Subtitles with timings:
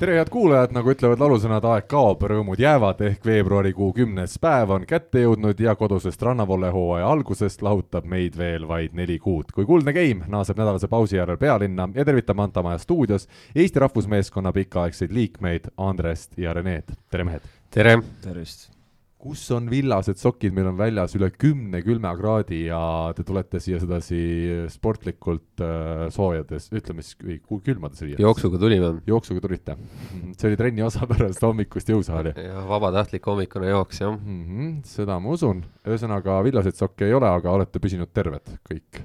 [0.00, 4.86] tere, head kuulajad, nagu ütlevad lalusõnad, aeg kaob, rõõmud jäävad ehk veebruarikuu kümnes päev on
[4.88, 9.52] kätte jõudnud ja kodusest rannavolle hooaja algusest lahutab meid veel vaid neli kuud.
[9.52, 14.52] kui Kuldne Game naaseb nädalase pausi järel pealinna ja tervitab Manta Maja stuudios Eesti rahvusmeeskonna
[14.56, 17.48] pikaaegseid liikmeid Andrest ja Renet, tere mehed!
[17.70, 17.98] tere!
[18.24, 18.79] tervist!
[19.20, 22.80] Kus on villased sokid, meil on väljas üle kümne külmakraadi ja
[23.16, 24.20] te tulete siia sedasi
[24.72, 28.22] sportlikult äh, soojades, ütleme siis külmades riietes.
[28.24, 28.94] jooksuga tulime.
[29.08, 29.76] jooksuga tulite?
[30.38, 32.32] see oli trenni osa pärast hommikust jõusaali?
[32.46, 34.40] jah, vabatahtlik hommikune jooks, jah mm.
[34.46, 39.04] -hmm, seda ma usun, ühesõnaga villaseid sokke ei ole, aga olete püsinud terved kõik.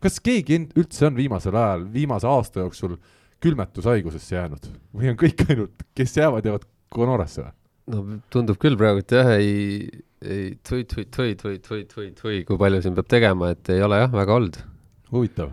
[0.00, 2.96] kas keegi üldse on viimasel ajal, viimase aasta jooksul
[3.44, 7.59] külmetushaigusesse jäänud või on kõik ainult, kes jäävad, jäävad Conorasse või?
[7.90, 9.86] No tundub küll praegu, et jah, ei,
[10.22, 13.82] ei tui, tui, tui, tui, tui, tui, tui, kui palju siin peab tegema, et ei
[13.84, 14.58] ole jah, väga olnud.
[15.14, 15.52] huvitav,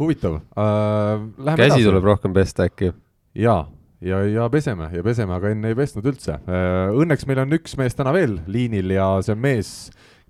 [0.00, 1.26] huvitav uh,.
[1.52, 1.86] käsi edasi.
[1.88, 2.92] tuleb rohkem pesta äkki?
[3.36, 3.66] jaa,
[4.00, 6.96] ja, ja peseme ja peseme, aga enne ei pesnud üldse uh,.
[6.96, 9.72] Õnneks meil on üks mees täna veel liinil ja see on mees,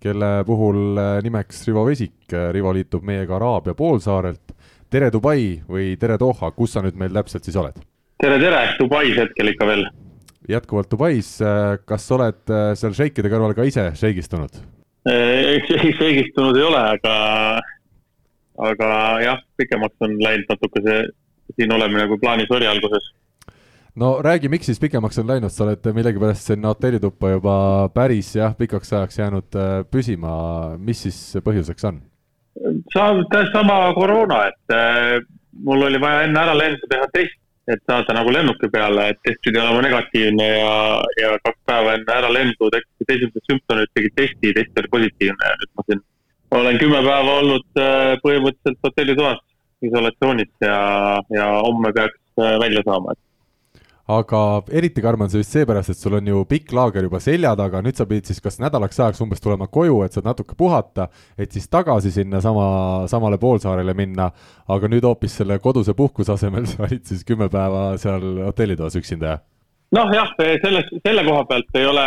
[0.03, 2.17] kelle puhul uh, nimeks Rivo Vesik.
[2.53, 4.57] Rivo liitub meiega Araabia poolsaarelt.
[4.91, 7.79] tere, Dubai või tere, Doha, kus sa nüüd meil täpselt siis oled?
[8.23, 9.87] tere, tere, Dubais hetkel ikka veel
[10.49, 14.63] jätkuvalt Dubais, äh, kas oled äh, seal šeikide kõrval ka ise šeigistunud?
[15.07, 17.13] šeigistunud ei ole, aga,
[18.71, 18.89] aga
[19.23, 21.05] jah, pikemaks on läinud natuke see
[21.55, 23.13] siin olemine, kui plaanis oli alguses.
[23.95, 27.57] no räägi, miks siis pikemaks on läinud, sa oled millegipärast sinna hotellituppa juba
[27.95, 30.35] päris jah, pikaks ajaks jäänud äh, püsima,
[30.79, 32.03] mis siis põhjuseks on?
[32.97, 35.27] täpselt sama koroona, et
[35.67, 37.37] mul oli vaja enne ära lenda teha test
[37.73, 40.75] et saada nagu lennuki peale, et test pidi olema negatiivne ja,
[41.21, 45.51] ja kaks päeva enne äralendu tekkisid esimesed sümptomid, tegid testi, test oli positiivne.
[45.51, 46.05] Ja nüüd ma siin
[46.61, 49.43] olen kümme päeva olnud äh, põhimõtteliselt hotellitoas
[49.87, 50.79] isolatsioonis ja,
[51.35, 53.26] ja homme peaks äh, välja saama, et
[54.07, 54.41] aga
[54.71, 57.83] eriti karm on see just seepärast, et sul on ju pikk laager juba selja taga,
[57.83, 61.09] nüüd sa pidid siis kas nädalaks ajaks umbes tulema koju, et saad natuke puhata,
[61.39, 62.69] et siis tagasi sinna sama,
[63.11, 64.31] samale poolsaarele minna,
[64.69, 69.35] aga nüüd hoopis selle koduse puhkuse asemel sa olid siis kümme päeva seal hotellitoas üksinda,
[69.35, 69.45] jah?
[69.95, 70.31] noh jah,
[70.63, 72.07] selles, selle koha pealt ei ole,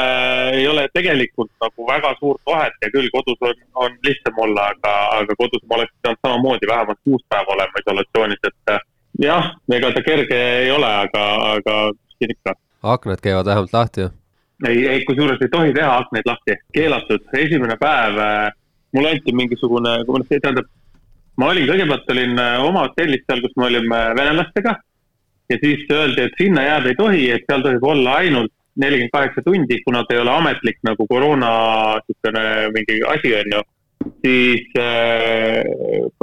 [0.59, 2.75] ei ole tegelikult nagu väga suurt vahet.
[2.83, 3.55] Ja küll kodus on,
[3.85, 8.43] on lihtsam olla, aga, aga kodus ma oleks pidanud samamoodi vähemalt kuus päeva olema isolatsioonis,
[8.51, 8.75] et
[9.23, 11.25] jah, ega ta kerge ei ole, aga,
[11.55, 12.55] aga kuskil ikka.
[12.95, 14.09] aknad käivad vähemalt lahti ju?
[14.67, 18.51] ei, ei, kusjuures ei tohi teha aknaid lahti, keelatud, esimene päev äh,
[18.95, 20.67] mulle anti mingisugune, tähendab,
[21.37, 24.75] ma olin, kõigepealt olin äh, oma hotellis seal, kus me olime venelastega
[25.49, 29.41] ja siis öeldi, et sinna jääda ei tohi, et seal tohib olla ainult nelikümmend kaheksa
[29.45, 31.51] tundi, kuna ta ei ole ametlik nagu koroona
[32.05, 32.43] niisugune
[32.75, 33.63] mingi asi, on ju.
[34.25, 35.63] Siis äh,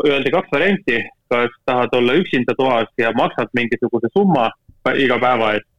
[0.07, 1.01] öeldi kaks varianti,
[1.33, 4.51] kas tahad olla üksinda toas ja maksad mingisuguse summa
[4.95, 5.71] iga päeva eest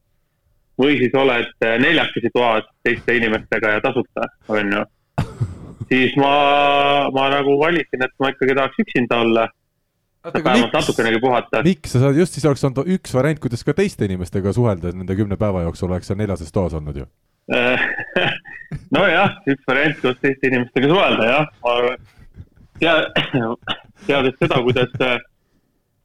[0.78, 4.84] või siis oled neljakesi toas teiste inimestega ja tasuta, on ju.
[5.90, 6.34] siis ma,
[7.14, 9.48] ma nagu valisin, et ma ikkagi tahaks üksinda olla.
[10.28, 11.64] vähemalt natukenegi puhata.
[11.64, 15.16] miks, sa saad, just siis oleks olnud üks variant, kuidas ka teiste inimestega suhelda nende
[15.16, 17.08] kümne päeva jooksul, oleks sa neljases toas olnud ju
[18.96, 21.50] nojah, üks variant, kuidas teiste inimestega suhelda, jah.
[21.64, 21.76] ma
[22.82, 22.96] tea,
[24.08, 24.94] teades seda, kuidas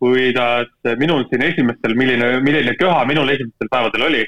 [0.02, 4.22] kuidas minul siin esimestel, milline, milline köha minul esimestel päevadel oli,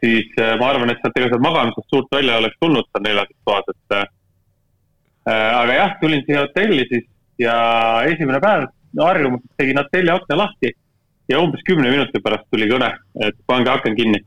[0.00, 3.04] siis äh, ma arvan, et sealt ega sealt magamisest suurt välja ei oleks tulnud seal
[3.04, 4.08] neljases toas, et äh,
[5.60, 7.06] aga jah, tulin siia hotelli siis
[7.38, 7.54] ja
[8.08, 10.72] esimene päev no, harjumusest tegin hotelli akna lahti
[11.28, 12.88] ja umbes kümne minuti pärast tuli kõne,
[13.26, 14.22] et pange aken kinni.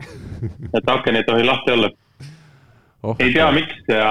[0.78, 1.90] et aken ei tohi lahti olla
[3.04, 3.16] oh,.
[3.20, 4.08] ei tea, miks ja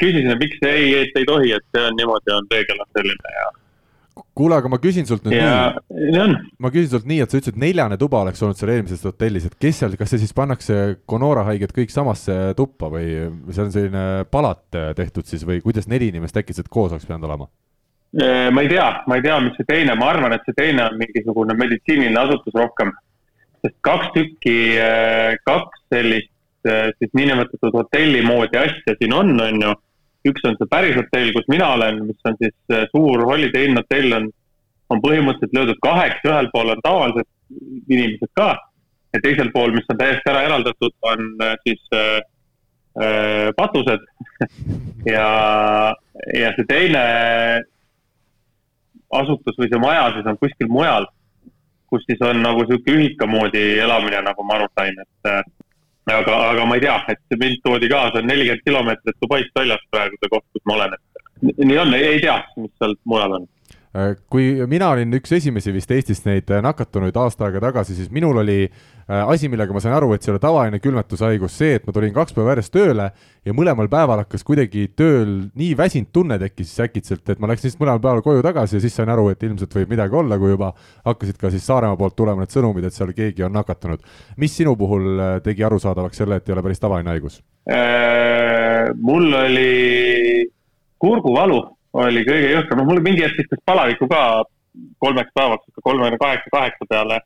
[0.00, 3.34] küsisin, et miks ei, et ei tohi, et see on niimoodi, on reegel on selline
[3.38, 3.50] ja
[4.36, 7.58] kuule, aga ma küsin sult nüüd ja, nii, ma küsin sult nii, et sa ütlesid,
[7.60, 11.44] neljane tuba oleks olnud seal eelmises hotellis, et kes seal, kas see siis pannakse Conora
[11.48, 13.08] haiged kõik samasse tuppa või
[13.52, 14.64] see on selline palat
[14.98, 17.48] tehtud siis või kuidas neli inimest äkitselt koos oleks pidanud olema?
[18.12, 20.98] ma ei tea, ma ei tea, mis see teine, ma arvan, et see teine on
[21.00, 22.92] mingisugune meditsiiniline asutus rohkem.
[23.64, 24.56] sest kaks tükki,
[25.48, 26.31] kaks sellist
[26.68, 29.72] siis niinimetatud hotelli moodi asja siin on, on ju.
[30.30, 33.80] Üks on see päris hotell, kus mina olen, mis on siis äh, suur Holiday Inn
[33.80, 34.28] hotell on,
[34.94, 37.26] on põhimõtteliselt löödud kaheks, ühel pool on tavalised
[37.90, 38.52] inimesed ka
[39.12, 42.20] ja teisel pool, mis on täiesti ära eraldatud, on äh, siis äh,
[43.02, 44.06] äh, patused.
[45.02, 45.94] Ja,
[46.30, 47.00] ja see teine
[49.10, 51.08] asutus või see maja siis on kuskil mujal,
[51.90, 55.30] kus siis on nagu sihuke ühika moodi elamine, nagu ma aru sain, et
[56.10, 60.32] aga, aga ma ei tea, et mind toodi kaasa nelikümmend kilomeetrit Dubaist väljas praegu see
[60.32, 63.48] koht, kus ma olen, et nii on, ei tea, mis seal mujal on
[64.32, 68.38] kui mina olin üks esimesi vist Eestist neid äh, nakatunuid aasta aega tagasi, siis minul
[68.40, 71.84] oli äh, asi, millega ma sain aru, et see ei ole tavaline külmetushaigus, see, et
[71.84, 73.10] ma tulin kaks päeva järjest tööle
[73.44, 77.76] ja mõlemal päeval hakkas kuidagi tööl nii väsinud tunne tekkis äkitselt, et ma läksin siis
[77.82, 80.72] mõlemal päeval koju tagasi ja siis sain aru, et ilmselt võib midagi olla, kui juba
[81.04, 84.00] hakkasid ka siis Saaremaa poolt tulema need sõnumid, et seal keegi on nakatunud.
[84.40, 88.88] mis sinu puhul tegi arusaadavaks selle, et ei ole päris tavaline haigus äh,?
[88.96, 90.48] mul oli
[90.98, 91.60] kurguvalu
[91.92, 94.22] oli kõige jõhkram, noh mul mingi hetk viskas palavikku ka
[95.02, 97.20] kolmeks päevaks, kolmekümne kaheksa, kaheksa peale.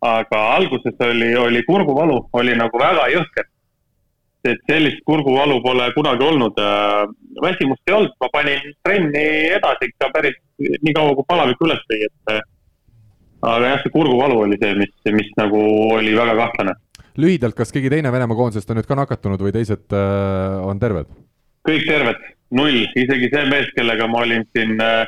[0.00, 3.48] aga alguses oli, oli kurguvalu, oli nagu väga jõhker.
[4.44, 6.60] et sellist kurguvalu pole kunagi olnud.
[7.42, 9.26] väsimust ei olnud, ma panin trenni
[9.58, 12.40] edasi ikka päris nii kaua, kui palavik üles tõi, et
[13.42, 15.60] aga jah, see kurguvalu oli see, mis, mis nagu
[15.92, 16.74] oli väga kahtlane.
[17.18, 21.10] lühidalt, kas keegi teine Venemaa koondisest on nüüd ka nakatunud või teised äh, on terved?
[21.68, 25.02] kõik terved null, isegi see mees, kellega ma olin siin äh,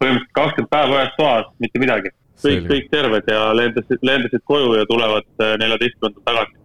[0.00, 2.12] põhimõtteliselt kakskümmend päeva ühes toas, mitte midagi.
[2.42, 6.58] kõik, kõik terved ja lendasid, lendasid koju ja tulevad äh, neljateistkümnendal tagasi.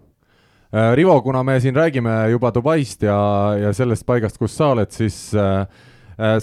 [0.72, 3.22] Äh, Rivo, kuna me siin räägime juba Dubaist ja,
[3.60, 5.90] ja sellest paigast, kus sa oled, siis äh, Äh,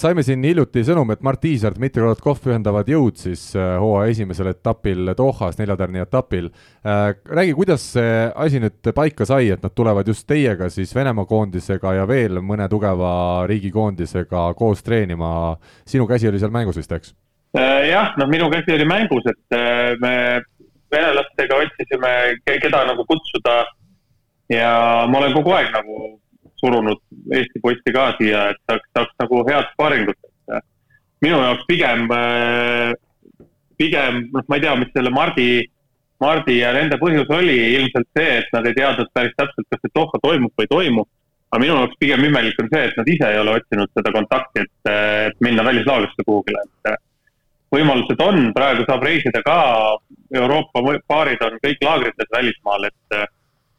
[0.01, 4.51] saime siin hiljuti sõnumi, et Mart Tiisar, Dmitri Kolotkov ühendavad jõud siis äh, hooaja esimesel
[4.51, 6.51] etapil Dohas, neljatärni etapil.
[6.83, 11.29] Äh, räägi, kuidas see asi nüüd paika sai, et nad tulevad just teiega siis Venemaa
[11.29, 15.57] koondisega ja veel mõne tugeva riigikoondisega koos treenima.
[15.87, 17.15] sinu käsi oli seal mängus vist, eks?
[17.89, 19.57] jah, noh, minu käsi oli mängus, et
[20.03, 20.15] me
[20.93, 22.11] venelastega otsisime,
[22.45, 23.63] keda nagu kutsuda
[24.53, 24.73] ja
[25.09, 26.19] ma olen kogu aeg nagu
[26.63, 27.01] surunud
[27.35, 30.19] Eesti poiste ka siia, et saaks, saaks nagu head spaaringut,
[30.53, 30.65] et
[31.25, 32.07] minu jaoks pigem,
[33.79, 35.49] pigem noh, ma ei tea, mis selle Mardi,
[36.23, 39.95] Mardi ja nende põhjus oli, ilmselt see, et nad ei teadnud päris täpselt, kas see
[39.95, 41.07] Doha toimub või ei toimu.
[41.49, 44.65] aga minu jaoks pigem imelik on see, et nad ise ei ole otsinud seda kontakti,
[44.67, 46.99] et, minna välislaagrisse kuhugile, et
[47.73, 49.59] võimalused on, praegu saab reisida ka,
[50.35, 53.17] Euroopa paarid on kõik laagrites välismaal, et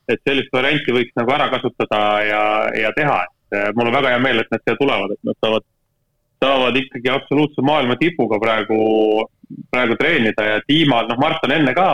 [0.10, 2.44] et sellist varianti võiks nagu ära kasutada ja,
[2.78, 5.38] ja teha, et äh, mul on väga hea meel, et nad siia tulevad, et nad
[5.44, 5.68] saavad,
[6.44, 8.80] saavad ikkagi absoluutse maailma tipuga praegu,
[9.74, 11.90] praegu treenida ja Dima, noh, Mart on enne ka,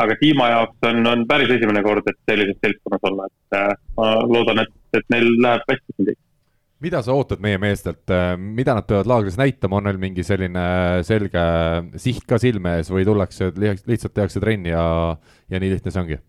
[0.00, 4.16] aga Dima jaoks on, on päris esimene kord, et sellises seltskonnas olla, et äh, ma
[4.30, 6.20] loodan, et, et neil läheb hästi siin kõik.
[6.80, 10.62] Mida sa ootad meie meestelt, äh, mida nad peavad laagris näitama, on neil mingi selline
[11.04, 11.42] selge
[12.00, 14.84] siht ka silme ees või tullakse, lihtsalt tehakse trenni ja,
[15.50, 16.22] ja nii lihtne see ongi?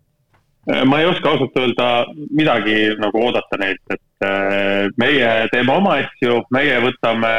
[0.70, 1.86] Äh, ma ei oska ausalt öelda
[2.30, 7.30] midagi nagu oodata neilt, et äh, meie teeme oma asju, meie võtame,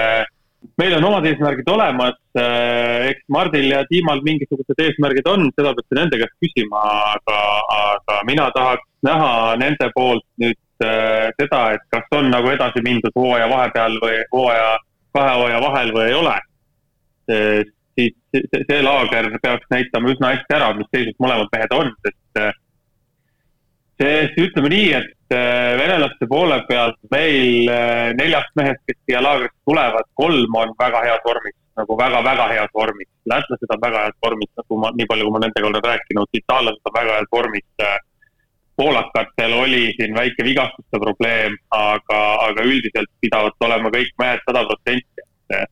[0.81, 6.00] meil on omad eesmärgid olemas, äh, eks Mardil ja Tiimal mingisugused eesmärgid on, seda peate
[6.00, 6.81] nende käest küsima,
[7.14, 7.38] aga,
[7.78, 9.30] aga mina tahaks näha
[9.62, 14.74] nende poolt nüüd seda, et kas on nagu edasi mindud hooaja vahepeal või hooaja,
[15.16, 16.34] kahe hooaja vahel või ei ole.
[17.96, 22.44] siis see, see laager peaks näitama üsna hästi ära, mis seisus mõlemad mehed on, sest
[24.01, 29.60] sest ütleme nii, et äh, venelaste poole pealt meil äh, neljast mehest, kes siia laagrisse
[29.69, 33.10] tulevad, kolm on väga heas vormis, nagu väga-väga heas vormis.
[33.30, 36.90] lätlased on väga heas vormis, nagu ma, nii palju, kui ma nendega olen rääkinud, itaallased
[36.90, 37.69] on väga heas vormis.
[37.84, 37.95] Äh,
[38.75, 45.25] poolakatel oli siin väike vigastuste probleem, aga, aga üldiselt pidavad olema kõik mehed sada protsenti,
[45.53, 45.70] et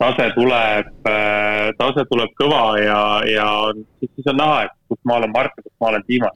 [0.00, 0.88] tase tuleb,
[1.76, 5.66] tase tuleb kõva ja, ja siis, siis on näha, et kus maal on Mart ja
[5.66, 6.32] kus maal on Dima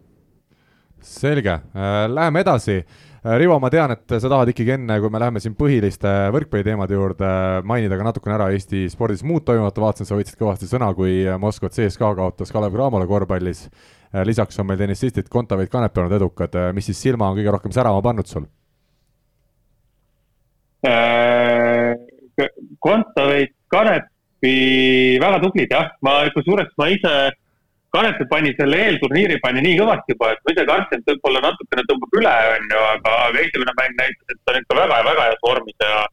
[1.04, 2.78] selge, äh, läheme edasi.
[3.24, 6.96] Äh, Rivo, ma tean, et sa tahad ikkagi enne, kui me läheme siin põhiliste võrkpalliteemade
[6.96, 7.30] juurde,
[7.68, 11.70] mainida ka natukene ära Eesti spordis muud toimuvat, vaatasin, sa võtsid kõvasti sõna, kui Moskva
[11.72, 13.66] CSKA kaotas Kalev Cramole korvpallis.
[14.12, 17.74] Äh, lisaks on meil tennisistid Kontaveit, Kanep olnud edukad, mis siis silma on kõige rohkem
[17.74, 18.48] särama pannud sul?
[22.84, 27.14] Kontaveit, Kanepi väga tublid jah, ma kusjuures ma ise
[27.94, 32.34] Kanepi pani selle eelturniiri pani nii kõvasti juba, et kartsin, et võib-olla natukene tõmbab üle,
[32.56, 35.86] on ju, aga, aga esimene mäng näitas, et ta on ikka väga, väga heas vormis
[35.86, 36.04] ja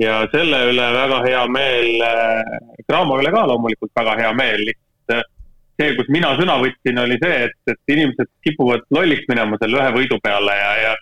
[0.00, 2.06] ja selle üle väga hea meel,
[2.88, 5.28] Cramo üle ka loomulikult väga hea meel, lihtsalt
[5.80, 9.92] see, kus mina sõna võtsin, oli see, et, et inimesed kipuvad lolliks minema selle ühe
[9.96, 10.96] võidu peale ja, ja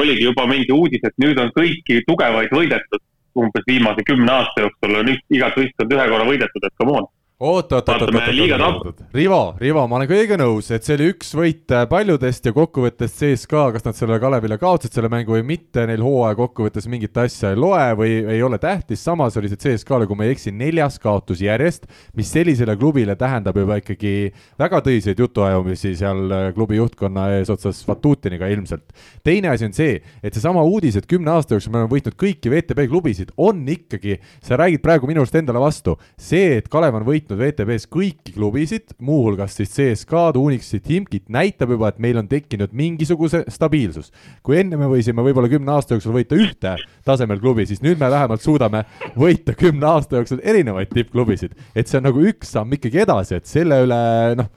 [0.00, 3.02] oligi juba mingi uudis, et nüüd on kõiki tugevaid võidetud.
[3.34, 7.08] Umbes viimase kümne aasta jooksul on igat võistkond ühe korra võidetud, et come on
[7.40, 11.32] oot, oot, oot, oot, oot, Rivo, Rivo, ma olen kõigega nõus, et see oli üks
[11.34, 15.82] võit äh, paljudest ja kokkuvõttes CSKA, kas nad selle Kalevile kaotasid selle mängu või mitte,
[15.90, 20.06] neil hooaja kokkuvõttes mingit asja ei loe või ei ole tähtis, samas oli see CSKA-le,
[20.06, 24.14] kui ma ei eksi, neljas kaotus järjest, mis sellisele klubile tähendab juba ikkagi
[24.62, 28.94] väga tõsiseid jutuajamisi seal äh, klubi juhtkonna eesotsas Vatutiniga ilmselt.
[29.26, 32.54] teine asi on see, et seesama uudis, et kümne aasta jooksul me oleme võitnud kõiki
[32.54, 37.10] VTB klubisid, on ikkagi, sa räägid praegu minu arust endale vastu, see, et Kalev on
[37.10, 42.28] võitnud võitnud WTB-s kõiki klubisid, muuhulgas siis CSKA-d, Unixit, Himkit, näitab juba, et meil on
[42.28, 44.12] tekkinud mingisuguse stabiilsus.
[44.42, 48.10] kui enne me võisime võib-olla kümne aasta jooksul võita ühte tasemel klubi, siis nüüd me
[48.10, 48.84] vähemalt suudame
[49.16, 51.54] võita kümne aasta jooksul erinevaid tippklubisid.
[51.74, 54.02] et see on nagu üks samm ikkagi edasi, et selle üle
[54.36, 54.50] noh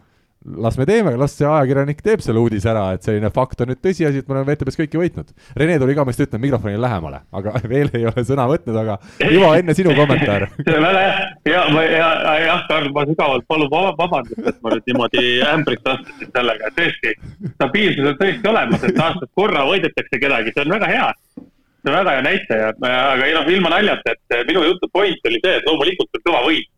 [0.56, 3.82] las me teeme, las see ajakirjanik teeb selle uudise ära, et selline fakt on nüüd
[3.84, 5.34] tõsiasi, et me oleme VTB-s kõiki võitnud.
[5.60, 9.76] Rene tuli meist ütlema mikrofoni lähemale, aga veel ei ole sõna võtnud, aga Ivo, enne
[9.78, 10.48] sinu kommentaar.
[10.88, 11.18] väga hea,
[11.52, 12.08] ja ma ja,
[12.46, 17.14] jah, Karl, ma sügavalt palun vabandust, et ma nüüd niimoodi ämbrist astusin sellega, tõesti,
[17.58, 22.00] stabiilsus on tõesti olemas, et aastas korra võidetakse kedagi, see on väga hea see on
[22.00, 25.70] väga hea näitaja, aga ei noh, ilma naljata, et minu jutu point oli see, et
[25.70, 26.72] loomulikult on kõva võit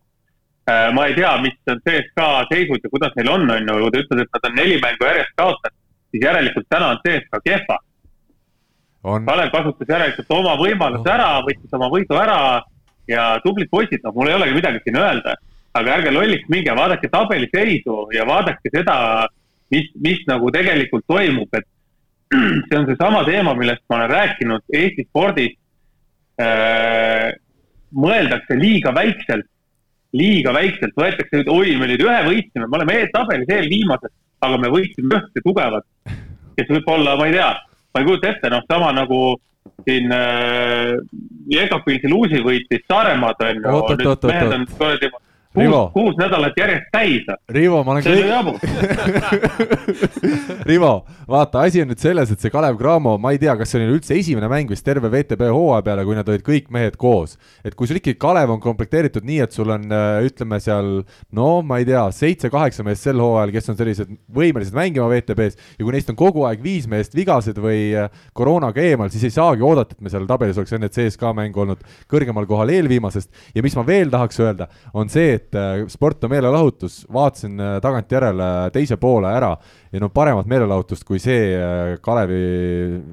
[0.94, 4.02] ma ei tea, mis on CSKA seisud ja kuidas neil on, on ju, kui ta
[4.02, 5.76] ütles, et nad on neli mängu järjest kaotanud,
[6.10, 7.78] siis järelikult täna on CSKA kehva.
[9.00, 12.40] Kalev kasutas järelikult oma võimaluse ära, võttis oma võidu ära
[13.08, 15.36] ja tublid poisid, noh, mul ei olegi midagi siin öelda.
[15.72, 19.28] aga ärge lolliks minge, vaadake tabeliseisu ja vaadake seda,
[19.70, 21.66] mis, mis nagu tegelikult toimub, et
[22.66, 25.54] see on seesama teema, millest ma olen rääkinud Eesti spordis
[26.42, 27.30] äh,.
[27.90, 29.46] mõeldakse liiga väikselt
[30.16, 34.12] liiga väikselt, võetakse nüüd, oi, me nüüd ühe võitsime, me oleme tabelis eelviimased,
[34.46, 35.86] aga me võitsime ühte tugevat,
[36.58, 37.50] kes võib-olla, ma ei tea,
[37.94, 39.20] ma ei kujuta ette, noh, sama nagu
[39.86, 40.96] siin äh,
[41.52, 45.12] Jekapilsi Luusi võitis Saaremaad, on ju, mehed on kuradi
[45.54, 47.26] kuus, kuus nädalat järjest täis.
[47.50, 48.20] Rivo, ma olen kõik.
[50.70, 50.92] Rivo,
[51.30, 53.96] vaata, asi on nüüd selles, et see Kalev Cramo, ma ei tea, kas see oli
[53.96, 57.36] üldse esimene mäng vist terve VTB hooaja peale, kui nad olid kõik mehed koos.
[57.64, 61.02] et kui sul ikkagi Kalev on komplekteeritud nii, et sul on, äh, ütleme seal,
[61.34, 65.84] no ma ei tea, seitse-kaheksa meest sel hooajal, kes on sellised võimelised mängima VTB-s ja
[65.84, 69.66] kui neist on kogu aeg viis meest vigased või äh, koroonaga eemal, siis ei saagi
[69.66, 73.74] oodata, et me seal tabelis oleks enne CSKA mängu olnud kõrgemal kohal eelviimasest ja mis
[73.74, 79.00] ma veel tahaks öelda, on see, et äh, sport on meelelahutus, vaatasin äh, tagantjärele teise
[79.00, 79.54] poole ära
[79.90, 82.40] ja no paremat meelelahutust kui see äh, Kalevi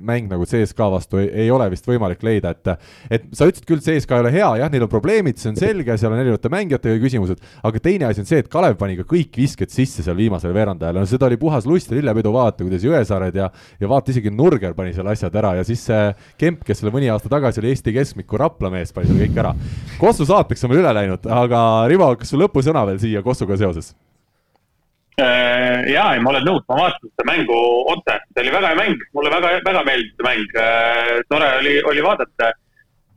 [0.05, 2.69] mäng nagu CSKA vastu ei, ei ole vist võimalik leida, et
[3.13, 5.97] et sa ütlesid küll, CSKA ei ole hea, jah, neil on probleemid, see on selge,
[5.97, 9.39] seal on erinevate mängijatega küsimused, aga teine asi on see, et Kalev pani ka kõik
[9.41, 13.37] visked sisse seal viimasel veerandajal, no seda oli puhas lust ja lillepidu vaadata, kuidas Jõesaared
[13.41, 13.49] ja
[13.81, 17.09] ja vaata, isegi Nurger pani seal asjad ära ja siis see Kemp, kes selle mõni
[17.11, 19.53] aasta tagasi oli Eesti keskmiku Rapla mees, pani selle kõik ära.
[20.01, 23.95] Kossu saateks on meil üle läinud, aga Rivo, kas sul lõpusõna veel siia Kossuga seoses?
[25.21, 27.55] Äh, ja, ei, ma olen nõus, ma vaatasin seda mängu
[27.89, 31.71] otse, see oli väga hea mäng, mulle väga, väga meeldis see mäng, äh, tore oli,
[31.89, 32.51] oli vaadata.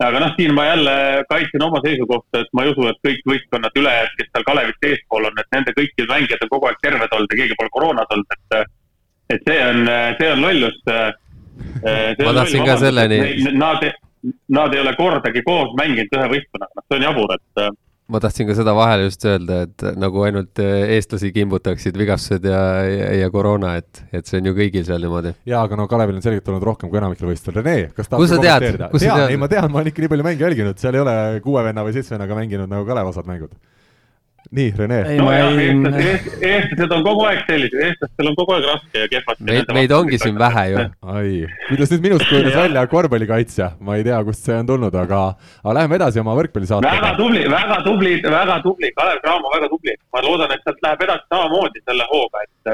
[0.01, 0.95] aga noh, siin ma jälle
[1.29, 5.27] kaitsen oma seisukohta, et ma ei usu, et kõik võistkonnad ülejäänud, kes seal Kalevist eespool
[5.29, 8.33] on, et nende kõikide mängijad on kogu aeg terved olnud ja keegi pole koroonas olnud,
[8.33, 8.73] et,
[9.35, 10.81] et see on, see on lollus.
[12.25, 13.21] ma tahtsin ka selleni.
[13.61, 13.85] Nad,
[14.57, 17.65] nad ei ole kordagi koos mänginud ühe võistkonnaga, noh, see on jabur, et
[18.11, 22.61] ma tahtsin ka seda vahele just öelda, et nagu ainult äh, eestlasi kimbutaksid vigastused ja,
[22.87, 25.33] ja, ja koroona, et, et see on ju kõigil seal niimoodi.
[25.49, 27.61] jaa, aga no Kalevil on selgelt olnud rohkem kui enamikel võistlustel.
[27.61, 28.91] Rene, kas tahad kommenteerida?
[29.01, 31.63] tean, ei ma tean, ma olen ikka nii palju mänge jälginud, seal ei ole kuue
[31.67, 33.55] venna või seitsme vennaga mänginud nagu Kalev osad mängud
[34.51, 34.99] nii, Rene.
[36.51, 39.45] eestlased on kogu aeg sellised, eestlastel on kogu aeg raske ja kehvasti.
[39.47, 40.85] meid, meid ongi siin vähe ju.
[41.15, 41.31] ai,
[41.69, 45.21] kuidas nüüd minust kujunes välja korvpallikaitsja, ma ei tea, kust see on tulnud, aga,
[45.63, 46.95] aga läheme edasi oma võrkpallisaatega.
[46.99, 49.95] väga tubli, väga tubli, väga tubli, Kalev Cramo väga tubli.
[50.11, 52.73] ma loodan, et sealt läheb edasi samamoodi selle hooga, et,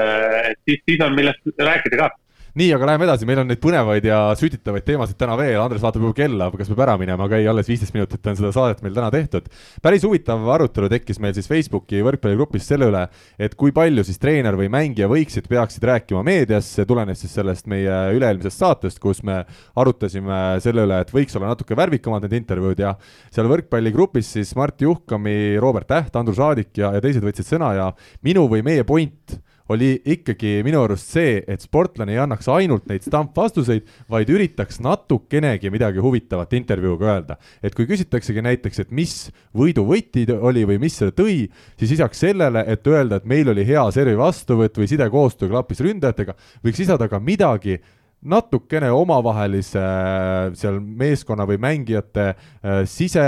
[0.50, 2.10] et siis, siis on millest rääkida ka
[2.56, 6.06] nii, aga läheme edasi, meil on neid põnevaid ja sütitavaid teemasid täna veel, Andres vaatab
[6.06, 8.96] juba kella, kas peab ära minema, aga ei, alles viisteist minutit on seda saadet meil
[8.96, 9.48] täna tehtud.
[9.82, 13.04] päris huvitav arutelu tekkis meil siis Facebooki võrkpalligrupis selle üle,
[13.38, 17.68] et kui palju siis treener või mängija võiksid, peaksid rääkima meedias, see tulenes siis sellest
[17.70, 19.42] meie üle-eelmisest saatest, kus me
[19.78, 22.80] arutasime selle üle, et võiks olla natuke värvikamad need intervjuud.
[22.82, 22.94] Ja
[23.34, 27.72] seal võrkpalligrupis siis Mart Juhkami, Robert Täht, Andrus Raadik ja, ja teised võtsid sõna.
[27.78, 27.90] Ja
[28.26, 33.04] minu või meie point oli ikkagi minu arust see, et sportlane ei annaks ainult neid
[33.06, 37.36] stampvastuseid, vaid üritaks natukenegi midagi huvitavat intervjuuga öelda.
[37.62, 41.48] et kui küsitaksegi näiteks, et mis võidu võti oli või mis selle tõi,
[41.78, 46.34] siis lisaks sellele, et öelda, et meil oli hea servi vastuvõtt või sidekoostöö klappis ründajatega,
[46.64, 47.78] võiks lisada ka midagi
[48.18, 49.82] natukene omavahelise
[50.58, 53.22] seal meeskonna või mängijate äh, sise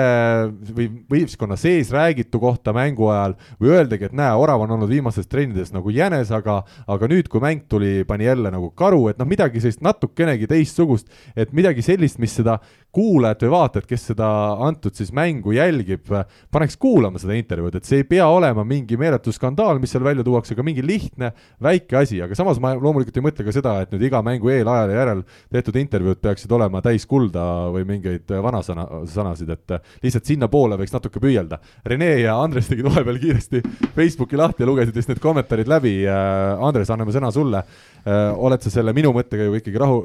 [0.74, 5.30] või võistkonna sees räägitu kohta mängu ajal või öeldagi, et näe, Orav on olnud viimastes
[5.30, 9.28] trennides nagu jänes, aga aga nüüd, kui mäng tuli, pani jälle nagu karu, et noh,
[9.30, 11.06] midagi sellist natukenegi teistsugust,
[11.38, 12.58] et midagi sellist, mis seda
[12.90, 14.28] kuulajat või vaatajat, kes seda
[14.66, 16.10] antud siis mängu jälgib,
[16.50, 20.26] paneks kuulama seda intervjuud, et see ei pea olema mingi meeletu skandaal, mis seal välja
[20.26, 21.30] tuuakse, aga mingi lihtne
[21.62, 24.66] väike asi, aga samas ma loomulikult ei mõtle ka seda, et nüüd iga mängu eel,
[24.80, 25.22] ajal ja järel
[25.52, 27.44] tehtud intervjuud peaksid olema täis kulda
[27.74, 31.60] või mingeid vanasõna, sõnasid, et lihtsalt sinnapoole võiks natuke püüelda.
[31.86, 33.62] Rene ja Andres tegid vahepeal kiiresti
[33.96, 35.94] Facebooki lahti ja lugesid vist need kommentaarid läbi.
[36.08, 37.64] Andres, anname sõna sulle
[38.00, 39.96] Äh, oled sa selle minu mõttekäiguga ikkagi rahu,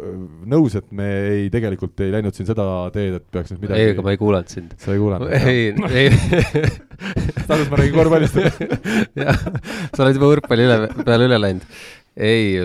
[0.52, 3.94] nõus, et me ei, tegelikult ei läinud siin seda teed, et peaks nüüd midagi ei,
[3.94, 4.74] aga ma ei kuulanud sind.
[4.82, 5.32] sa ei kuulanud?
[5.32, 6.10] ei, ei
[7.48, 8.42] tahtsid, ma räägin korvpallist
[9.22, 9.40] jah,
[9.96, 10.78] sa oled juba võrkpalli üle,
[11.08, 11.80] peale üle läinud.
[12.20, 12.60] ei,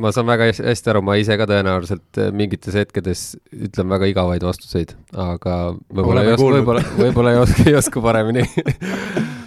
[0.00, 4.94] ma saan väga hästi aru, ma ise ka tõenäoliselt mingites hetkedes ütlen väga igavaid vastuseid,
[5.12, 5.56] aga
[5.88, 8.46] võib-olla ei oska, võib-olla, võib-olla ei oska, ei oska paremini.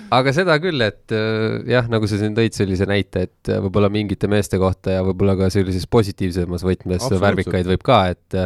[0.09, 3.91] Aga seda küll, et äh, jah, nagu sa siin tõid sellise näite, et äh, võib-olla
[3.93, 8.39] mingite meeste kohta ja võib-olla ka sellises positiivsemas võtmes värvikaid võib ka, et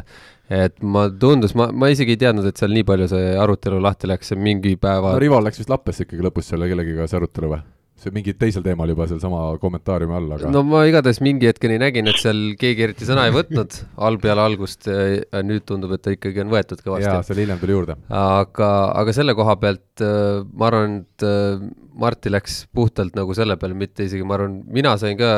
[0.52, 4.12] et ma tundus, ma, ma isegi ei teadnud, et seal nii palju see arutelu lahti
[4.12, 7.64] läks, mingi päeva no Rival läks vist lappesse ikkagi lõpus selle kellegiga see arutelu või?
[8.04, 12.10] See mingi teisel teemal juba sealsama kommentaariumi all, aga no ma igatahes mingi hetkeni nägin,
[12.12, 16.14] et seal keegi eriti sõna ei võtnud all peale algust ja nüüd tundub, et ta
[16.16, 17.08] ikkagi on võetud kõvasti.
[17.08, 17.98] jaa, seal hiljem tuli juurde.
[18.10, 18.72] aga,
[19.04, 21.62] aga selle koha pealt äh, ma arvan, et äh,
[21.94, 25.32] Marti läks puhtalt nagu selle peale, mitte isegi, ma arvan, mina sain ka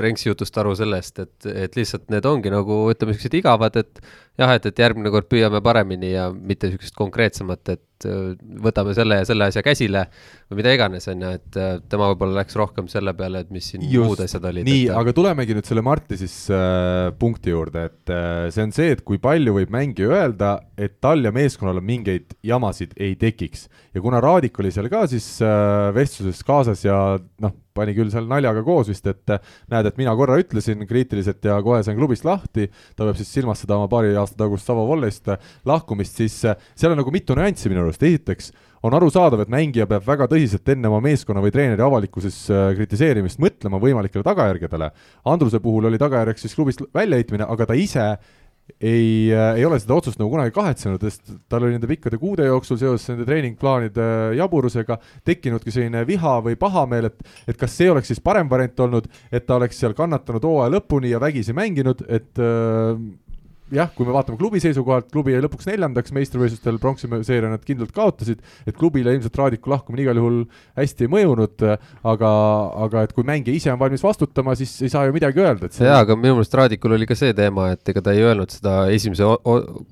[0.00, 3.98] Renksi jutust aru sellest, et, et lihtsalt need ongi nagu ütleme, niisugused igavad, et
[4.38, 9.18] jah, et, et järgmine kord püüame paremini ja mitte niisugust konkreetsemat, et äh, võtame selle
[9.18, 10.04] ja selle asja käsile
[10.46, 11.58] või mida iganes, on ju, et
[11.90, 14.66] tema võib-olla läks rohkem selle peale, et mis siin Just, muud asjad olid.
[14.70, 18.74] nii, äh, aga tulemegi nüüd selle Marti siis äh, punkti juurde, et äh, see on
[18.74, 23.68] see, et kui palju võib mängija öelda, et tal ja meeskonnal mingeid jamasid ei tekiks.
[23.94, 26.96] Ja kuna Raadik oli seal ka siis äh, vestluses kaasas ja
[27.42, 29.34] noh, pani küll seal naljaga koos vist, et
[29.70, 33.62] näed, et mina korra ütlesin kriitiliselt ja kohe sain klubist lahti, ta peab siis silmas
[33.62, 35.30] seda oma paari aasta tagust Savo Vollest
[35.68, 38.50] lahkumist, siis seal on nagu mitu nüanssi minu arust, esiteks
[38.86, 42.42] on arusaadav, et mängija peab väga tõsiselt enne oma meeskonna või treeneri avalikkuses
[42.78, 44.90] kritiseerimist mõtlema võimalikele tagajärgedele.
[45.28, 48.06] Andruse puhul oli tagajärjeks siis klubist väljaheitmine, aga ta ise
[48.78, 52.46] ei, äh, ei ole seda otsust nagu kunagi kahetsenud, sest tal oli nende pikkade kuude
[52.48, 58.10] jooksul seoses nende treeningplaanide jaburusega tekkinudki selline viha või pahameel, et et kas see oleks
[58.12, 62.38] siis parem variant olnud, et ta oleks seal kannatanud hooaja lõpuni ja vägisi mänginud, et
[62.38, 62.94] äh,
[63.74, 67.92] jah, kui me vaatame klubi seisukohalt, klubi jäi lõpuks neljandaks meistrivõistlustel, pronksi seeria nad kindlalt
[67.96, 70.40] kaotasid, et klubile ilmselt Raadiku lahkumine igal juhul
[70.78, 71.66] hästi ei mõjunud,
[72.12, 72.30] aga,
[72.86, 75.78] aga et kui mängija ise on valmis vastutama, siis ei saa ju midagi öelda, et
[75.78, 78.54] see jaa, aga minu meelest Raadikul oli ka see teema, et ega ta ei öelnud
[78.54, 79.28] seda esimese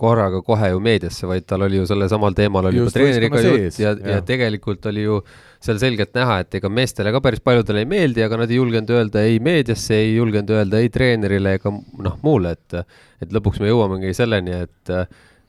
[0.01, 3.79] korraga kohe ju meediasse, vaid tal oli ju sellel samal teemal oli juba treeneriga jutt
[3.79, 5.23] ja, ja, ja tegelikult oli ju
[5.65, 8.91] seal selgelt näha, et ega meestele ka päris paljudele ei meeldi, aga nad ei julgenud
[8.95, 12.83] öelda ei meediasse, ei julgenud öelda ei treenerile ega noh, muule, et
[13.25, 14.93] et lõpuks me jõuamegi selleni, et,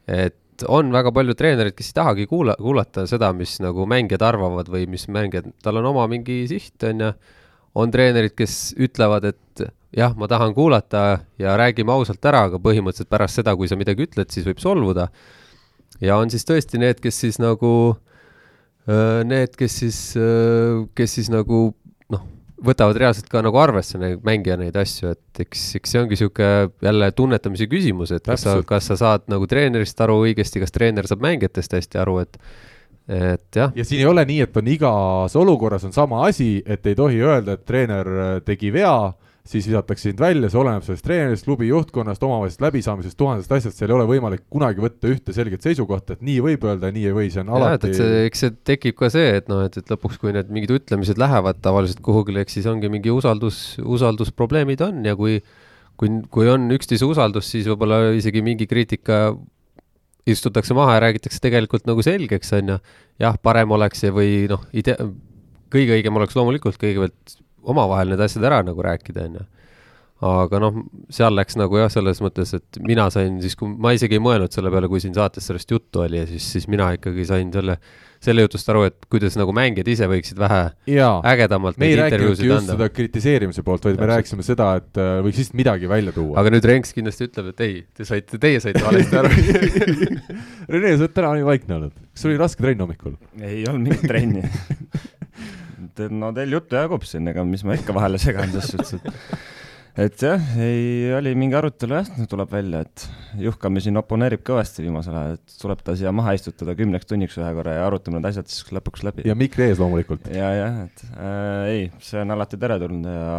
[0.09, 4.71] et on väga palju treenereid, kes ei tahagi kuula, kuulata seda, mis nagu mängijad arvavad
[4.71, 7.11] või mis mängijad, tal on oma mingi siht, on ju,
[7.79, 13.09] on treenerid, kes ütlevad, et jah, ma tahan kuulata ja räägime ausalt ära, aga põhimõtteliselt
[13.09, 15.09] pärast seda, kui sa midagi ütled, siis võib solvuda.
[16.01, 17.97] ja on siis tõesti need, kes siis nagu,
[19.29, 19.99] need, kes siis,
[20.97, 21.67] kes siis nagu
[22.65, 26.71] võtavad reaalselt ka nagu arvesse neid mängija neid asju, et eks, eks see ongi niisugune
[26.83, 31.07] jälle tunnetamise küsimus, et kas sa, kas sa saad nagu treenerist aru õigesti, kas treener
[31.09, 32.41] saab mängijatest hästi aru, et
[33.09, 33.71] et jah.
[33.73, 37.23] ja siin ei ole nii, et on igas olukorras on sama asi, et ei tohi
[37.25, 38.09] öelda, et treener
[38.45, 38.93] tegi vea
[39.49, 43.89] siis visatakse sind välja, see oleneb sellest treenerist, klubi juhtkonnast, omavahelisest läbisaamisest, tuhandest asjast, seal
[43.89, 47.15] ei ole võimalik kunagi võtta ühte selget seisukohta, et nii võib öelda ja nii ei
[47.15, 47.93] või, see on alati.
[48.27, 51.63] eks see tekib ka see, et noh, et, et lõpuks, kui need mingid ütlemised lähevad
[51.65, 55.39] tavaliselt kuhugile, eks siis ongi mingi usaldus, usaldusprobleemid on ja kui
[55.99, 59.33] kui, kui on üksteise usaldus, siis võib-olla isegi mingi kriitika
[60.29, 62.77] istutakse maha ja räägitakse tegelikult nagu selgeks, on ju.
[63.19, 64.95] jah, parem oleks või noh, idee,
[65.73, 69.47] kõige õigem oleks loomulikult kõigepealt omavahel need asjad ära nagu rääkida, on ju.
[70.29, 70.81] aga noh,
[71.15, 74.51] seal läks nagu jah, selles mõttes, et mina sain siis, kui ma isegi ei mõelnud
[74.51, 77.77] selle peale, kui siin saates sellest juttu oli ja siis, siis mina ikkagi sain selle,
[78.19, 82.75] selle jutust aru, et kuidas nagu mängijad ise võiksid vähe Jaa, ägedamalt neid intervjuusid anda.
[82.75, 86.35] seda kritiseerimise poolt, vaid me rääkisime seda, et äh, võiks lihtsalt midagi välja tuua.
[86.43, 89.31] aga nüüd Renks kindlasti ütleb, et ei, te saite, teie saite valesti aru
[90.73, 93.15] Rene, sa oled täna nii vaikne olnud, kas sul oli raske trenn hommikul?
[93.39, 94.43] ei olnud mingit trenni
[96.07, 99.39] et no teil juttu jagub siin, ega mis ma ikka vahele segan, selles suhtes, et
[99.99, 103.05] et jah, ei, oli mingi arutelu jah, tuleb välja, et
[103.39, 107.49] Juhkami siin oponeerib kõvasti viimasel ajal, et tuleb ta siia maha istutada kümneks tunniks ühe
[107.57, 109.25] korra ja arutame need asjad siis lõpuks läbi.
[109.27, 110.29] ja mikri ees loomulikult.
[110.33, 113.33] ja, jah, et äh, ei, see on alati teretulnud ja,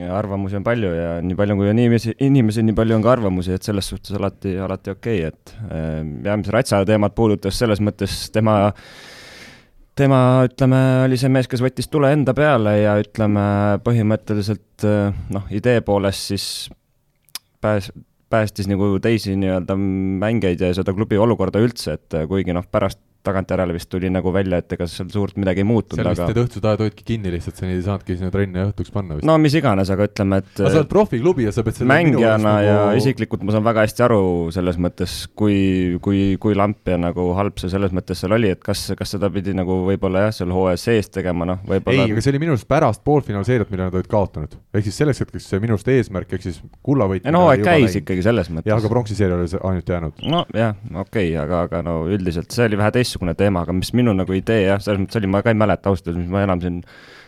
[0.00, 3.12] ja arvamusi on palju ja nii palju, kui on inimesi, inimesi, nii palju on ka
[3.16, 7.58] arvamusi, et selles suhtes alati, alati okei okay,, et äh, jah, mis Ratsa teemat puudutas,
[7.60, 8.88] selles mõttes tema äh,
[9.96, 13.46] tema, ütleme, oli see mees, kes võttis tule enda peale ja ütleme,
[13.86, 14.84] põhimõtteliselt
[15.32, 16.46] noh, idee poolest siis
[17.64, 17.92] pääs-,
[18.32, 23.76] päästis nagu teisi nii-öelda mängijaid ja seda klubi olukorda üldse, et kuigi noh, pärast tagantjärele
[23.76, 26.42] vist tuli nagu välja, et ega seal suurt midagi ei muutunud, aga seal vist need
[26.44, 29.26] õhtused ajad hoidki kinni lihtsalt, sa ei saanudki sinna trenni õhtuks panna vist.
[29.28, 32.76] no mis iganes, aga ütleme, et aga sa oled profiklubi ja sa pead mängijana ja
[32.80, 33.00] nagu...
[33.00, 34.20] isiklikult ma saan väga hästi aru
[34.54, 35.56] selles mõttes, kui,
[36.04, 39.30] kui, kui lamp ja nagu halb see selles mõttes seal oli, et kas, kas seda
[39.32, 42.56] pidi nagu võib-olla jah, seal hooajas sees tegema, noh, võib-olla ei, aga see oli minu
[42.56, 44.56] arust pärast poolfinaalseeriat, mille nad olid kaotanud.
[44.74, 47.86] ehk siis selleks hetkeks see minu arust eesmärk, ehk siis kulla võitmine no hooaeg käis
[47.88, 48.00] läinud.
[48.02, 48.70] ikkagi selles mõttes.
[48.70, 50.24] jah, aga pronksiseeria oli ainult jäänud.
[50.36, 54.14] nojah, okei okay,, aga, aga no üldiselt see oli vähe teistsugune teema, aga mis minu
[54.16, 56.62] nagu idee jah, selles mõttes oli, ma ka ei mäleta ausalt öeldes, mis ma enam
[56.62, 56.80] siin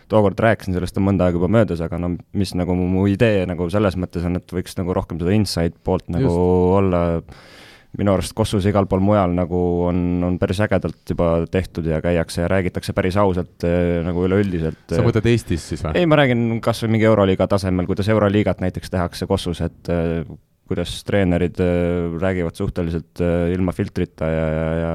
[0.08, 3.68] tookord rääkisin, sellest on mõnda aega juba möödas, aga no mis nagu mu, idee nagu
[3.72, 6.42] selles mõttes on, et võiks nagu rohkem seda inside poolt nagu Just.
[6.80, 7.02] olla
[7.98, 12.42] minu arust Kossus igal pool mujal nagu on, on päris ägedalt juba tehtud ja käiakse
[12.44, 14.84] ja räägitakse päris ausalt eh, nagu üleüldiselt.
[14.92, 15.96] sa mõtled Eestis siis või?
[15.96, 20.28] ei, ma räägin kas või mingi Euroliiga tasemel, kuidas Euroliigat näiteks tehakse Kossus, et eh,
[20.68, 24.90] kuidas treenerid äh, räägivad suhteliselt äh, ilma filtrita ja, ja, ja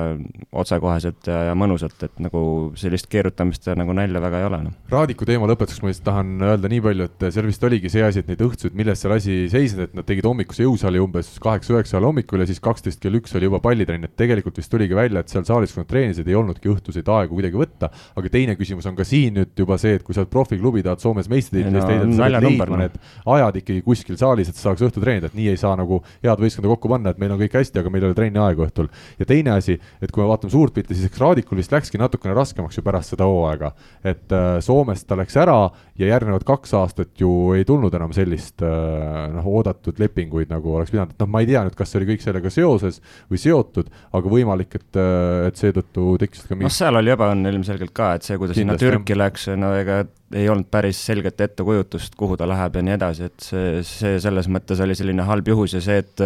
[0.61, 2.43] otsekoheselt ja, ja mõnusalt, et nagu
[2.79, 4.75] sellist keerutamist ja nagu nalja väga ei ole, noh.
[4.93, 8.21] Raadiku teema lõpetuseks ma lihtsalt tahan öelda nii palju, et seal vist oligi see asi,
[8.23, 12.09] et neid õhtuid, milles seal asi seisnes, et nad tegid hommikuse jõusaali umbes kaheksa-üheksa ajal
[12.11, 15.33] hommikul ja siis kaksteist kell üks oli juba pallitrenn, et tegelikult vist tuligi välja, et
[15.33, 18.97] seal saalis, kui nad treenisid, ei olnudki õhtuseid aegu kuidagi võtta, aga teine küsimus on
[18.97, 22.17] ka siin nüüd juba see, et kui sa oled profiklubi, tahad Soomes meistritiitlist leida, et
[22.17, 22.97] sa pead leidma need
[23.33, 26.43] ajad ikkagi kuskil saalis, et sa saaks õhtu treenida, et nii ei saa nagu head
[26.43, 28.89] võistkonda kokku panna, et meil on kõik hästi, aga meil ei ole trenni aega õhtul.
[29.19, 32.35] ja teine asi, et kui me vaatame suurt pilti, siis eks Raadikul vist läkski natukene
[32.37, 33.73] raskemaks ju pärast seda hooaega.
[34.03, 35.57] et äh, Soomest ta läks ära
[35.99, 40.93] ja järgnevad kaks aastat ju ei tulnud enam sellist äh, noh, oodatud lepinguid, nagu oleks
[40.93, 42.99] pidanud, et noh, ma ei tea nüüd, kas see oli kõik sellega seoses
[43.31, 47.95] või seotud, aga võimalik, et, äh, et seetõttu tekkisid ka noh, seal oli ebaõnne ilmselgelt
[47.95, 52.37] ka, et see, kuidas sinna Türki läks, no ega ei olnud päris selget ettekujutust, kuhu
[52.39, 55.83] ta läheb ja nii edasi, et see, see selles mõttes oli selline halb juhus ja
[55.83, 56.25] see, et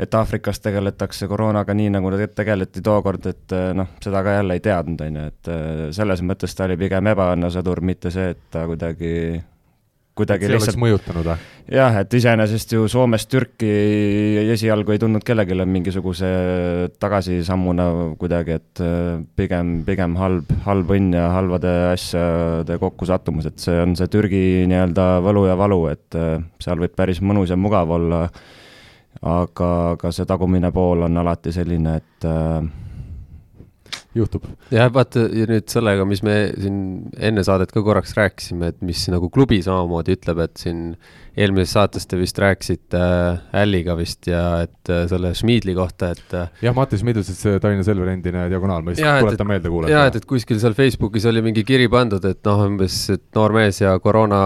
[0.00, 5.02] et Aafrikas tegeletakse koroonaga nii, nagu tegeleti tookord, et noh, seda ka jälle ei teadnud,
[5.04, 5.50] on ju, et
[5.92, 9.10] selles mõttes ta oli pigem ebaõnnesõdur, mitte see, et ta kuidagi
[10.20, 10.78] kuidagi see lihtsalt.
[10.80, 11.36] mõjutanud või?
[11.74, 13.70] jah, et iseenesest ju Soomest Türki
[14.54, 16.30] esialgu ei tundnud kellelegi mingisuguse
[17.02, 17.88] tagasisammuna
[18.20, 23.96] kuidagi, et äh, pigem, pigem halb, halb õnn ja halvade asjade kokkusattumus, et see on
[23.98, 28.26] see Türgi nii-öelda võlu ja valu, et äh, seal võib päris mõnus ja mugav olla,
[29.20, 32.60] aga, aga see tagumine pool on alati selline, et äh,
[34.16, 34.46] juhtub.
[34.74, 36.78] jah, vaata ja nüüd sellega, mis me siin
[37.18, 40.84] enne saadet ka korraks rääkisime, et mis nagu klubi samamoodi ütleb, et siin
[41.38, 46.34] eelmises saates te vist rääkisite äh, Alliga vist ja et äh, selle Schmidli kohta, et
[46.36, 49.96] äh, jah, Mattis Middelsets, Tallinna Selveri endine diagonaal, ma lihtsalt tuletan meelde kuulajatele.
[49.96, 53.54] jah, et, et kuskil seal Facebookis oli mingi kiri pandud, et noh, umbes, et noor
[53.56, 54.40] mees ja koroona,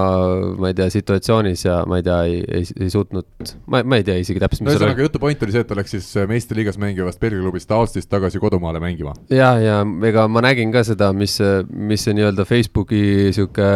[0.61, 4.07] ma ei tea, situatsioonis ja ma ei tea, ei, ei, ei suutnud, ma, ma ei
[4.07, 6.81] tea isegi täpselt, mis no ühesõnaga jutu point oli see, et ta läks siis meistriliigas
[6.83, 9.17] mängivast Belgia klubist Aastist tagasi kodumaale mängima.
[9.33, 11.39] ja, ja ega ma nägin ka seda, mis,
[11.71, 13.71] mis see nii-öelda Facebooki sihuke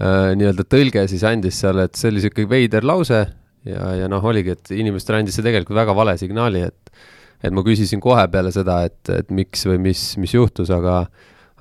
[0.00, 3.22] nii-öelda tõlge siis andis seal, et see oli sihuke veider lause
[3.66, 6.96] ja, ja noh, oligi, et inimestele andis see tegelikult väga vale signaali, et
[7.44, 11.02] et ma küsisin kohe peale seda, et, et miks või mis, mis juhtus, aga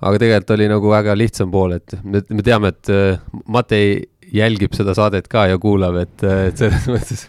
[0.05, 3.19] aga tegelikult oli nagu väga lihtsam pool, et me, me teame, et äh,
[3.51, 3.97] Matei
[4.35, 7.25] jälgib seda saadet ka ja kuulab, et, et selles mõttes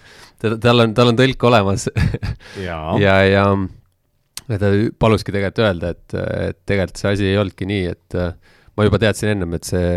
[0.63, 1.89] tal on, tal on tõlk olemas
[2.67, 3.49] ja, ja, ja
[4.47, 4.71] ja ta
[5.03, 8.19] paluski tegelikult öelda, et, et tegelikult see asi ei olnudki nii, et
[8.79, 9.89] ma juba teadsin ennem, et see,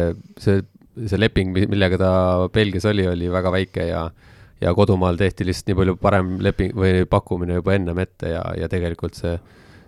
[0.41, 0.63] see
[1.07, 2.11] see leping, millega ta
[2.53, 4.09] Belgias oli, oli väga väike ja
[4.59, 8.67] ja kodumaal tehti lihtsalt nii palju parem leping või pakkumine juba ennem ette ja, ja
[8.71, 9.37] tegelikult see,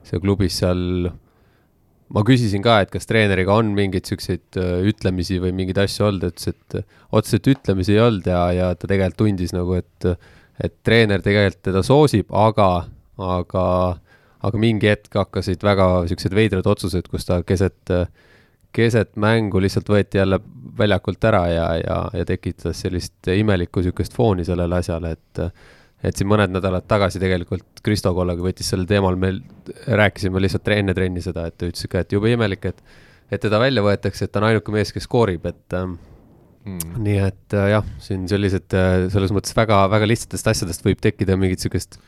[0.07, 1.11] see klubis seal
[2.11, 6.31] ma küsisin ka, et kas treeneriga on mingeid siukseid äh, ütlemisi või mingeid asju olnud,
[6.31, 6.77] ütles, et
[7.11, 10.09] otseselt ütlemisi ei olnud ja, ja ta tegelikult tundis nagu, et,
[10.63, 12.69] et treener tegelikult teda soosib, aga,
[13.19, 13.65] aga,
[14.47, 18.07] aga mingi hetk hakkasid väga siuksed veidrad otsused, kus ta keset äh,
[18.75, 20.39] keset mängu lihtsalt võeti jälle
[20.77, 25.45] väljakult ära ja, ja, ja tekitas sellist imelikku niisugust fooni sellele asjale, et
[26.01, 29.35] et siin mõned nädalad tagasi tegelikult Kristo Kollaga võttis sellel teemal, me
[29.85, 32.81] rääkisime lihtsalt enne trenni seda, et ta ütles ikka, et jube imelik, et
[33.31, 36.95] et teda välja võetakse, et ta on ainuke mees, kes skoorib, et mm..
[37.05, 41.63] nii et äh, jah, siin sellised äh, selles mõttes väga-väga lihtsatest asjadest võib tekkida mingit
[41.63, 41.99] sihukest,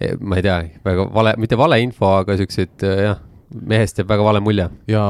[0.00, 3.22] eh, ma ei tea, väga vale, mitte valeinfo, aga siukseid äh, jah
[3.54, 4.68] mehest jääb väga vale mulje.
[4.90, 5.02] ja,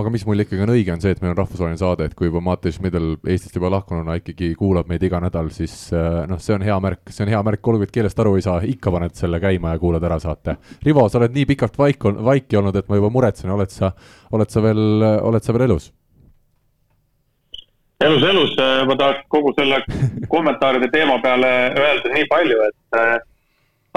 [0.00, 2.28] aga mis mul ikkagi on õige, on see, et meil on rahvusvaheline saade, et kui
[2.28, 5.74] juba Mattias Schmidl Eestist juba lahkununa ikkagi kuulab meid iga nädal, siis
[6.28, 8.58] noh, see on hea märk, see on hea märk, olgugi et keelest aru ei saa,
[8.76, 10.58] ikka paned selle käima ja kuulad ära saate.
[10.84, 13.92] Rivo, sa oled nii pikalt vaik, vaiki olnud, et ma juba muretsen, oled sa,
[14.36, 14.82] oled sa veel,
[15.22, 15.92] oled sa veel elus?
[18.00, 19.80] elus, elus äh, ma tahaks kogu selle
[20.32, 23.16] kommentaaride teema peale öelda nii palju, et äh,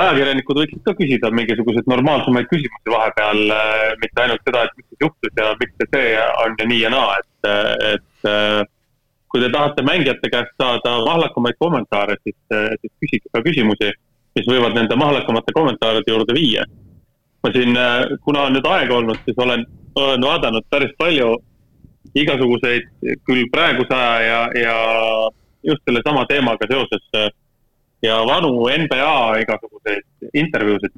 [0.04, 5.06] ajakirjanikud võiksid ka küsida mingisuguseid normaalsemaid küsimusi vahepeal, äh, mitte ainult seda, et mis siis
[5.06, 6.12] juhtus ja miks see see
[6.44, 7.50] on ja nii ja naa, et,
[7.94, 8.30] et
[9.30, 12.38] kui te tahate mängijate käest saada mahlakamaid kommentaare, siis,
[12.82, 13.92] siis küsige ka küsimusi,
[14.38, 16.66] mis võivad nende mahlakamate kommentaaride juurde viia.
[17.44, 17.78] ma siin,
[18.26, 19.62] kuna on nüüd aega olnud, siis olen,
[19.96, 21.38] olen vaadanud päris palju
[22.18, 22.90] igasuguseid
[23.28, 24.76] küll praeguse aja ja, ja
[25.64, 27.06] just sellesama teemaga seoses
[28.06, 28.52] ja vanu
[28.84, 30.96] NBA igasuguseid intervjuusid,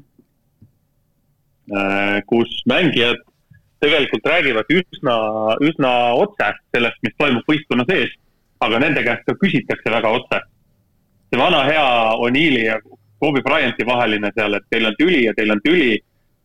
[1.73, 3.21] äh, kus mängijad
[3.81, 5.15] tegelikult räägivad üsna,
[5.65, 8.13] üsna otse sellest, mis toimub võistkonna sees,
[8.61, 10.41] aga nende käest ka küsitakse väga otse.
[11.31, 11.85] see vana hea
[12.19, 12.79] O'Neill'i ja
[13.19, 15.97] Kobe Bryanti vaheline seal, et teil on tüli ja teil on tüli.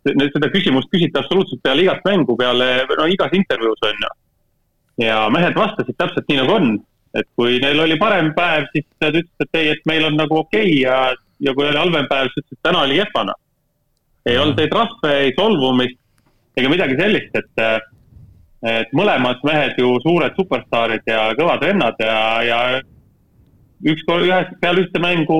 [0.06, 4.10] seda küsimust küsiti absoluutselt peale igat mängu, peale, no igas intervjuus on ju
[5.02, 6.68] ja mehed vastasid täpselt nii, nagu on.
[7.16, 10.40] Et kui neil oli parem päev, siis nad ütlesid, et ei, et meil on nagu
[10.42, 10.96] okei okay ja,
[11.42, 13.36] ja kui oli halvem päev, siis ütlesid, et täna oli kehvana.
[14.26, 16.00] ei olnud ei trahve, ei solvumist
[16.56, 17.64] ega midagi sellist, et,
[18.66, 22.60] et mõlemad mehed ju suured superstaarid ja kõvad vennad ja, ja
[23.92, 25.36] ükskord, ühes, peale ühte mängu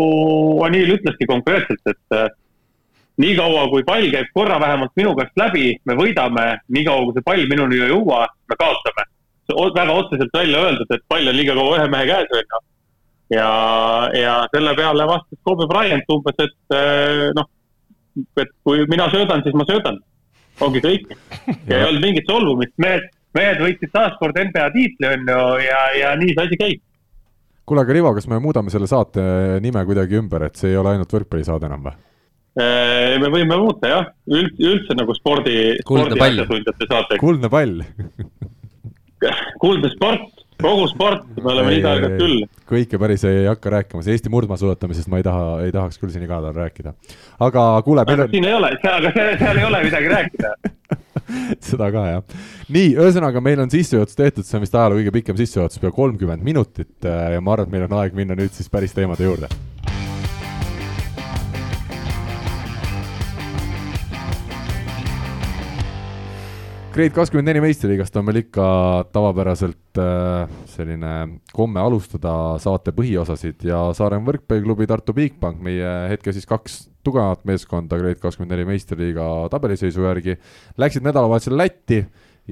[0.61, 2.37] O'Neill ütleski konkreetselt, et
[3.23, 7.49] niikaua kui pall käib korra vähemalt minu käest läbi, me võidame, niikaua kui see pall
[7.51, 9.09] minuni ei jõua, me kaotame
[9.55, 12.63] väga otseselt välja öeldud, et pall on liiga kaua ühe mehe käes, on ju.
[13.37, 13.51] ja,
[14.15, 17.49] ja selle peale vastas Kobe Bryant umbes, et eh, noh,
[18.43, 20.01] et kui mina söödan, siis ma söödan.
[20.61, 21.13] ongi kõik.
[21.69, 23.07] ja ei olnud mingit solvumist, mehed,
[23.37, 26.83] mehed võitsid taaskord NBA tiitli, on ju, ja, ja nii see asi käib.
[27.67, 30.95] kuule, aga Rivo, kas me muudame selle saate nime kuidagi ümber, et see ei ole
[30.95, 31.97] ainult võrkpallisaade enam või?
[32.57, 37.21] Eh, me võime muuta jah, üldse, üldse nagu spordi, spordi asjatundjate saateks.
[37.21, 37.83] kuldne pall
[39.63, 40.25] kuldne sport,
[40.61, 42.47] kogu sport, me oleme nii targad küll.
[42.69, 46.25] kõike päris ei hakka rääkima, see Eesti murdmaasuusatamisest ma ei taha, ei tahaks küll siin
[46.27, 46.95] iga nädal rääkida.
[47.47, 48.07] aga kuule.
[48.07, 48.27] on...
[48.33, 50.55] siin ei ole, seal, seal ei ole midagi rääkida
[51.69, 52.43] seda ka jah.
[52.73, 56.45] nii, ühesõnaga meil on sissejuhatus tehtud, see on vist ajaloo kõige pikem sissejuhatus, pea kolmkümmend
[56.47, 59.51] minutit ja ma arvan, et meil on aeg minna nüüd siis päris teemade juurde
[66.97, 68.67] Grade kakskümmend neli meistriliigast on meil ikka
[69.13, 71.11] tavapäraselt äh, selline
[71.53, 72.31] komme alustada
[72.63, 78.55] saate põhiosasid ja Saaremaa võrkpalliklubi Tartu Bigbank, meie hetkel siis kaks tugevat meeskonda Grade kakskümmend
[78.55, 80.39] neli meistriliiga tabeliseisu järgi,
[80.81, 82.01] läksid nädalavahetusel Lätti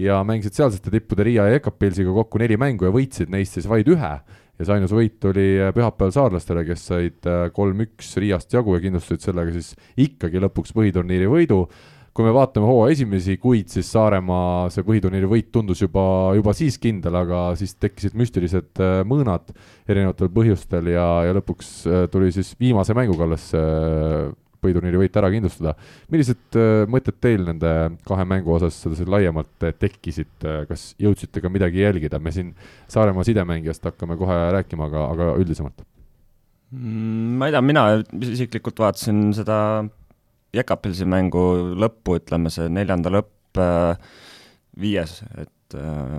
[0.05, 3.89] ja mängisid sealsete tippude Riia ja Ekapilsiga kokku neli mängu ja võitsid neist siis vaid
[3.97, 4.13] ühe.
[4.61, 9.25] Ja see ainus võit oli pühapäeval saarlastele, kes said äh, kolm-üks Riiast jagu ja kindlustasid
[9.25, 9.73] sellega siis
[10.05, 11.65] ikkagi lõpuks põhiturniiri võidu
[12.15, 16.05] kui me vaatame hooaja esimesi kuid, siis Saaremaa see põhiturniiri võit tundus juba,
[16.39, 19.51] juba siis kindel, aga siis tekkisid müstilised äh, mõõnad
[19.91, 24.29] erinevatel põhjustel ja, ja lõpuks äh, tuli siis viimase mänguga alles äh,
[24.65, 25.75] põhiturniiri võit ära kindlustada.
[26.09, 26.57] millised
[26.89, 27.73] mõtted teil nende
[28.09, 32.55] kahe mängu osas sedasi laiemalt tekkisid, kas jõudsite ka midagi jälgida, me siin
[32.89, 35.85] Saaremaa sidemängijast hakkame kohe rääkima, aga, aga üldisemalt?
[36.73, 37.85] Mm, ma ei tea, mina
[38.33, 39.59] isiklikult vaatasin seda
[40.55, 41.43] Jekapilsi mängu
[41.79, 43.97] lõppu, ütleme see neljanda lõpp, äh,
[44.81, 46.19] viies, et äh,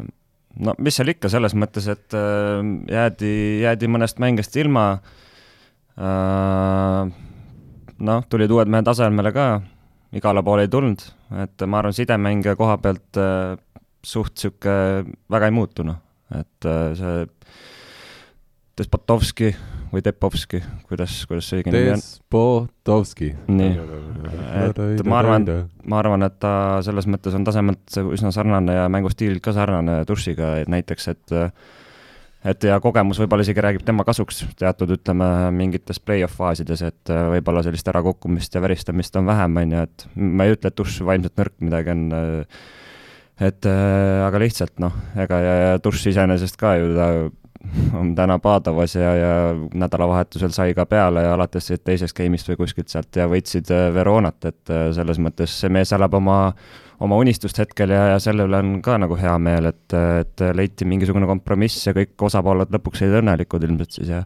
[0.65, 2.59] no mis seal ikka, selles mõttes, et äh,
[2.91, 3.31] jäädi,
[3.63, 4.87] jäädi mõnest mängijast ilma,
[7.95, 9.45] noh, tulid uued mehed asemele ka,
[10.15, 11.05] igale poole ei tulnud,
[11.39, 13.19] et ma arvan, sidemängija koha pealt
[14.03, 16.01] suht niisugune väga ei muutu, noh,
[16.35, 16.67] et
[16.99, 17.23] see
[18.75, 19.53] Despotovski
[19.95, 22.03] või Depovski, kuidas, kuidas see õige nimi on?
[22.03, 23.31] Despotovski.
[23.47, 23.71] nii,
[24.65, 25.47] et ma arvan,
[25.87, 26.51] ma arvan, et ta
[26.85, 31.35] selles mõttes on tasemelt üsna sarnane ja mängustiililt ka sarnane Dušiga, et näiteks, et
[32.45, 37.63] et ja kogemus võib-olla isegi räägib tema kasuks teatud, ütleme, mingites play-off faasides, et võib-olla
[37.65, 41.39] sellist ärakukkumist ja väristamist on vähem, on ju, et ma ei ütle, et Duš vaimselt
[41.39, 42.03] nõrk midagi on,
[43.49, 47.09] et aga lihtsalt noh, ega ja, ja Duš iseenesest ka ju ta
[47.99, 49.33] on täna Padovas ja, ja
[49.73, 54.39] nädalavahetusel sai ka peale ja alates teisest game'ist või kuskilt sealt ja võitsid äh, Veronat,
[54.45, 56.39] et äh, selles mõttes see mees elab oma,
[57.03, 60.87] oma unistust hetkel ja, ja selle üle on ka nagu hea meel, et, et leiti
[60.89, 64.23] mingisugune kompromiss ja kõik osapooled lõpuks jäid õnnelikud ilmselt siis ja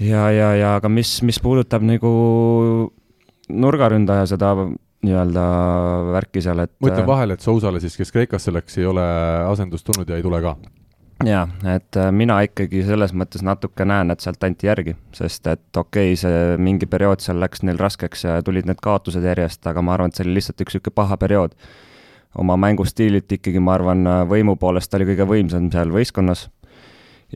[0.00, 2.12] ja, ja, ja aga mis, mis puudutab nagu
[3.52, 4.54] nurgaründaja seda
[5.02, 5.44] nii-öelda
[6.14, 6.72] värki seal, et.
[6.78, 9.02] ma ütlen vahele, et Sousale siis, kes Kreekasse läks, ei ole
[9.48, 10.54] asendust tulnud ja ei tule ka
[11.26, 15.76] jaa, et äh, mina ikkagi selles mõttes natuke näen, et sealt anti järgi, sest et
[15.76, 19.84] okei okay,, see mingi periood seal läks neil raskeks ja tulid need kaotused järjest, aga
[19.84, 21.56] ma arvan, et see oli lihtsalt üks niisugune paha periood.
[22.38, 26.46] oma mängustiililt ikkagi, ma arvan, võimu poolest oli kõige võimsam seal võistkonnas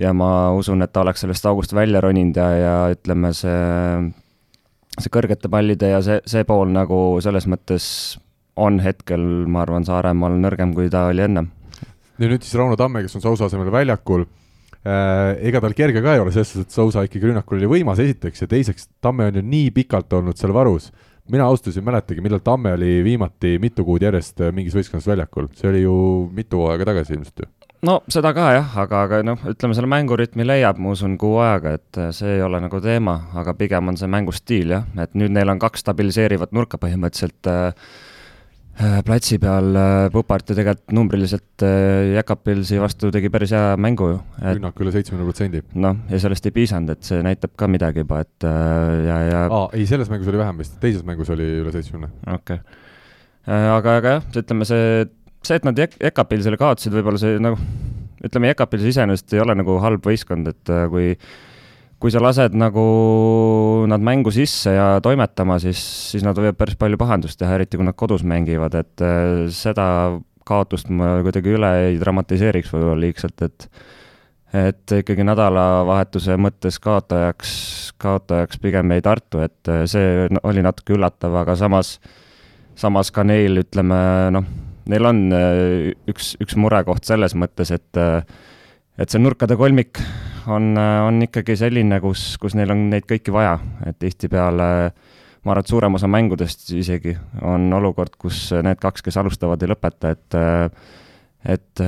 [0.01, 4.09] ja ma usun, et ta oleks sellest august välja roninud ja, ja ütleme, see,
[4.97, 7.87] see kõrgete pallide ja see, see pool nagu selles mõttes
[8.57, 9.21] on hetkel,
[9.53, 11.53] ma arvan, Saaremaal nõrgem, kui ta oli ennem
[12.19, 16.15] ja nüüd siis Rauno Tamme, kes on Sousa asemel väljakul äh,, ega tal kerge ka
[16.15, 19.41] ei ole, selles suhtes, et Sousa ikkagi rünnakul oli võimas esiteks ja teiseks, Tamme on
[19.41, 20.93] ju nii pikalt olnud seal varus.
[21.29, 25.09] mina ausalt öeldes ei mäletagi, millal Tamme oli viimati mitu kuud järjest äh, mingis võistkonnas
[25.11, 25.95] väljakul, see oli ju
[26.33, 27.53] mitu aega tagasi ilmselt ju.
[27.87, 31.77] No seda ka jah, aga, aga noh, ütleme selle mängurütmi leiab, ma usun, kuu ajaga,
[31.77, 35.35] et äh, see ei ole nagu teema, aga pigem on see mängustiil jah, et nüüd
[35.35, 37.89] neil on kaks stabiliseerivat nurka põhimõtteliselt Äh,
[38.77, 44.19] platsi peal äh, Pupart ju tegelikult numbriliselt äh, Jakapilsi vastu tegi päris hea mängu ju.
[44.43, 45.63] rünnak üle seitsmekümne protsendi.
[45.81, 49.71] noh, ja sellest ei piisanud, et see näitab ka midagi juba, et ja, ja aa,
[49.73, 52.13] ei, selles mängus oli vähem vist, teises mängus oli üle seitsmekümne.
[52.35, 53.67] okei okay..
[53.79, 55.09] aga, aga jah, ütleme see,
[55.41, 57.61] see, et nad Jakapilsile kaotasid, võib-olla see nagu,
[58.29, 61.15] ütleme, Jakapils iseenesest ei ole nagu halb võistkond, et kui
[62.03, 62.85] kui sa lased nagu
[63.89, 65.81] nad mängu sisse ja toimetama, siis,
[66.13, 69.87] siis nad võivad päris palju pahandust teha, eriti kui nad kodus mängivad, et äh, seda
[70.47, 73.71] kaotust ma kuidagi üle ei dramatiseeriks võib-olla liigselt, et
[74.57, 77.51] et ikkagi nädalavahetuse mõttes kaotajaks,
[78.01, 81.97] kaotajaks pigem jäi Tartu, et äh, see oli natuke üllatav, aga samas,
[82.79, 83.99] samas ka neil, ütleme
[84.37, 84.47] noh,
[84.93, 88.05] neil on äh, üks, üks murekoht selles mõttes, et
[88.99, 90.01] et see nurkade kolmik
[90.47, 94.71] on, on ikkagi selline, kus, kus neil on neid kõiki vaja, et tihtipeale
[95.47, 97.15] ma arvan, et suurem osa mängudest isegi
[97.47, 100.41] on olukord, kus need kaks, kes alustavad, ei lõpeta, et
[101.47, 101.83] et,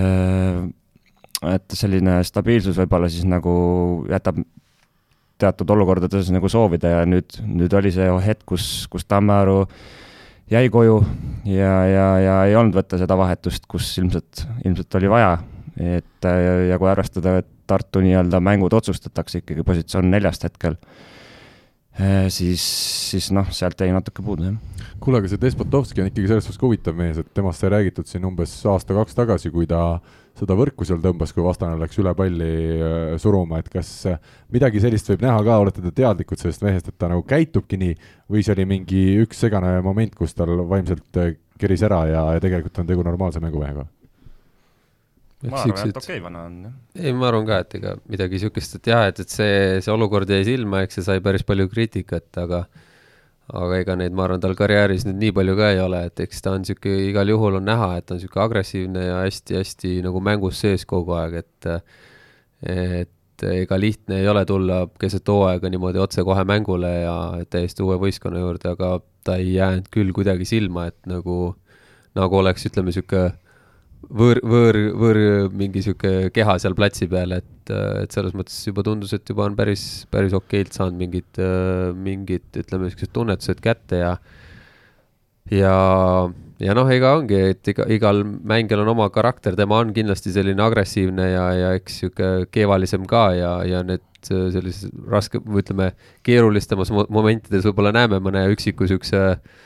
[1.51, 3.55] et selline stabiilsus võib-olla siis nagu
[4.11, 4.39] jätab
[5.39, 6.99] teatud olukordades nagu soovida.
[6.99, 9.65] Ja nüüd, nüüd oli see hetk, kus, kus Tammearu
[10.51, 10.99] jäi koju
[11.51, 15.37] ja, ja, ja ei olnud võtta seda vahetust, kus ilmselt, ilmselt oli vaja.
[15.79, 16.29] Et
[16.69, 20.79] ja kui arvestada, et Tartu nii-öelda mängud otsustatakse ikkagi positsioon neljast hetkel,
[22.01, 22.63] eh, siis,
[23.11, 24.87] siis noh, sealt jäi natuke puudu, jah.
[25.05, 28.25] kuule, aga see Despotovski on ikkagi selles suhtes huvitav mees, et temast sai räägitud siin
[28.25, 29.83] umbes aasta-kaks tagasi, kui ta
[30.39, 33.93] seda võrku seal tõmbas, kui vastane läks üle palli äh, suruma, et kas
[34.55, 38.01] midagi sellist võib näha ka, olete te teadlikud sellest mehest, et ta nagu käitubki nii
[38.33, 42.41] või see oli mingi üks segane moment, kus tal vaimselt äh, keris ära ja, ja
[42.41, 43.85] tegelikult on tegu normaalse mängumehega?
[45.47, 46.77] Ma arvan, et okei okay, vana on, jah.
[46.99, 50.31] ei, ma arvan ka, et ega midagi niisugust, et jah, et, et see, see olukord
[50.31, 52.65] jäi silma, eks see sai päris palju kriitikat, aga
[53.49, 56.43] aga ega neid, ma arvan, tal karjääris nüüd nii palju ka ei ole, et eks
[56.45, 60.21] ta on niisugune, igal juhul on näha, et ta on niisugune agressiivne ja hästi-hästi nagu
[60.25, 61.71] mängus sees kogu aeg, et
[62.69, 67.15] et ega lihtne ei ole tulla keset hooaega niimoodi otsekohe mängule ja
[67.51, 71.55] täiesti uue võistkonna juurde, aga ta ei jäänud küll kuidagi silma, et nagu,
[72.19, 73.31] nagu oleks, ütleme, niisugune
[74.09, 75.21] võõr, võõr, võõr
[75.57, 79.57] mingi sihuke keha seal platsi peal, et, et selles mõttes juba tundus, et juba on
[79.59, 81.41] päris, päris okeilt saanud mingid,
[81.99, 84.13] mingid, ütleme, siuksed tunnetused kätte ja
[85.53, 85.75] ja,
[86.61, 90.65] ja noh, ega ongi, et iga, igal mängijal on oma karakter, tema on kindlasti selline
[90.65, 95.93] agressiivne ja, ja eks sihuke keevalisem ka ja, ja need sellises raske, ütleme,
[96.27, 99.59] keerulistemas momentides võib-olla näeme mõne üksiku siukse äh,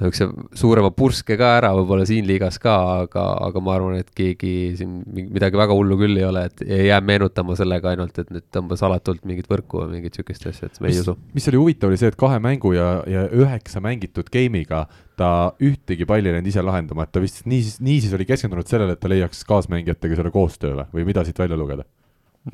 [0.00, 4.52] niisuguse suurema purske ka ära võib-olla siin liigas ka, aga, aga ma arvan, et keegi
[4.78, 8.46] siin midagi väga hullu küll ei ole, et ei jää meenutama sellega ainult, et nüüd
[8.54, 11.16] tõmbas alatult mingit võrku või mingit niisugust asja, et me ei usu.
[11.36, 15.30] mis oli huvitav, oli see, et kahe mängu ja, ja üheksa mängitud game'iga ta
[15.64, 19.00] ühtegi palli ei läinud ise lahendama, et ta vist nii, niisiis oli keskendunud sellele, et
[19.00, 21.86] ta leiaks kaasmängijatega selle koostöö või, või mida siit välja lugeda?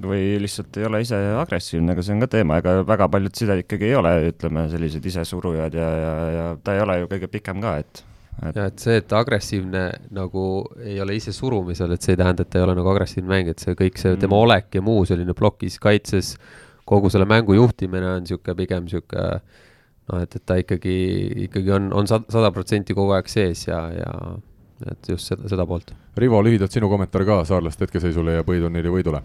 [0.00, 3.60] Või lihtsalt ei ole ise agressiivne, aga see on ka teema, ega väga paljud sided
[3.64, 7.60] ikkagi ei ole, ütleme, sellised isesurujad ja, ja, ja ta ei ole ju kõige pikem
[7.64, 8.02] ka, et,
[8.40, 8.56] et....
[8.56, 9.84] ja et see, et agressiivne
[10.16, 10.46] nagu
[10.80, 13.52] ei ole ise surumisel, et see ei tähenda, et ta ei ole nagu agressiivne mäng,
[13.52, 14.22] et see kõik see mm.
[14.24, 16.38] tema olek ja muu selline plokis, kaitses,
[16.88, 19.28] kogu selle mängu juhtimine on niisugune pigem niisugune
[20.08, 20.96] noh, et, et ta ikkagi,
[21.50, 24.16] ikkagi on, on sada protsenti kogu aeg sees ja, ja
[24.88, 25.92] et just seda, seda poolt.
[26.18, 29.20] Rivo, lühidalt sinu kommentaar ka saarlaste hetkeseisule ja põhiturniiri võidule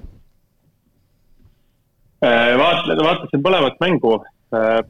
[2.21, 4.17] vaat-, vaatasin põlevat mängu.
[4.55, 4.81] Äh,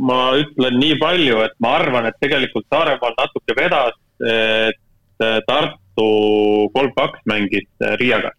[0.00, 3.92] ma ütlen nii palju, et ma arvan, et tegelikult Saaremaal natuke vedas
[4.22, 7.68] et Tartu kolm-kaks mängis
[8.00, 8.32] Riiaga.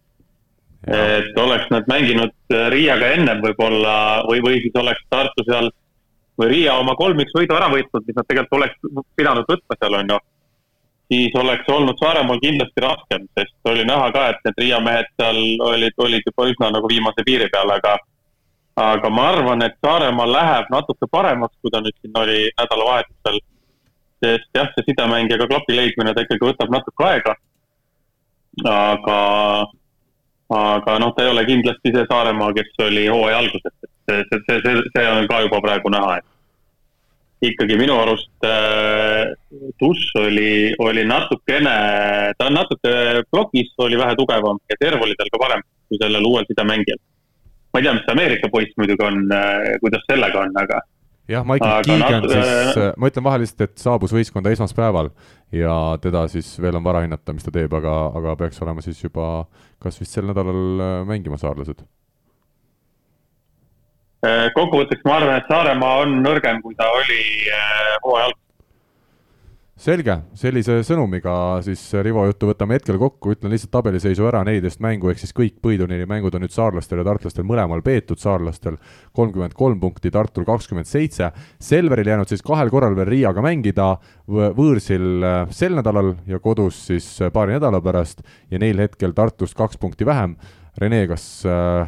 [0.86, 2.32] et oleks nad mänginud
[2.70, 5.70] Riiaga ennem võib-olla või, või siis oleks Tartu seal
[6.38, 10.12] või Riia oma kolm-üks võidu ära võitnud, mis nad tegelikult oleks pidanud võtma seal, on
[10.12, 10.18] ju
[11.12, 15.40] siis oleks olnud Saaremaal kindlasti raskem, sest oli näha ka, et need Riia mehed seal
[15.68, 17.96] olid, olid juba üsna nagu viimase piiri peal, aga
[18.76, 23.40] aga ma arvan, et Saaremaal läheb natuke paremaks, kui ta nüüd siin oli nädalavahetusel.
[24.24, 27.34] sest jah, see sidemängija klapi leidmine, ta ikkagi võtab natuke aega.
[28.64, 29.18] aga,
[30.58, 34.60] aga noh, ta ei ole kindlasti see Saaremaa, kes oli hooaja alguses, et see, see,
[34.64, 36.35] see, see on ka juba praegu näha, et
[37.50, 39.32] ikkagi minu arust äh,
[39.80, 41.76] Tuss oli, oli natukene,
[42.38, 42.92] ta on natuke
[43.30, 47.00] plokis oli vähe tugevam ja serv oli tal ka parem kui sellel uuel sidemängijal.
[47.72, 50.80] ma ei tea, mis Ameerika poiss muidugi on äh,, kuidas sellega on, aga.
[51.28, 55.12] jah, Michael Keegan siis äh,, ma ütlen vahele lihtsalt, et saabus võistkonda esmaspäeval
[55.54, 59.02] ja teda siis veel on vara hinnata, mis ta teeb, aga, aga peaks olema siis
[59.04, 59.46] juba
[59.82, 61.84] kas vist sel nädalal äh, mängimas saarlased
[64.56, 68.42] kokkuvõtteks ma arvan, et Saaremaa on nõrgem, kui ta oli äh, hooaja alguses.
[69.76, 75.10] Selge, sellise sõnumiga siis Rivo juttu võtame hetkel kokku, ütlen lihtsalt tabeliseisu ära, neliteist mängu,
[75.12, 78.78] ehk siis kõik põhiturniiri mängud on nüüd saarlastel ja tartlastel mõlemal peetud, saarlastel
[79.12, 81.28] kolmkümmend kolm punkti, Tartul kakskümmend seitse.
[81.60, 83.90] Selveril jäänud siis kahel korral veel Riiaga mängida,
[84.32, 88.24] võõrsil äh, sel nädalal ja kodus siis paari nädala pärast.
[88.48, 90.38] Ja neil hetkel Tartust kaks punkti vähem.
[90.80, 91.84] Rene, kas äh,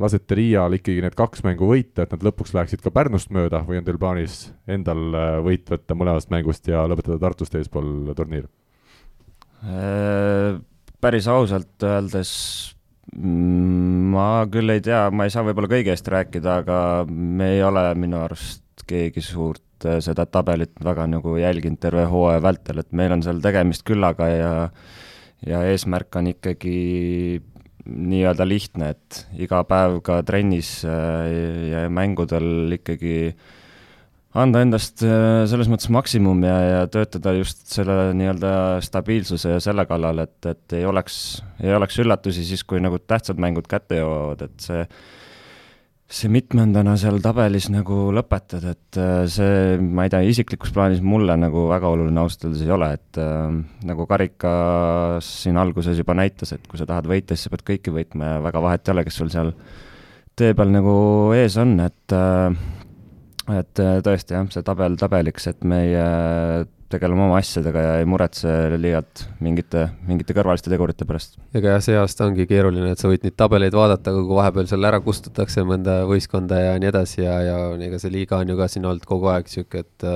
[0.00, 3.80] lasete Riial ikkagi need kaks mängu võita, et nad lõpuks läheksid ka Pärnust mööda või
[3.80, 4.36] on teil plaanis
[4.70, 8.48] endal äh, võit võtta mõlemast mängust ja lõpetada Tartust eespool turniir?
[9.62, 10.56] Äh,
[11.02, 12.32] päris ausalt öeldes
[13.12, 16.80] mm, ma küll ei tea, ma ei saa võib-olla kõige eest rääkida, aga
[17.10, 22.42] me ei ole minu arust keegi suurt äh, seda tabelit väga nagu jälginud terve hooaja
[22.42, 24.52] vältel, et meil on seal tegemist küllaga ja
[25.42, 27.42] ja eesmärk on ikkagi
[27.86, 33.32] nii-öelda lihtne, et iga päev ka trennis äh, ja mängudel ikkagi
[34.38, 38.52] anda endast äh, selles mõttes maksimum ja, ja töötada just selle nii-öelda
[38.84, 43.42] stabiilsuse ja selle kallal, et, et ei oleks, ei oleks üllatusi siis, kui nagu tähtsad
[43.42, 44.86] mängud kätte jõuavad, et see
[46.12, 51.38] see mitmendana seal tabelis nagu lõpetad, et äh, see, ma ei tea, isiklikus plaanis mulle
[51.40, 53.54] nagu väga oluline ausalt öeldes ei ole, et äh,
[53.88, 57.94] nagu Karikas siin alguses juba näitas, et kui sa tahad võita, siis sa pead kõiki
[57.96, 59.54] võitma ja väga vahet ei ole, kes sul seal
[60.36, 60.94] tee peal nagu
[61.36, 62.60] ees on, et äh,
[63.50, 66.04] et äh, tõesti jah, see tabel tabeliks, et meie
[66.92, 71.38] tegeleme oma asjadega ja ei muretse liialt mingite, mingite kõrvaliste tegurite pärast.
[71.56, 74.70] ega jah, see aasta ongi keeruline, et sa võid neid tabeleid vaadata, aga kui vahepeal
[74.70, 78.58] seal ära kustutatakse mõnda võistkonda ja nii edasi ja, ja ega see liiga on ju
[78.60, 80.10] ka siin olnud kogu aeg niisugune, et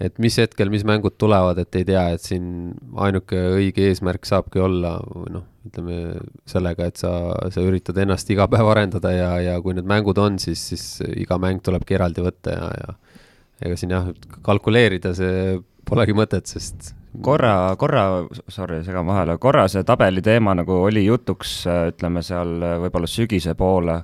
[0.00, 2.70] et mis hetkel, mis mängud tulevad, et ei tea, et siin
[3.04, 5.98] ainuke õige eesmärk saabki olla noh, ütleme
[6.48, 7.12] sellega, et sa,
[7.52, 10.86] sa üritad ennast iga päev arendada ja, ja kui need mängud on, siis, siis
[11.20, 12.96] iga mäng tulebki eraldi võtta ja, ja
[13.68, 14.08] ega siin jah,
[14.46, 15.58] kalkuleerida see
[15.90, 18.04] polegi mõtet, sest korra, korra,
[18.48, 23.98] sorry, segan vahele, korra see tabeli teema nagu oli jutuks, ütleme seal võib-olla sügise poole,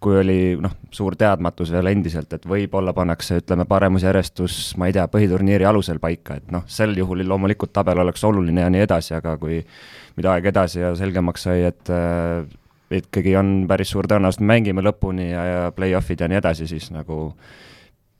[0.00, 5.06] kui oli noh, suur teadmatus veel endiselt, et võib-olla pannakse, ütleme, paremusjärjestus, ma ei tea,
[5.12, 9.36] põhiturniiri alusel paika, et noh, sel juhul loomulikult tabel oleks oluline ja nii edasi, aga
[9.40, 9.60] kui
[10.16, 12.46] mida aeg edasi ja selgemaks sai, et äh,
[13.00, 16.88] ikkagi on päris suur tõenäosus, et mängime lõpuni ja, ja play-off'id ja nii edasi, siis
[16.94, 17.26] nagu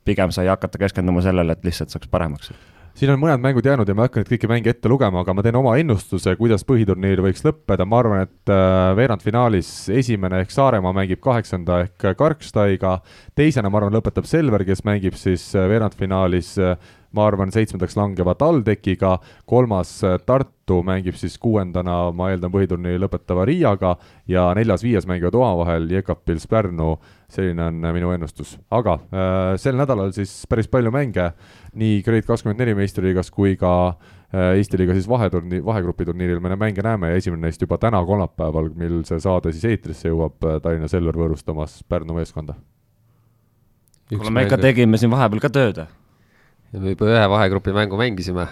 [0.04, 2.52] pigem sai hakata keskenduma sellele, et lihtsalt saaks paremaks
[2.99, 5.34] siin on mõned mängud jäänud ja ma ei hakka neid kõiki mänge ette lugema, aga
[5.34, 10.55] ma teen oma ennustuse, kuidas põhiturniir võiks lõppeda, ma arvan, et äh, veerandfinaalis esimene ehk
[10.55, 12.99] Saaremaa mängib kaheksanda ehk Karkstaiga,
[13.38, 16.76] teisena ma arvan, lõpetab Selver, kes mängib siis äh, veerandfinaalis äh,
[17.16, 19.16] ma arvan, seitsmendaks langeva TalTechiga,
[19.48, 19.92] kolmas
[20.26, 23.96] Tartu mängib siis kuuendana, ma eeldan, põhiturniiri lõpetava Riiaga
[24.30, 26.94] ja neljas-viies mängivad omavahel Jekapils Pärnu,
[27.30, 28.56] selline on minu ennustus.
[28.70, 31.32] aga äh, sel nädalal siis päris palju mänge
[31.74, 36.56] nii Grade kakskümmend neli meistriliigas kui ka äh, Eesti liiga siis vaheturni-, vahegrupi turniiril me
[36.56, 40.61] mänge näeme ja esimene neist juba täna, kolmapäeval, mil see saade siis eetrisse jõuab, äh,
[40.62, 42.54] Tallinna Selver võõrustamas Pärnu meeskonda.
[44.11, 45.86] kuule, me ikka tegime siin vahepeal ka tööd.
[46.72, 48.46] Ja me juba ühe vahegrupi mängu mängisime.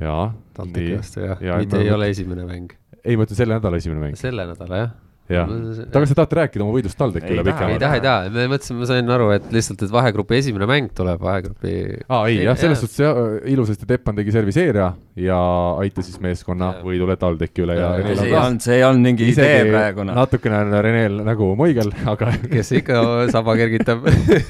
[0.00, 0.34] jaa.
[0.56, 2.72] TalTechi vastu jah ja, mitte ei ole esimene mäng.
[3.04, 4.18] ei, ma ütlen selle nädala esimene mäng.
[4.20, 4.94] selle nädala jah
[5.32, 5.50] jah,
[5.86, 7.74] aga sa tahate rääkida oma võidust TalTechi üle pikemalt?
[7.74, 10.92] ei taha, ei taha, me mõtlesime, ma sain aru, et lihtsalt, et vahegrupi esimene mäng
[10.96, 11.72] tuleb, vahegrupi.
[12.06, 13.18] aa ei, jah, selles suhtes jah,
[13.50, 15.38] ilusasti Teppan tegi serviseeria ja
[15.80, 16.84] aitas siis meeskonna ja.
[16.86, 18.14] võidule TalTechi üle ja, ja.
[18.14, 20.06] see ei olnud, see ei olnud mingi idee praegu.
[20.06, 20.18] Noh.
[20.20, 23.02] natukene on Renel nägu moigel, aga kes ikka
[23.34, 24.06] saba kergitab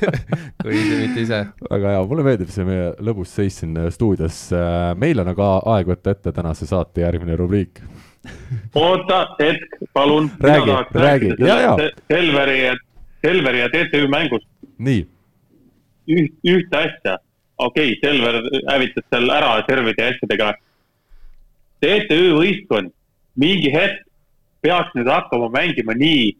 [0.63, 1.43] kui mitte ise.
[1.71, 4.43] väga hea, mulle meeldib see meie lõbus seis siin stuudios.
[5.01, 7.81] meil on aga aeg võtta ette tänase saate järgmine rubriik
[8.75, 10.31] oota hetk, palun.
[10.41, 11.77] räägi, räägi, ja, ja.
[12.13, 12.59] Selveri,
[13.23, 14.47] Selveri ja TTÜ mängust.
[14.79, 15.07] nii.
[16.09, 17.19] üht, ühte asja,
[17.59, 20.55] okei okay,, Selver hävitas seal ära servide ja asjadega.
[21.81, 22.93] TTÜ võistkond
[23.37, 24.07] mingi hetk
[24.63, 26.31] peaks nüüd hakkama mängima nii,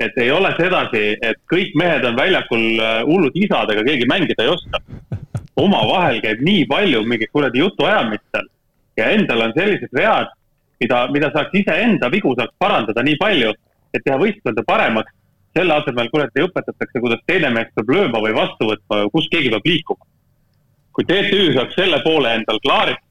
[0.00, 4.44] et ei ole sedasi, et kõik mehed on väljakul äh, hullud isad, aga keegi mängida
[4.44, 4.82] ei oska.
[5.56, 8.48] omavahel käib nii palju mingit kuradi jutuajamist seal
[9.00, 10.28] ja endal on sellised read
[10.80, 13.54] mida, mida saaks iseenda vigu saaks parandada nii palju,
[13.94, 15.12] et teha võistkonda paremaks.
[15.56, 19.64] selle asemel, kuradi, õpetatakse, kuidas teine mees peab lööma või vastu võtma, kus keegi peab
[19.64, 20.04] liikuma.
[20.92, 23.02] kui TTÜ saaks selle poole endal klaariks,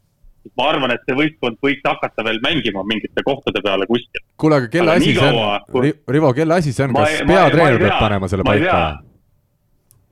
[0.46, 4.22] siis ma arvan, et see võistkond võiks hakata veel mängima mingite kohtade peale kuskil.
[4.38, 8.00] kuule, aga kelle asi see on kui..., Rivo, kelle asi see on, kas peatreener peab
[8.00, 8.80] panema selle paika?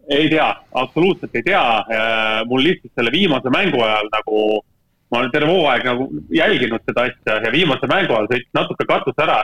[0.10, 0.50] ei tea,
[0.84, 1.64] absoluutselt ei tea.
[2.50, 4.40] mul lihtsalt selle viimase mängu ajal nagu
[5.14, 9.22] ma olen terve hooaeg nagu jälginud seda asja ja viimase mängu ajal sõitis natuke katus
[9.22, 9.44] ära.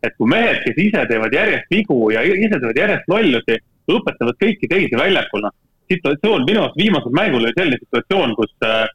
[0.00, 3.56] et kui mehed, kes ise teevad järjest vigu ja ise teevad järjest lollusi,
[3.90, 5.52] õpetavad kõiki teisi väljakul, noh.
[5.92, 8.86] situatsioon minu arust viimasel mängul oli selline situatsioon, kus äh,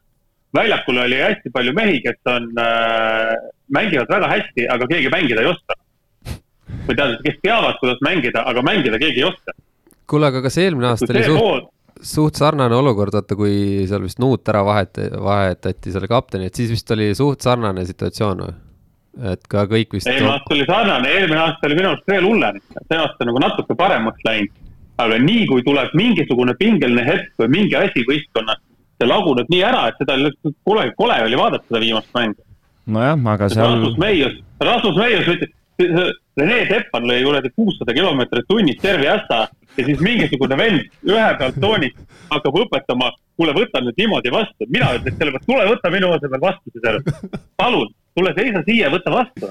[0.56, 3.36] väljakul oli hästi palju mehi, kes on äh,,
[3.76, 5.78] mängivad väga hästi, aga keegi mängida ei oska.
[6.88, 9.54] või tähendab, kes teavad, kuidas mängida, aga mängida keegi ei oska.
[10.10, 11.70] kuule, aga kas eelmine aasta oli suht,
[12.02, 16.70] suht sarnane olukord, vaata kui seal vist Nuut ära vahet-, vahetati selle kapteni, et siis
[16.72, 18.54] vist oli suht sarnane situatsioon või?
[19.32, 20.08] et ka kõik vist.
[20.10, 23.76] eelmine aasta oli sarnane, eelmine aasta oli minu arust veel hullem, see aasta nagu natuke
[23.78, 24.52] paremaks läinud.
[25.00, 28.60] aga nii kui tuleb mingisugune pingeline hetk või mingi asi võistkonnas,
[28.96, 30.16] see laguneb nii ära, et seda
[30.64, 32.44] kole, kole oli vaadata seda viimast mängu.
[32.86, 33.72] nojah, aga seal.
[33.72, 35.52] Rasmus Meius, Rasmus Meius ütles,
[36.36, 39.46] Rene Teppan lõi kuradi kuussada kilomeetrit tunnis terve ässa
[39.76, 42.02] ja siis mingisugune vend ühe pealt toonist
[42.32, 44.68] hakkab õpetama, kuule, võta nüüd niimoodi vastu.
[44.72, 47.10] mina ütleks selle peale, tule võta minu asemel vastu see serv.
[47.60, 49.50] palun, tule seisa siia, võta vastu.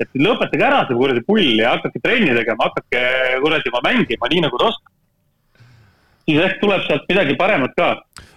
[0.00, 3.04] et lõpetage ära see kuradi pull ja hakake trenni tegema, hakake
[3.44, 4.99] kuradi mängima nii, nagu te oskate
[6.28, 7.88] siis ehk tuleb sealt midagi paremat ka.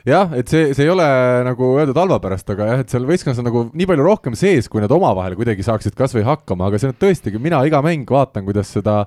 [0.07, 1.05] jah, et see, see ei ole
[1.47, 4.69] nagu öeldud halva pärast, aga jah, et seal võistkonnas on nagu nii palju rohkem sees,
[4.71, 8.45] kui nad omavahel kuidagi saaksid kasvõi hakkama, aga see on tõesti, mina iga mäng vaatan,
[8.47, 9.03] kuidas seda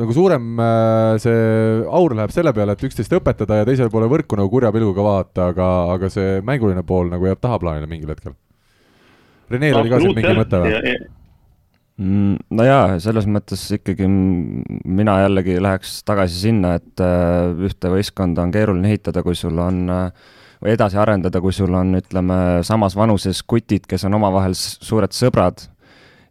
[0.00, 1.42] nagu suurem äh, see
[1.86, 5.50] aur läheb selle peale, et üksteist õpetada ja teisele poole võrku nagu kurja pilguga vaadata,
[5.54, 8.34] aga, aga see mänguline pool nagu jääb tahaplaanile mingil hetkel.
[9.52, 10.96] Reneel oli ka siin mingi mõte või?
[11.94, 18.42] Mm, no jaa, selles mõttes ikkagi mina jällegi läheks tagasi sinna, et äh, ühte võistkonda
[18.42, 22.96] on keeruline ehitada, kui sul on äh, või edasi arendada, kui sul on, ütleme, samas
[22.98, 25.68] vanuses kutid, kes on omavahel suured sõbrad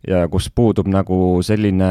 [0.04, 1.90] ja kus puudub nagu selline,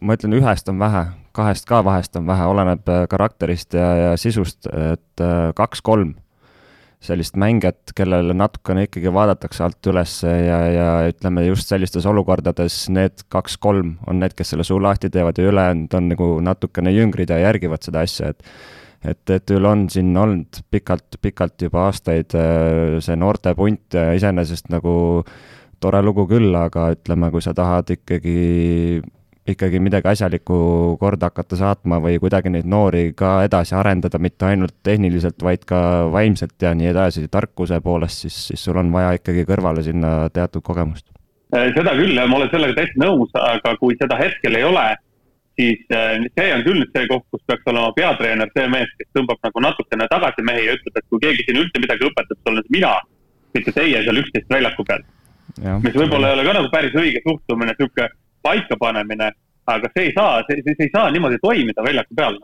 [0.00, 4.16] ma ütlen, ühest on vähe, kahest ka vahest on vähe, oleneb äh, karakterist ja, ja
[4.16, 5.28] sisust, et
[5.60, 6.16] kaks-kolm
[7.02, 13.24] sellist mängijat, kellele natukene ikkagi vaadatakse alt üles ja, ja ütleme just sellistes olukordades need
[13.32, 17.40] kaks-kolm on need, kes selle suu lahti teevad ja ülejäänud on nagu natukene jüngrid ja
[17.42, 18.46] järgivad seda asja, et
[19.02, 25.24] et, et üle on siin olnud pikalt, pikalt juba aastaid äh, see noortepunt iseenesest nagu
[25.82, 29.02] tore lugu küll, aga ütleme, kui sa tahad ikkagi
[29.48, 30.56] ikkagi midagi asjalikku
[31.00, 35.80] korda hakata saatma või kuidagi neid noori ka edasi arendada, mitte ainult tehniliselt, vaid ka
[36.12, 40.62] vaimselt ja nii edasi, tarkuse poolest, siis, siis sul on vaja ikkagi kõrvale sinna teatud
[40.62, 41.08] kogemust.
[41.56, 44.84] Äh, seda küll ma olen sellega täiesti nõus, aga kui seda hetkel ei ole,
[45.58, 49.10] siis äh, see on küll nüüd see koht, kus peaks olema peatreener, see mees, kes
[49.18, 52.52] tõmbab nagu natukene tagasi mehi ja ütleb, et kui keegi siin üldse midagi õpetab, siis
[52.54, 52.94] olen see mina,
[53.58, 55.02] mitte teie seal üksteist väljaku peal.
[55.82, 57.74] mis võib-olla ei ole ka nagu päris õige suhtumine,
[58.42, 59.32] sihuke paikapanemine,
[59.66, 62.40] aga see ei saa, see, see ei saa niimoodi toimida väljaku peal.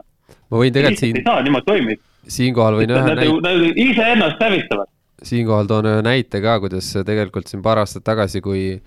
[0.51, 1.17] ma võin tegelikult siin.
[1.17, 2.03] ei saa niimoodi toimida.
[2.29, 3.35] siinkohal võin ühe näite.
[3.43, 4.89] Nad iseennast hävitavad.
[5.23, 8.81] siinkohal toon ühe näite ka, kuidas tegelikult siin paar aastat tagasi, kui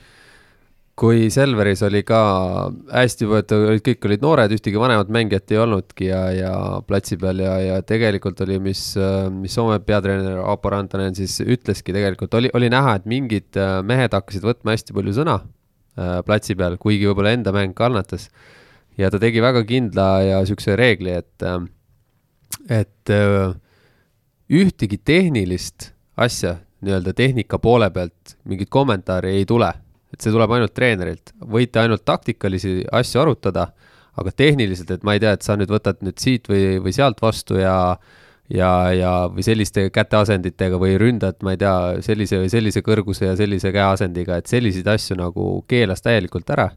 [1.01, 2.17] kui Selveris oli ka
[2.91, 6.51] hästi võetud, kõik olid noored, ühtegi vanemat mängijat ei olnudki ja, ja
[6.85, 8.83] platsi peal ja, ja tegelikult oli, mis,
[9.33, 13.57] mis Soome peatreener Aapo Rantanen siis ütleski tegelikult, oli, oli näha, et mingid
[13.87, 15.39] mehed hakkasid võtma hästi palju sõna
[16.25, 18.29] platsi peal, kuigi võib-olla enda mäng kannatas.
[18.97, 21.61] ja ta tegi väga kindla ja niisuguse reegli, et, äh,
[22.69, 23.53] et äh,
[24.51, 29.71] ühtegi tehnilist asja nii-öelda tehnika poole pealt mingit kommentaari ei tule.
[30.11, 33.69] et see tuleb ainult treenerilt, võite ainult taktikalisi asju arutada,
[34.19, 37.21] aga tehniliselt, et ma ei tea, et sa nüüd võtad nüüd siit või, või sealt
[37.23, 37.95] vastu ja
[38.51, 41.75] ja, ja või selliste käteasenditega või ründad, ma ei tea,
[42.05, 46.71] sellise või sellise kõrguse ja sellise käeasendiga, et selliseid asju nagu keelas täielikult ära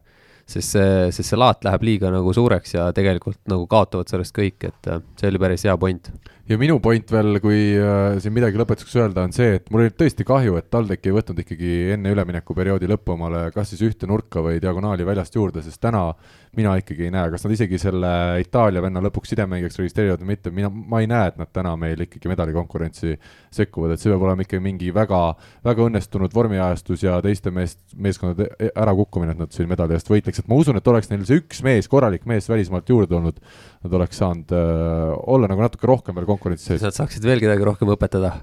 [0.45, 4.67] sest see, sest see laat läheb liiga nagu suureks ja tegelikult nagu kaotavad sellest kõik,
[4.69, 6.11] et äh, see oli päris hea point
[6.45, 9.93] ja minu point veel, kui äh, siin midagi lõpetuseks öelda, on see, et mul oli
[9.97, 14.43] tõesti kahju, et TalTech ei võtnud ikkagi enne üleminekuperioodi lõppu omale kas siis ühte nurka
[14.45, 16.11] või diagonaali väljast juurde, sest täna
[16.55, 18.11] mina ikkagi ei näe, kas nad isegi selle
[18.43, 22.05] Itaalia venna lõpuks sidemängijaks registreerivad või mitte, mina, ma ei näe, et nad täna meil
[22.05, 23.17] ikkagi medalikonkurentsi
[23.55, 25.21] sekkuvad, et see peab olema ikkagi mingi väga,
[25.65, 30.51] väga õnnestunud vormiajastus ja teiste meest, meeskondade ärakukkumine, et nad siin medali eest võitleks, et
[30.51, 33.41] ma usun, et oleks neil see üks mees, korralik mees välismaalt juurde tulnud,
[33.85, 36.85] nad oleks saanud äh, olla nagu natuke rohkem veel konkurentsis sees.
[36.85, 38.33] Nad saaksid veel kedagi rohkem õpetada.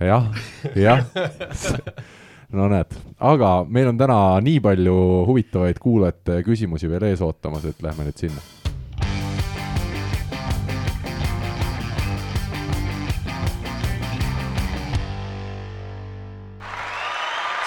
[0.00, 0.30] jah,
[0.76, 1.04] jah
[2.56, 2.96] no näed,
[3.32, 4.96] aga meil on täna nii palju
[5.28, 8.59] huvitavaid kuulajate küsimusi veel ees ootamas, et lähme nüüd sinna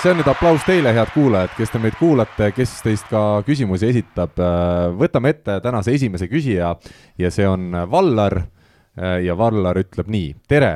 [0.04, 3.88] see on nüüd aplaus teile, head kuulajad, kes te meid kuulate, kes teist ka küsimusi
[3.88, 4.36] esitab.
[4.99, 6.74] võtame ette tänase esimese küsija
[7.18, 8.41] ja see on Vallar
[9.24, 10.74] ja Vallar ütleb nii, tere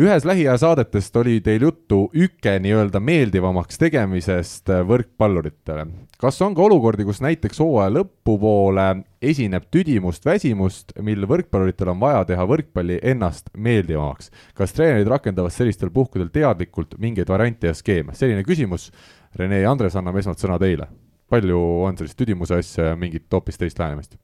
[0.00, 5.84] ühes lähiaja saadetest oli teil juttu üke nii-öelda meeldivamaks tegemisest võrkpalluritele.
[6.16, 8.88] kas on ka olukordi, kus näiteks hooaja lõpupoole
[9.22, 14.30] esineb tüdimust, väsimust, mil võrkpalluritel on vaja teha võrkpalli ennast meeldivamaks?
[14.58, 18.14] kas treenerid rakendavad sellistel puhkudel teadlikult mingeid variante ja skeeme?
[18.14, 18.90] selline küsimus.
[19.36, 20.88] Rene ja Andres, anname esmalt sõna teile.
[21.28, 24.16] palju on sellist tüdimuse asja ja mingit hoopis teist lähenemist?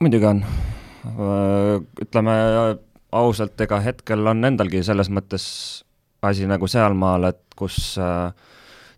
[0.00, 0.44] muidugi on
[2.02, 2.36] ütleme
[3.12, 5.46] ausalt, ega hetkel on endalgi selles mõttes
[6.26, 8.32] asi nagu sealmaal, et kus äh,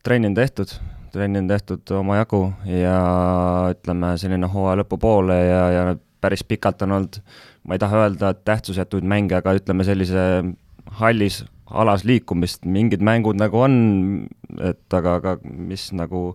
[0.06, 0.72] trenni on tehtud,
[1.12, 2.98] trenni on tehtud omajagu ja
[3.74, 5.84] ütleme, selline hooaja lõpupoole ja, ja
[6.20, 7.20] päris pikalt on olnud,
[7.66, 10.24] ma ei taha öelda, et tähtsusetuid mänge, aga ütleme sellise
[11.00, 13.74] hallis alas liikumist, mingid mängud nagu on,
[14.64, 16.30] et aga, aga mis nagu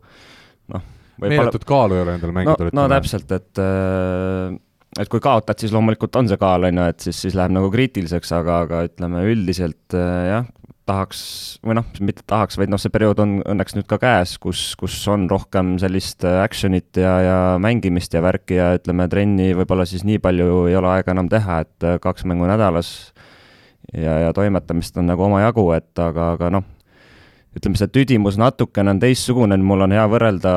[0.74, 0.84] noh.
[1.24, 4.54] meeletut kaalu ei ole endal mängida no, no täpselt, et äh,
[5.02, 7.72] et kui kaotad, siis loomulikult on see kaal, on ju, et siis, siis läheb nagu
[7.74, 10.52] kriitiliseks, aga, aga ütleme üldiselt äh, jah,
[10.90, 11.20] tahaks,
[11.64, 14.98] või noh, mitte tahaks, vaid noh, see periood on õnneks nüüd ka käes, kus, kus
[15.12, 20.04] on rohkem sellist äh, action'it ja, ja mängimist ja värki ja ütleme, trenni võib-olla siis
[20.08, 23.14] nii palju ei ole aega enam teha, et äh, kaks mängu nädalas
[23.94, 26.68] ja, ja toimetamist on nagu omajagu, et aga, aga noh,
[27.56, 30.54] ütleme, see tüdimus natukene on teistsugune, mul on hea võrrelda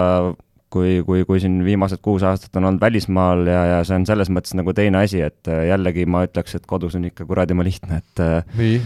[0.74, 4.32] kui, kui, kui siin viimased kuus aastat on olnud välismaal ja, ja see on selles
[4.34, 7.66] mõttes nagu teine asi, et äh, jällegi ma ütleks, et kodus on ikka kuradi ma
[7.66, 8.80] lihtne, et nii?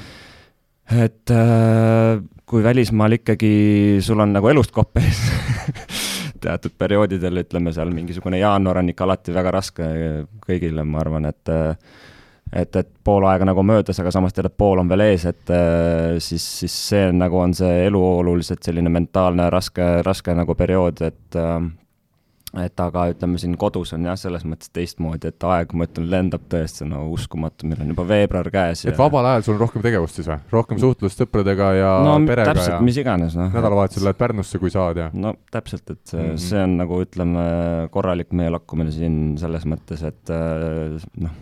[0.97, 2.21] Et äh,
[2.51, 5.21] kui välismaal ikkagi sul on nagu elust kopp ees
[6.45, 9.89] teatud perioodidel, ütleme seal mingisugune jaanuar on ikka alati väga raske
[10.47, 11.53] kõigile, ma arvan, et
[12.51, 15.53] et, et pool aega nagu möödas, aga samas tead, et pool on veel ees, et
[16.19, 21.39] siis, siis see nagu on see elu oluliselt selline mentaalne raske, raske nagu periood, et
[22.59, 26.49] et aga ütleme siin kodus on jah, selles mõttes teistmoodi, et aeg, ma ütlen, lendab
[26.51, 28.83] tõesti no uskumatu, meil on juba veebruar käes.
[28.85, 28.97] et ja...
[28.99, 30.41] vabal ajal sul on rohkem tegevust siis või?
[30.51, 33.53] rohkem suhtlust sõpradega ja no, perega täpselt, ja mis iganes, noh.
[33.55, 35.07] nädalavahetusel lähed Pärnusse, kui saad ja.
[35.15, 36.43] no täpselt, et see, mm -hmm.
[36.49, 37.47] see on nagu ütleme,
[37.95, 40.35] korralik meelakkumine siin selles mõttes, et
[41.23, 41.41] noh,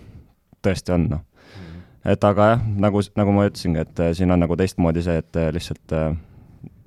[0.61, 1.25] tõesti on, noh.
[1.25, 1.83] -hmm.
[2.13, 5.97] et aga jah, nagu, nagu ma ütlesingi, et siin on nagu teistmoodi see, et lihtsalt
[5.97, 6.13] äh,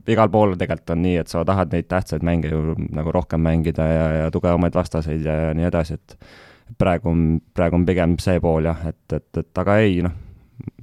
[0.10, 3.86] igal pool tegelikult on nii, et sa tahad neid tähtsaid mänge ju nagu rohkem mängida
[3.88, 6.18] ja, ja tugevamaid vastaseid ja, ja nii edasi, et
[6.80, 7.24] praegu on,
[7.54, 10.18] praegu on pigem see pool jah, et, et, et aga ei noh,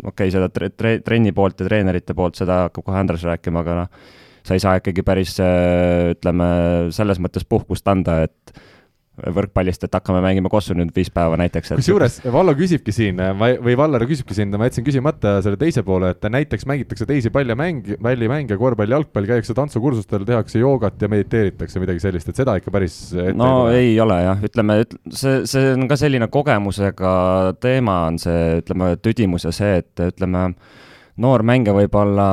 [0.05, 3.65] okei okay,, seda tre, tre, trenni poolt ja treenerite poolt, seda hakkab kohe Andres rääkima,
[3.65, 4.03] aga noh,
[4.47, 6.49] sa ei saa ikkagi päris ütleme,
[6.95, 8.61] selles mõttes puhkust anda, et
[9.35, 11.75] võrkpallist, et hakkame mängima kossu nüüd viis päeva näiteks.
[11.79, 16.29] kusjuures Vallo küsibki siin, või Vallar küsibki siin, ma jätsin küsimata selle teise poole, et
[16.31, 22.31] näiteks mängitakse teisi pallimänge, pallimänge, korvpalli, jalgpalli, käiakse tantsukursustel, tehakse joogat ja mediteeritakse, midagi sellist,
[22.31, 22.99] et seda ikka päris
[23.39, 27.15] no ei, ei ole jah, ütleme, see, see on ka selline kogemusega
[27.63, 30.51] teema, on see, ütleme, tüdimus ja see, et ütleme,
[31.19, 32.29] noor mängija võib-olla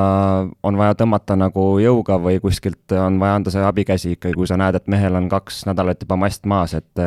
[0.64, 4.58] on vaja tõmmata nagu jõuga või kuskilt on vaja anda see abikäsi ikkagi, kui sa
[4.62, 7.04] näed, et mehel on kaks nädalat juba mast maas, et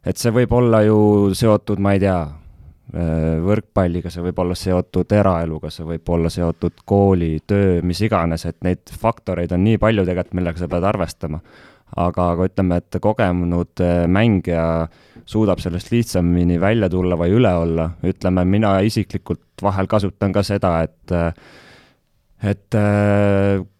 [0.00, 2.20] et see võib olla ju seotud, ma ei tea,
[3.44, 8.58] võrkpalliga, see võib olla seotud eraeluga, see võib olla seotud kooli, töö, mis iganes, et
[8.66, 11.40] neid faktoreid on nii palju tegelikult, millega sa pead arvestama.
[11.96, 14.64] aga, aga ütleme, et kogenud mängija
[15.30, 20.80] suudab sellest lihtsamini välja tulla või üle olla, ütleme, mina isiklikult vahel kasutan ka seda,
[20.86, 21.14] et
[22.40, 22.76] et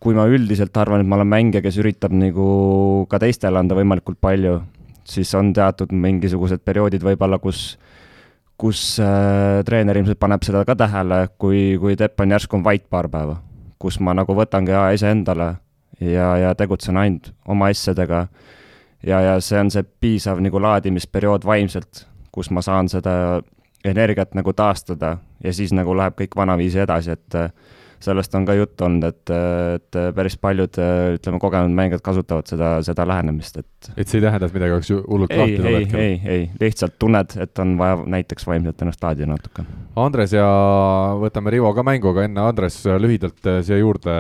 [0.05, 4.21] kui ma üldiselt arvan, et ma olen mängija, kes üritab nagu ka teistele anda võimalikult
[4.21, 4.59] palju,
[5.09, 7.79] siis on teatud mingisugused perioodid võib-olla, kus
[8.61, 12.85] kus äh, treener ilmselt paneb seda ka tähele, kui, kui Tepp on järsku on vait
[12.93, 13.39] paar päeva,
[13.81, 15.55] kus ma nagu võtangi aja iseendale
[16.01, 18.27] ja, ja tegutsen ainult oma asjadega.
[19.07, 23.43] Ja, ja see on see piisav nagu laadimisperiood vaimselt, kus ma saan seda
[23.85, 27.39] energiat nagu taastada ja siis nagu läheb kõik vanaviisi edasi, et
[28.01, 29.33] sellest on ka juttu olnud, et,
[29.77, 30.79] et päris paljud,
[31.17, 33.91] ütleme, kogenud mängijad kasutavad seda, seda lähenemist, et.
[33.97, 36.01] et see ei tähenda, et midagi oleks hullult lahti tol hetkel?
[36.01, 39.67] ei, ei, lihtsalt tunned, et on vaja näiteks vaimselt ennast laadida natuke.
[40.01, 40.47] Andres ja
[41.21, 44.15] võtame Rivo ka mängu, aga enne Andres lühidalt äh, siia juurde,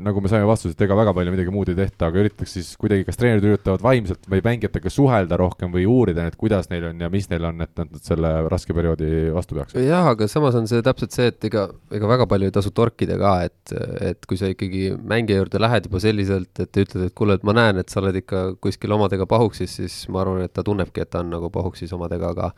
[0.00, 2.72] nagu me saime vastuse, et ega väga palju midagi muud ei tehta, aga üritaks siis
[2.80, 7.02] kuidagi, kas treenerid üritavad vaimselt või mängijatega suhelda rohkem või uurida, et kuidas neil on
[7.02, 9.82] ja mis neil on, et nad selle raske perioodi vastu peaksid?
[9.84, 13.01] jah, aga samas on see täpselt see, et ega, ega väga palju ei tasu torkida
[13.02, 17.14] rääkida ka, et, et kui sa ikkagi mängija juurde lähed juba selliselt, et ütled, et
[17.14, 20.52] kuule, et ma näen, et sa oled ikka kuskil omadega pahuksis, siis ma arvan, et
[20.52, 22.52] ta tunnebki, et ta on nagu pahuksis omadega, aga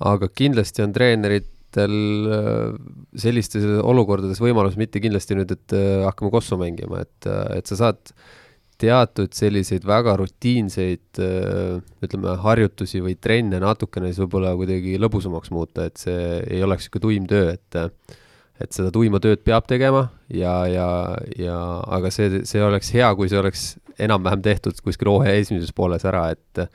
[0.00, 1.96] aga kindlasti on treeneritel
[2.32, 2.76] äh,
[3.20, 7.76] sellistes olukordades võimalus mitte kindlasti nüüd, et äh, hakkame kossu mängima, et, äh, et sa
[7.76, 8.14] saad
[8.80, 16.00] teatud selliseid väga rutiinseid ütleme, harjutusi või trenne natukene siis võib-olla kuidagi lõbusamaks muuta, et
[16.00, 17.76] see ei oleks niisugune tuim töö, et
[18.60, 20.88] et seda tuima tööd peab tegema ja, ja,
[21.38, 21.58] ja
[21.88, 26.28] aga see, see oleks hea, kui see oleks enam-vähem tehtud kuskil hooaja esimeses pooles ära,
[26.34, 26.66] et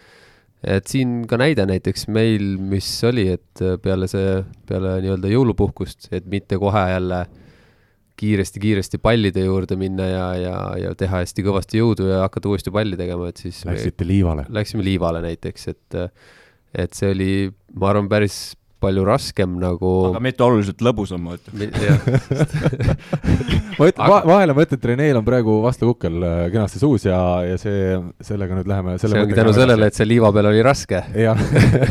[0.65, 6.25] et siin ka näide näiteks meil, mis oli, et peale see, peale nii-öelda jõulupuhkust, et
[6.31, 7.25] mitte kohe jälle
[8.15, 12.97] kiiresti-kiiresti pallide juurde minna ja, ja, ja teha hästi kõvasti jõudu ja hakata uuesti palli
[12.97, 14.47] tegema, et siis Läksite liivale?
[14.55, 15.99] Läksime liivale näiteks, et
[16.75, 17.31] et see oli,
[17.79, 19.91] ma arvan, päris palju raskem nagu.
[20.09, 21.71] aga mitte oluliselt lõbusam, ma ütlen.
[23.79, 27.07] ma ütlen va, vahele ma ütlen, et Reneel on praegu vastu kukkel äh, kenasti suus
[27.07, 27.95] ja, ja see,
[28.25, 28.97] sellega nüüd läheme.
[29.01, 31.01] see ongi tänu sellele, et see liiva peal oli raske.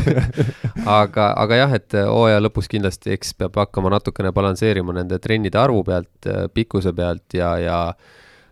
[0.99, 5.83] aga, aga jah, et hooaja lõpus kindlasti eks peab hakkama natukene balansseerima nende trennide arvu
[5.87, 7.79] pealt, äh, pikkuse pealt ja, ja,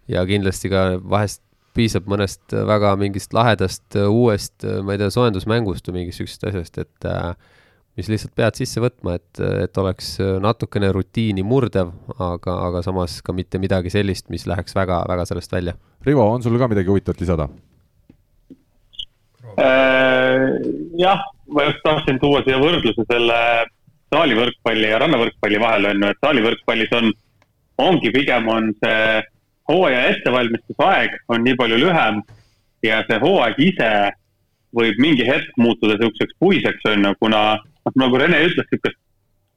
[0.09, 6.03] ja kindlasti ka vahest piisab mõnest väga mingist lahedast uuest, ma ei tea, soojendusmängust või
[6.03, 7.33] mingist sihukesest asjast, et äh,
[7.97, 13.35] mis lihtsalt pead sisse võtma, et, et oleks natukene rutiini murdev, aga, aga samas ka
[13.37, 15.75] mitte midagi sellist, mis läheks väga, väga sellest välja.
[16.05, 17.47] Rivo, on sul ka midagi huvitavat lisada
[19.57, 20.57] äh,?
[20.97, 21.21] jah,
[21.53, 23.39] ma just tahtsin tuua siia võrdluse selle
[24.13, 27.11] saalivõrkpalli ja rannavõrkpalli vahel on ju, et saalivõrkpallis on,
[27.81, 29.21] ongi pigem on see
[29.69, 32.19] hooaja ettevalmistusaeg on nii palju lühem
[32.85, 33.91] ja see hooaeg ise
[34.75, 37.43] võib mingi hetk muutuda niisuguseks puiseks, on ju, kuna
[37.85, 38.99] noh, nagu Rene ütles, niisugust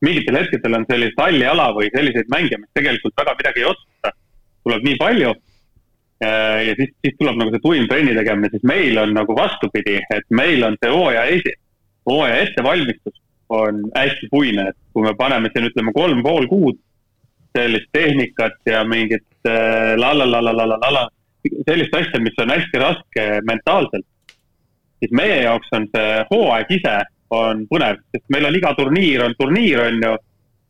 [0.04, 4.12] mingitel hetkedel on sellist halli ala või selliseid mänge, mis tegelikult väga midagi ei otsusta.
[4.66, 5.34] tuleb nii palju.
[6.66, 10.24] ja siis, siis tuleb nagu see tuim trenni tegemine, siis meil on nagu vastupidi, et
[10.30, 11.52] meil on see hooaja esi,
[12.08, 16.80] hooaja ettevalmistus on hästi puine, et kui me paneme siin ütleme kolm pool kuud
[17.56, 21.04] sellist tehnikat ja mingit äh, la la la la la la la
[21.68, 24.06] sellist asja, mis on hästi raske mentaalselt,
[24.98, 26.96] siis meie jaoks on see hooaeg ise
[27.30, 30.14] on põnev, sest meil on iga turniir on turniir, on ju,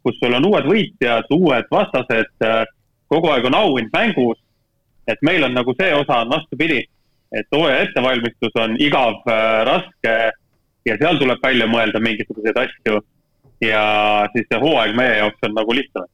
[0.06, 2.64] kus sul on uued võitjad, uued vastased, äh,
[3.12, 4.42] kogu aeg on auhind mängus.
[5.06, 6.80] et meil on nagu see osa on vastupidi,
[7.32, 10.14] et hooaja ettevalmistus on igav äh,, raske
[10.86, 13.00] ja seal tuleb välja mõelda mingisuguseid asju.
[13.60, 13.84] ja
[14.32, 16.10] siis see hooaeg meie jaoks on nagu lihtsam.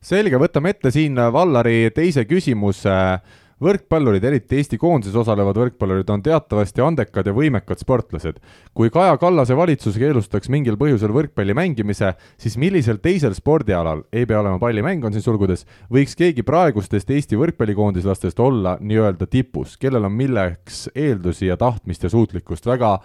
[0.00, 6.22] selge, võtame ette siin Vallari teise küsimuse äh, võrkpallurid, eriti Eesti koondises osalevad võrkpallurid, on
[6.24, 8.40] teatavasti andekad ja võimekad sportlased.
[8.74, 14.40] kui Kaja Kallase valitsus keelustaks mingil põhjusel võrkpalli mängimise, siis millisel teisel spordialal, ei pea
[14.40, 20.12] olema pallimäng, on siin sulgudes, võiks keegi praegustest Eesti võrkpallikoondislastest olla nii-öelda tipus, kellel on
[20.12, 22.98] milleks eeldusi ja tahtmist ja suutlikkust, väga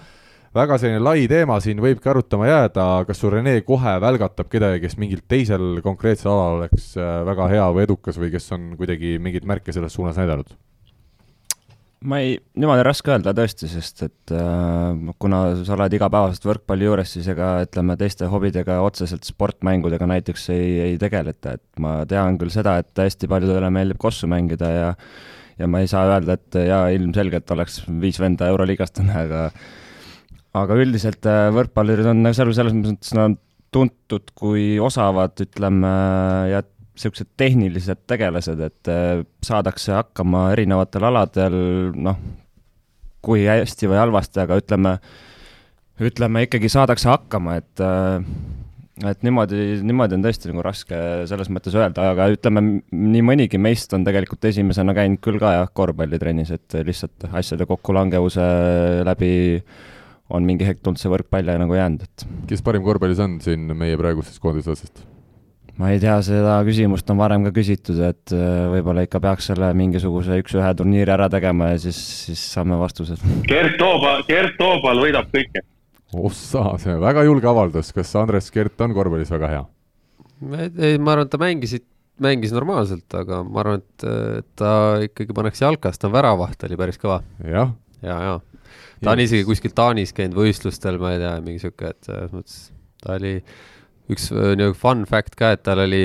[0.55, 4.97] väga selline lai teema, siin võibki arutama jääda, kas sul Rene kohe välgatab kedagi, kes
[4.99, 9.47] mingil teisel konkreetsel alal oleks äh, väga hea või edukas või kes on kuidagi mingeid
[9.47, 10.51] märke selles suunas näidanud?
[12.01, 17.11] ma ei, niimoodi raske öelda tõesti, sest et äh, kuna sa oled igapäevaselt võrkpalli juures,
[17.13, 22.51] siis ega ütleme, teiste hobidega otseselt sportmängudega näiteks ei, ei tegeleta, et ma tean küll
[22.51, 24.89] seda, et hästi paljudele meeldib kossu mängida ja
[25.61, 29.43] ja ma ei saa öelda, et jaa, ilmselgelt oleks viis venda Euroliigast on, aga
[30.57, 33.37] aga üldiselt äh, võrkpallurid on nagu seal selles mõttes nad
[33.71, 35.91] tuntud kui osavad, ütleme,
[36.51, 41.59] ja niisugused tehnilised tegelased, et äh, saadakse hakkama erinevatel aladel,
[41.95, 42.19] noh,
[43.23, 44.97] kui hästi või halvasti, aga ütleme,
[46.01, 48.19] ütleme ikkagi saadakse hakkama, et äh,
[49.07, 50.97] et niimoodi, niimoodi on tõesti nagu raske
[51.29, 55.71] selles mõttes öelda, aga ütleme, nii mõnigi meist on tegelikult esimesena käinud küll ka jah,
[55.73, 58.45] korvpallitrennis, et lihtsalt asjade kokkulangevuse
[59.07, 59.31] läbi
[60.31, 62.27] on mingi hetk tulnud see võrkpall nagu jäänud, et.
[62.49, 65.03] kes parim korvpallis on siin meie praegusest koondislasest?
[65.81, 69.71] ma ei tea, seda küsimust on varem ka küsitud, et äh, võib-olla ikka peaks selle
[69.77, 73.23] mingisuguse üks-ühe turniiri ära tegema ja siis, siis saame vastused.
[73.49, 75.63] Gert Toobal, Gert Toobal võidab kõike
[76.13, 79.63] ossa, see on väga julge avaldus, kas Andres Kert on korvpallis väga hea?
[80.81, 81.75] ei, ma arvan, et ta mängis,
[82.21, 84.71] mängis normaalselt, aga ma arvan, et ta
[85.05, 87.21] ikkagi pannakse jalkast, ta on väravaht, oli päris kõva.
[87.45, 87.75] jah.
[88.01, 88.39] ja, ja, ja.
[89.01, 92.59] Ta on isegi kuskil Taanis käinud võistlustel, ma ei tea, mingi sihuke, et selles mõttes
[93.01, 93.37] ta oli
[94.11, 96.03] üks äh, niisugune fun fact ka, et tal oli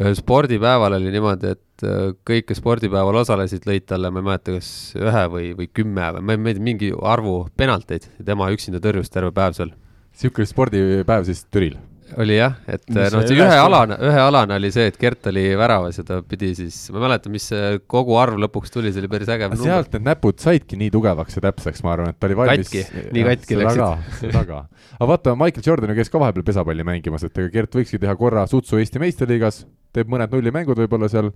[0.00, 4.56] ühel spordipäeval oli niimoodi, et äh, kõik, kes spordipäeval osalesid, lõid talle, ma ei mäleta,
[4.56, 8.82] kas ühe või, või kümme või ma ei tea, mingi arvu penalteid ja tema üksinda
[8.82, 9.74] tõrjus terve päev seal.
[10.12, 11.78] niisugune spordipäev siis Türil?
[12.20, 16.00] Oli jah, et noh, see ühe alana, ühe alana oli see, et Gert oli väravas
[16.00, 19.10] ja ta pidi siis, ma ei mäleta, mis see kogu arv lõpuks tuli, see oli
[19.12, 19.48] päris äge.
[19.62, 22.70] sealt need näpud saidki nii tugevaks ja täpseks, ma arvan, et ta oli valmis.
[22.72, 24.18] katki, nii katki läksid.
[24.20, 24.62] seda ka,
[24.98, 28.16] aga vaata, Michael Jordan ju käis ka vahepeal pesapalli mängimas, et ega Gert võikski teha
[28.20, 29.64] korra sutsu Eesti meistriliigas,
[29.96, 31.32] teeb mõned nullimängud võib-olla seal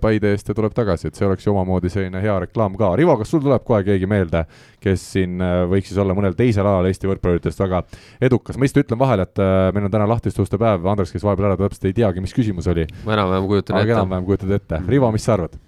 [0.00, 2.94] Paide eest ja tuleb tagasi, et see oleks ju omamoodi selline hea reklaam ka.
[2.96, 4.46] Rivo, kas sul tuleb kohe keegi meelde,
[4.80, 7.82] kes siin äh, võiks siis olla mõnel teisel alal Eesti võrkpalluritest väga
[8.24, 8.56] edukas?
[8.56, 11.50] ma lihtsalt ütlen vahele, et äh, meil on täna lahtiste uste päev, Andres, kes vahepeal
[11.50, 12.86] ära, ta täpselt ei teagi, mis küsimus oli.
[13.04, 13.92] ma enam-vähem kujutan ette.
[13.92, 14.80] enam-vähem kujutad ette.
[14.88, 15.60] Rivo, mis sa arvad?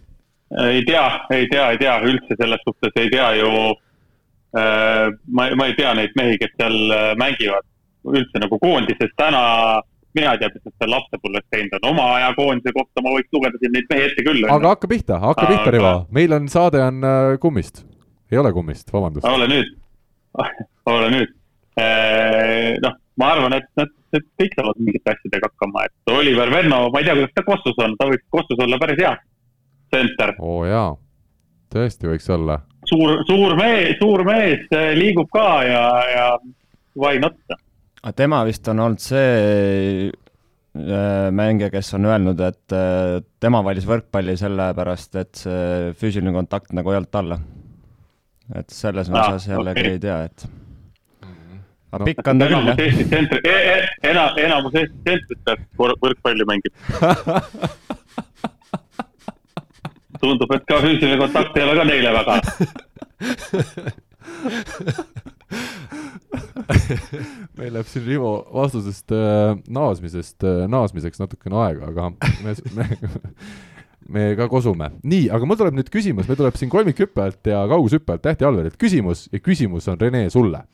[0.70, 1.04] ei tea,
[1.36, 3.52] ei tea, ei tea üldse selles suhtes, ei tea ju
[4.56, 5.12] äh,.
[5.28, 6.80] ma, ma ei tea neid mehi, kes seal
[7.20, 7.68] mängivad
[8.08, 9.44] üldse nagu koondises täna
[10.14, 13.36] mina ei tea, mis nad seal lapsepõlves teinud on, oma aja koondise kohta ma võiks
[13.36, 14.46] lugeda siin neid mehi ette küll.
[14.56, 15.52] aga hakka pihta, hakka aga...
[15.54, 17.84] pihta, Rivo, meil on saade on äh, kummist,
[18.32, 19.28] ei ole kummist, vabandust.
[19.30, 19.70] ole nüüd,
[20.94, 21.36] ole nüüd.
[21.80, 23.92] Äh, noh, ma arvan, et nad
[24.40, 27.94] kõik saavad mingite asjadega hakkama, et Oliver Venno, ma ei tea, kuidas ta Kossus on,
[28.00, 29.14] ta võiks Kossus olla päris hea
[29.90, 30.34] tsenter.
[30.38, 30.90] oo oh, jaa,
[31.70, 32.60] tõesti võiks olla.
[32.90, 34.66] suur, suur mees, suur mees
[34.98, 36.30] liigub ka ja, ja
[36.98, 37.38] why not
[38.16, 44.36] tema vist on olnud see äh, mängija, kes on öelnud, et äh, tema valis võrkpalli
[44.40, 47.36] sellepärast, et see füüsiline kontakt nagu ei olnud talle.
[48.54, 49.92] et selles osas ah, jällegi okay.
[49.92, 50.46] ei tea, et
[51.90, 52.78] aga no, pikk on ta küll, jah.
[52.80, 52.82] E,
[53.50, 53.52] e,
[54.10, 56.74] ena-, enamus Eesti tsentritest võrkpalli mängib
[60.20, 62.34] tundub, et ka füüsiline kontakt ei ole ka neile väga
[67.58, 72.10] meil läheb siin Rivo vastusest äh, naasmisest äh, naasmiseks natukene aega, aga
[72.44, 72.88] me, me,
[74.08, 74.90] me ka kosume.
[75.02, 79.28] nii, aga mul tuleb nüüd küsimus, meil tuleb siin kolmikhüppelt ja kaugushüppelt Tähti Alverilt küsimus
[79.32, 80.64] ja küsimus on Rene sulle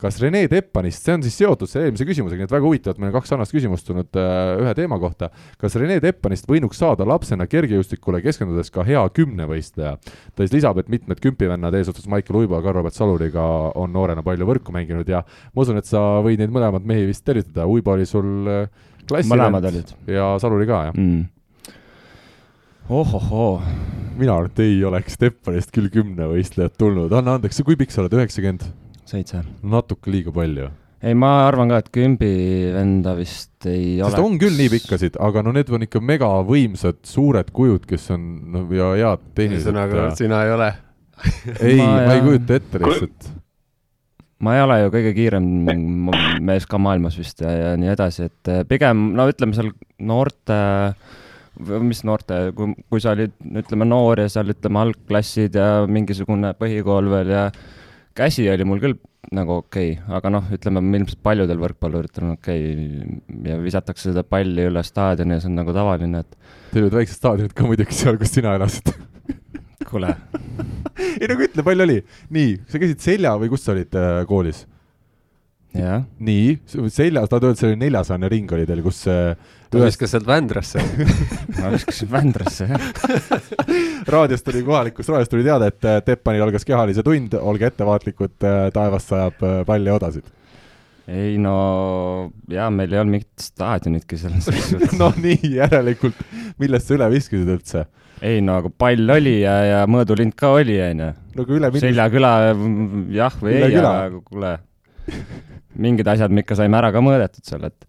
[0.00, 3.00] kas Rene Teppanist, see on siis seotud selle eelmise küsimusega, nii et väga huvitav, et
[3.02, 5.30] meil on kaks sarnast küsimust tulnud äh, ühe teema kohta.
[5.60, 9.96] kas Rene Teppanist võinuks saada lapsena kergejõustikule keskendudes ka hea kümnevõistleja?
[10.34, 13.44] ta siis lisab, et mitmed kümpivennad eesotsas Maicel Uibo ja Karl-Robert Saluriga
[13.80, 17.24] on noorena palju võrku mänginud ja ma usun, et sa võid neid mõlemat mehi vist
[17.26, 18.66] tervitada, Uibo oli sul äh,
[19.08, 21.30] klassivend ja Saluri ka, jah mm.?
[22.88, 23.62] Ohohoo.
[24.18, 28.16] mina arvan, et ei oleks Teppanist küll kümnevõistlejat tulnud, anna andeks, kui pikk sa oled,
[28.18, 28.66] üheksakümmend?
[29.08, 29.42] seitse.
[29.62, 30.70] natuke liiga palju.
[31.04, 32.32] ei, ma arvan ka, et kümbi
[32.74, 34.12] venda vist ei ole.
[34.12, 38.26] sest on küll nii pikkasid, aga no need on ikka megavõimsad suured kujud, kes on
[38.54, 39.70] no ja head tehnilised.
[39.70, 40.74] ühesõnaga, sina ei ole
[41.60, 43.28] ei ma, ma ei kujuta ette lihtsalt.
[44.44, 45.50] ma ei ole ju kõige kiirem
[46.44, 49.70] mees ka maailmas vist ja, ja nii edasi, et eh, pigem no ütleme seal
[50.04, 50.58] noorte
[51.62, 57.10] mis noorte, kui, kui sa olid, ütleme, noor ja seal ütleme algklassid ja mingisugune põhikool
[57.12, 57.48] veel ja
[58.16, 58.98] käsi oli mul küll
[59.34, 63.22] nagu okei okay,, aga noh, ütleme ilmselt paljudel võrkpalluritel on okei okay.
[63.48, 66.38] ja visatakse seda palli üle staadioni ja see on nagu tavaline, et.
[66.72, 68.92] Teil olid väiksed staadionid ka muidugi seal, kus sina elasid
[69.88, 70.10] kuule
[71.20, 71.98] ei no ütle, palju oli?
[72.34, 74.64] nii, sa käisid Selja või kus sa olid äh, koolis?
[75.74, 76.58] Nii,
[76.92, 79.02] seljas, tahad öelda, see oli neljasaane ring oli teil, kus
[79.74, 79.94] ta ühes...
[79.94, 80.82] viskas sealt Vändrasse
[81.60, 82.86] ma viskasin Vändrasse, jah.
[84.14, 88.68] Raadiost tuli, kohalikust raadiost tuli teade, et äh, Teppanil algas kehalise tund, olge ettevaatlikud, äh,
[88.74, 90.30] taevast sajab äh, palli odasid.
[91.10, 96.22] ei no jaa, meil ei olnud mingit staadionitki selles suhtes no nii, järelikult,
[96.62, 97.86] millest sa üle viskasid üldse?
[98.24, 101.10] ei no aga pall oli ja, ja mõõdulind ka oli, onju.
[101.34, 101.88] no kui üle minnes...
[101.88, 102.36] Selja küla
[103.12, 104.54] jah või üle ei, aga kuule
[105.80, 107.88] mingid asjad me ikka saime ära ka mõõdetud seal, et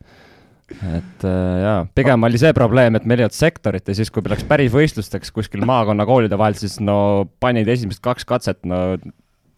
[0.66, 4.26] et äh, jaa, pigem oli see probleem, et meil ei olnud sektorit ja siis, kui
[4.26, 8.98] läks päris võistlusteks kuskil maakonnakoolide vahel, siis no panid esimesed kaks katset, no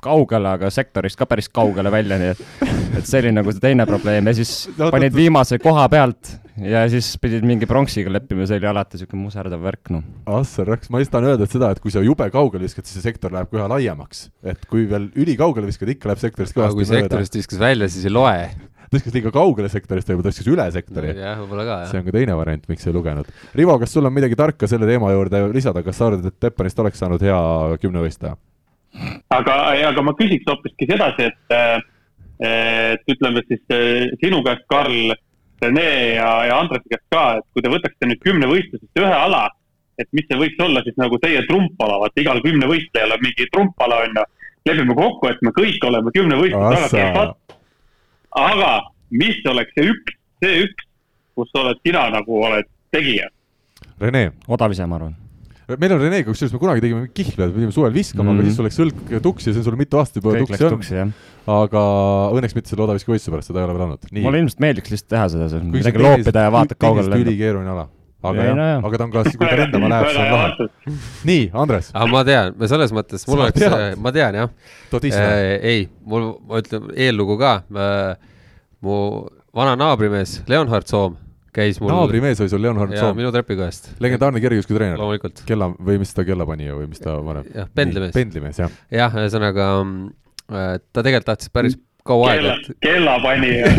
[0.03, 2.43] kaugele, aga sektorist ka päris kaugele välja, nii et,
[2.95, 6.85] et see oli nagu see teine probleem ja siis no, panid viimase koha pealt ja
[6.91, 10.05] siis pidid mingi pronksiga leppima, see oli alati niisugune muserdav värk, noh.
[10.39, 12.97] Assar raks, ma just tahan öelda, et seda, et kui sa jube kaugele viskad, siis
[12.97, 14.29] see sektor läheb kohe laiemaks.
[14.47, 16.88] et kui veel ülikaugele viskad, ikka läheb sektorist kõvasti mööda.
[16.88, 18.39] kui sektorist viskas välja, siis ei loe
[18.88, 21.11] tõstis liiga kaugele sektorist, võib-olla tõstis üle sektori.
[21.11, 21.89] jah, võib-olla ka, jah.
[21.91, 23.31] see on ka teine variant, miks ei lugenud.
[23.59, 26.79] Rivo, kas sul on midagi tarka selle teema juurde lisada, kas sa arvad, et Teppanist
[26.83, 27.41] oleks saanud hea
[27.83, 28.38] kümnevõistleja?
[29.35, 29.55] aga,
[29.91, 31.85] aga ma küsiks hoopiski sedasi, et,
[32.39, 35.13] et ütleme siis eh, sinu käest, Karl,
[35.61, 39.47] Rene ja, ja Andrese käest ka, et kui te võtaksite nüüd kümnevõistlusest ühe ala,
[39.97, 44.03] et mis see võiks olla siis nagu teie trumpala, vaata igal kümnevõistlejal on mingi trumpala,
[44.05, 44.25] on ju.
[44.69, 47.38] lepime kokku, et me kõik oleme kümnevõistlused väga kehvad
[48.38, 48.71] aga
[49.09, 50.89] mis oleks see üks, see üks,
[51.38, 53.29] kus oled sina nagu oled tegija?
[54.01, 54.29] Rene.
[54.47, 55.15] odav ise, ma arvan
[55.76, 58.39] meil on Renega, kusjuures me kunagi tegime kihla, pidime suvel viskama mm, -hmm.
[58.39, 60.38] aga siis sul läks õlg tuksi ja see on sul mitu aastat juba
[60.72, 61.13] tuksi on.
[61.57, 61.84] aga
[62.38, 64.09] õnneks mitte selle odaviske võistluse pärast, seda ei ole veel olnud.
[64.24, 67.89] mulle ilmselt meeldiks lihtsalt teha seda, midagi loopida ja vaatad kaugele ülikeeruline ala
[68.24, 70.95] aga ei, jah no, aga ta on ka, kui ta lendama läheb, siis on lahe.
[71.30, 71.91] nii, Andres.
[71.93, 73.68] aga ma tean, selles mõttes, mul oleks,
[74.01, 74.55] ma tean jah.
[74.95, 75.53] äh,?
[75.61, 78.34] ei, mul, ma ütlen eellugu ka äh,
[78.82, 78.97] mu
[79.57, 81.18] vana naabrimees Leonhard Soom
[81.58, 81.91] käis mul.
[81.93, 83.18] naabrimees oli sul Leonhard Soom?
[83.18, 83.91] minu trepikojast.
[84.03, 85.01] legendaarne kergejõustikutreener.
[85.01, 85.43] loomulikult.
[85.49, 87.49] kella või mis ta kellapanija või mis ta varem?
[87.55, 88.14] jah, pendlimees.
[88.16, 88.80] pendlimees, jah.
[88.93, 91.78] jah, ühesõnaga äh, ta tegelikult tahtis päris
[92.08, 92.70] kaua aega et....
[92.84, 93.72] kellapanija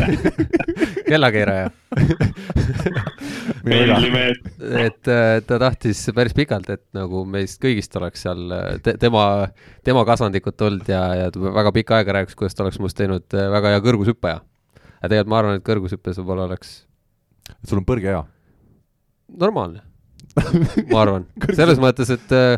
[1.10, 1.70] kellakeeraja
[3.68, 4.42] pendlimees.
[4.84, 8.42] et äh, ta tahtis päris pikalt, et nagu meist kõigist oleks seal
[8.84, 9.24] te, tema,
[9.86, 13.38] tema kasvandikud tulnud ja, ja ta väga pikka aega rääkis, kuidas ta oleks minust teinud
[13.38, 14.42] äh, väga hea kõrgushüppaja.
[14.42, 16.87] ja tegelikult ma arvan, et kõrgushüppes võib-olla oleks.
[17.50, 18.22] Et sul on põrge hea?
[19.28, 19.84] normaalne.
[20.92, 21.26] Ma arvan.
[21.50, 22.56] Selles mõttes, et äh,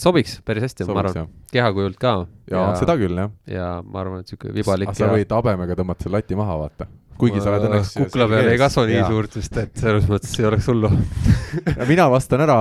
[0.00, 2.14] sobiks päris hästi, ma arvan, kehakujult ka.
[2.50, 3.32] ja seda küll, jah.
[3.50, 4.92] ja ma arvan, et sihuke vibalik.
[4.96, 6.88] sa võid habemega tõmmata selle lati maha, vaata.
[7.16, 10.48] Kuigi sa oled õnneks kukla peal ei kasva nii suurt vist, et selles mõttes ei
[10.50, 10.90] oleks hullu.
[11.88, 12.58] Mina vastan ära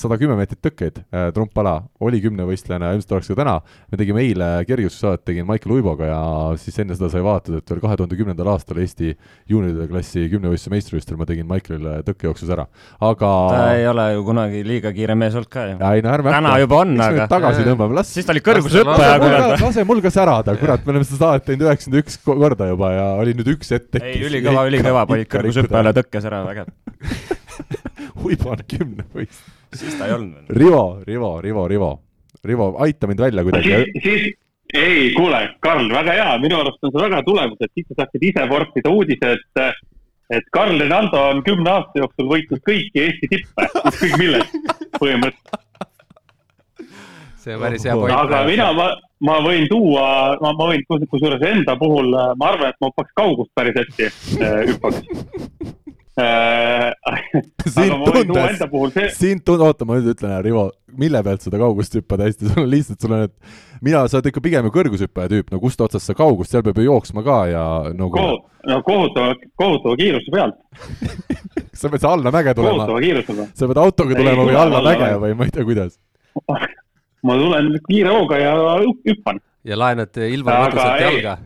[0.04, 3.56] sada kümme meetrit tõkkeid, äh, trumpala, oli kümnevõistlejana, ilmselt oleks ka täna.
[3.92, 6.22] me tegime eile kergejõustikusaadet, tegin Maicel Uiboga ja
[6.60, 9.14] siis enne seda sai vaadatud, et veel kahe tuhande kümnendal aastal Eesti
[9.50, 12.68] juunioride klassi kümnevõistluse meistrivõistlustel ma tegin Maiclile tõkkejooksus ära,
[13.00, 13.32] aga.
[13.54, 15.78] ta ei ole ju kunagi liiga kiire mees olnud ka ju.
[15.80, 17.28] ei no ärme täna juba on, aga.
[17.32, 18.12] tagasi tõmbame, las.
[18.14, 19.56] siis ta oli kõrgushüppaja, kurat.
[19.64, 23.08] lase mul ka särada, kurat, me oleme seda saadet teinud üheksakümmend üks korda juba ja
[23.24, 24.20] oli nüüd üks hetk tekkis.
[24.20, 26.72] ei, ülikõva, ülikõva, panid kõrgushüppajale tõkkes ära, vägev
[28.24, 30.58] Uibo on kümnevõistleja siis ta ei olnud veel.
[30.60, 31.92] Rivo, Rivo, Rivo, Rivo,
[32.44, 33.70] Rivo, aita mind välja kuidagi.
[33.70, 34.34] siis, siis,
[34.74, 38.30] ei, kuule, Karl, väga hea, minu arust on see väga tulemus, et siis sa saaksid
[38.30, 39.84] ise vorstida uudise, et
[40.34, 44.56] et Karl Renaldo on kümne aasta jooksul võitnud kõiki Eesti tippe, ükskõik millest,
[44.98, 45.60] põhimõtteliselt.
[47.44, 48.16] see on päris hea point.
[48.16, 48.88] aga mina, ma,
[49.28, 50.08] ma võin tuua,
[50.42, 52.10] ma, ma võin kusjuures enda puhul,
[52.40, 54.10] ma arvan, et ma hüppaks kaugust päris hästi,
[54.72, 55.04] hüppaks
[56.16, 56.94] Äh,
[57.66, 58.60] sind tundes,
[58.94, 59.10] see...
[59.10, 62.70] sind tund-, oota, ma nüüd ütlen, Rivo, mille pealt seda kaugust hüppad hästi, sul on
[62.70, 66.06] lihtsalt, sul on, et mina, sa oled ikka pigem ju kõrgushüppaja tüüp, no kust otsast
[66.06, 67.64] sa kaugust, seal peab ju jooksma ka ja
[67.98, 70.62] no Kohut, no kohutava, kohutava kiiruse pealt
[71.82, 72.78] sa pead alla mäge tulema.
[72.84, 73.50] kohutava kiirusega.
[73.58, 75.98] sa pead autoga tulema või alla mäge või ma ei tea, kuidas
[77.26, 78.56] ma tulen kiire hooga ja
[78.86, 79.42] hüppan.
[79.66, 81.38] ja laenad Ilvar Võduselt jalga.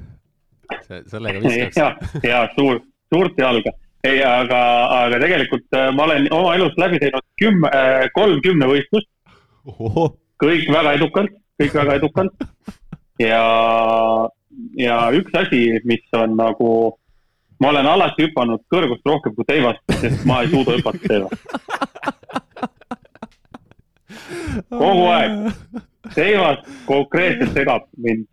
[1.07, 1.83] sellega viskaks.
[1.85, 1.91] ja,
[2.27, 2.83] ja suur,
[3.15, 3.86] suurt jalga ei,
[4.23, 4.61] aga,
[5.01, 9.09] aga tegelikult äh, ma olen oma elus läbi teinud kümme, äh, kolm kümnevõistlust.
[10.43, 12.47] kõik väga edukalt, kõik väga edukalt.
[13.19, 13.43] ja,
[14.77, 16.71] ja üks asi, mis on nagu,
[17.59, 21.41] ma olen alati hüpanud kõrgust rohkem kui teivast, sest ma ei suuda hüpata teivast.
[24.69, 25.31] kogu aeg.
[26.15, 28.25] teivas konkreetselt segab mind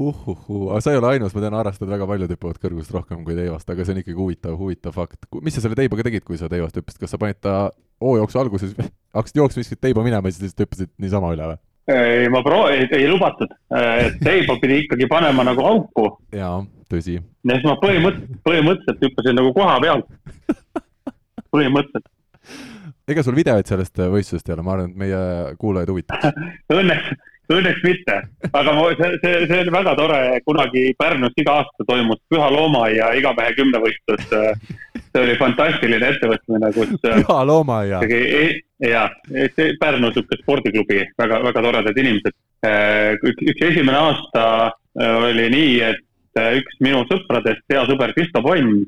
[0.00, 3.36] uhuhuu, aga sa ei ole ainus, ma tean, harrastajad väga paljud hüppavad kõrgust rohkem kui
[3.38, 5.28] teivast, aga see on ikkagi huvitav, huvitav fakt.
[5.44, 7.54] mis sa selle teibaga tegid, kui sa teivast hüppasid, kas sa panid ta
[8.02, 8.74] hoojooksu alguses,
[9.14, 11.60] hakkasid jooksma, viskasid teiba minema ja siis lihtsalt hüppasid niisama üle või?
[11.94, 13.50] ei, ma pro-, ei, ei lubatud,
[14.24, 16.08] teiba pidi ikkagi panema nagu auku.
[16.32, 17.18] jaa, tõsi.
[17.20, 20.08] ja siis ma põhimõtteliselt, põhimõtteliselt hüppasin nagu koha pealt.
[21.54, 22.10] põhimõtteliselt.
[23.08, 25.22] ega sul videoid sellest võistlusest ei ole, ma arvan, et meie
[25.60, 26.42] kuulajaid huvitaks
[26.80, 27.14] Õnneks
[27.52, 28.14] Õnneks mitte,
[28.56, 33.10] aga ma, see, see, see on väga tore, kunagi Pärnus iga aasta toimus Püha Loomaaia
[33.18, 34.24] igamehe kümnevõistlus.
[34.30, 36.94] see oli fantastiline ettevõtmine, kus.
[37.04, 38.00] Püha Loomaaia.
[38.08, 39.04] E-, ja,
[39.80, 42.38] Pärnu sihuke spordiklubi, väga, väga toredad inimesed.
[43.20, 44.48] üks, üks esimene aasta
[45.28, 48.86] oli nii, et üks minu sõpradest, hea sõber Kristo Ponn,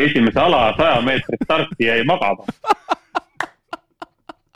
[0.00, 2.48] esimese ala saja meetrit starti jäi magama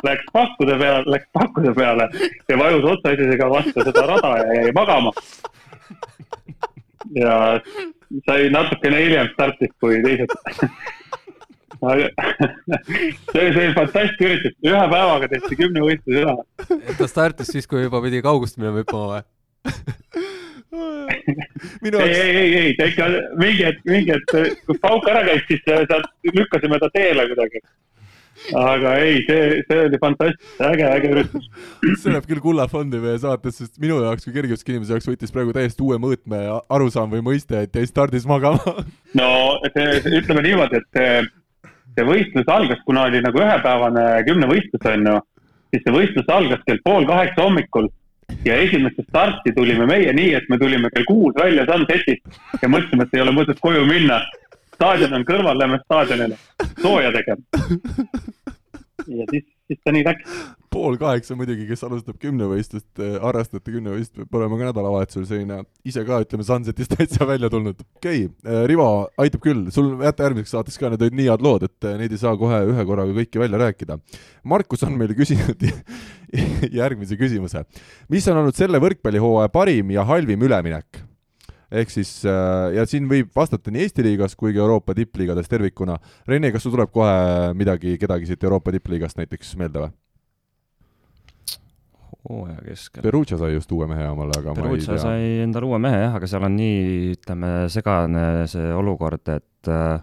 [0.07, 2.09] läks pakkude peale, läks pakkude peale
[2.49, 5.13] ja vajus otsaisesega vastu seda rada ja jäi magama.
[7.15, 7.35] ja
[8.27, 10.35] sai natukene hiljem startis kui teised
[11.79, 12.11] see,
[13.33, 16.37] see oli fantastiline üritus, ühe päevaga tehti kümnevõistlus ära.
[16.99, 19.23] ta startis siis, kui juba pidi kaugust minema hüppama või?
[21.83, 23.07] Minu ei, ei, ei, ei, ta ikka
[23.41, 27.63] mingi hetk, mingi hetk, kui pauk ära käis, siis sealt lükkasime ta teele kuidagi.
[28.59, 31.49] Aga ei, see, see oli fantastiline, äge, äge üritus.
[32.03, 35.85] see läheb küll kullafondi meie saates, sest minu jaoks kui kergejõustikuinimese jaoks võttis praegu täiesti
[35.87, 38.77] uue mõõtme arusaam või mõiste, et jäi stardis magama.
[39.21, 39.31] no
[39.75, 45.21] see, ütleme niimoodi, et see, see võistlus algas, kuna oli nagu ühepäevane kümnevõistlus on ju,
[45.75, 47.91] siis see võistlus algas kell pool kaheksa hommikul
[48.45, 53.07] ja esimesse starti tulime meie nii, et me tulime kell kuus välja Sunsetist ja mõtlesime,
[53.07, 54.21] et ei ole mõtet koju minna.
[54.79, 56.39] Staadion on kõrval, lähme staadionile
[56.79, 57.43] sooja tegema.
[59.09, 60.37] ja siis, siis ta nii läks.
[60.71, 65.59] pool kaheksa muidugi, kes alustab kümnevõistlust, eh, harrastajate kümnevõistlust, peab olema ka nädalavahetusel selline
[65.89, 67.83] ise ka, ütleme, Sunsetist täitsa välja tulnud.
[67.99, 71.47] okei okay,, eh, Rivo, aitab küll, sul jätta järgmiseks saateks ka, need olid nii head
[71.49, 73.99] lood, et eh, neid ei saa kohe ühe korraga kõiki välja rääkida.
[74.47, 75.67] Markus on meile küsinud
[76.81, 77.67] järgmise küsimuse.
[78.13, 81.08] mis on olnud selle võrkpallihooaja parim ja halvim üleminek?
[81.71, 85.99] Ehk siis äh, ja siin võib vastata nii Eesti liigas kui ka Euroopa tippliigades tervikuna.
[86.29, 89.97] Rene, kas sul tuleb kohe midagi, kedagi siit Euroopa tippliigast näiteks meelde või?
[92.29, 93.03] hooaja keskel.
[93.03, 95.03] Perugia sai just uue mehe omale, aga Perugia ma ei tea.
[95.03, 100.01] sai endale uue mehe jah, aga seal on nii, ütleme, segane see olukord, et äh,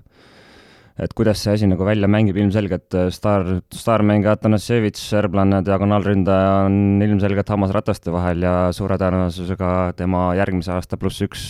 [0.95, 7.01] et kuidas see asi nagu välja mängib, ilmselgelt äh, staar, staarmängija Atanasjevitš, serblane diagonaalründaja on
[7.03, 11.49] ilmselgelt hammasrataste vahel ja suure tõenäosusega tema järgmise aasta pluss üks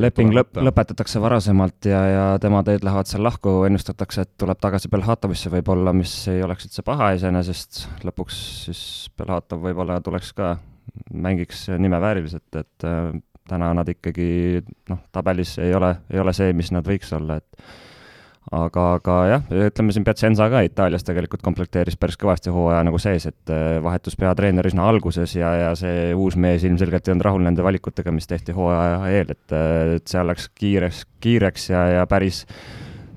[0.00, 4.90] leping lõp-, lõpetatakse varasemalt ja, ja tema teed lähevad seal lahku, ennustatakse, et tuleb tagasi
[4.92, 8.82] Belhatovisse võib-olla, mis ei oleks üldse paha iseenesest, lõpuks siis
[9.16, 10.56] Belhatov võib-olla tuleks ka,
[11.14, 13.14] mängiks nime vääriliselt, et äh,
[13.46, 17.85] täna nad ikkagi noh, tabelis ei ole, ei ole see, mis nad võiks olla, et
[18.54, 23.26] aga, aga jah, ütleme siin Piacenza ka Itaalias tegelikult komplekteeris päris kõvasti hooaja nagu sees,
[23.30, 27.46] et äh, vahetus peatreener üsna alguses ja, ja see uus mees ilmselgelt ei olnud rahul
[27.46, 32.06] nende valikutega, mis tehti hooaja eel, et, äh, et seal läks kiireks, kiireks ja, ja
[32.10, 32.44] päris,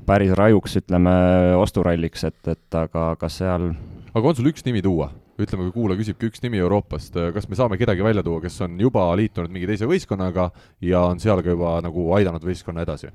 [0.10, 1.16] päris rajuks, ütleme,
[1.62, 3.72] osturalliks, et, et aga kas seal
[4.10, 5.12] aga on sul üks nimi tuua?
[5.40, 8.74] ütleme, kui kuulaja küsibki üks nimi Euroopast, kas me saame kedagi välja tuua, kes on
[8.82, 10.50] juba liitunud mingi teise võistkonnaga
[10.84, 13.14] ja on seal ka juba nagu aidanud võistkonna edasi?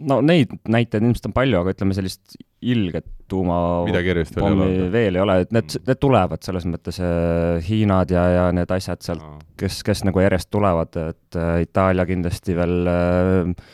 [0.00, 5.22] No neid näiteid ilmselt on palju, aga ütleme, sellist ilget tuuma midagi erilist veel ei
[5.22, 5.36] ole?
[5.44, 5.86] et need, mm.
[5.88, 10.22] need tulevad selles mõttes äh,, Hiinad ja, ja need asjad sealt no., kes, kes nagu
[10.22, 13.70] järjest tulevad, et äh, Itaalia kindlasti veel äh,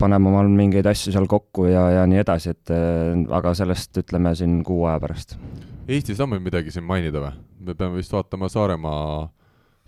[0.00, 2.70] paneme omal mingeid asju seal kokku ja, ja nii edasi, et
[3.36, 5.34] aga sellest ütleme siin kuu aja pärast.
[5.88, 7.34] Eestis on meil midagi siin mainida või?
[7.68, 9.26] me peame vist vaatama Saaremaa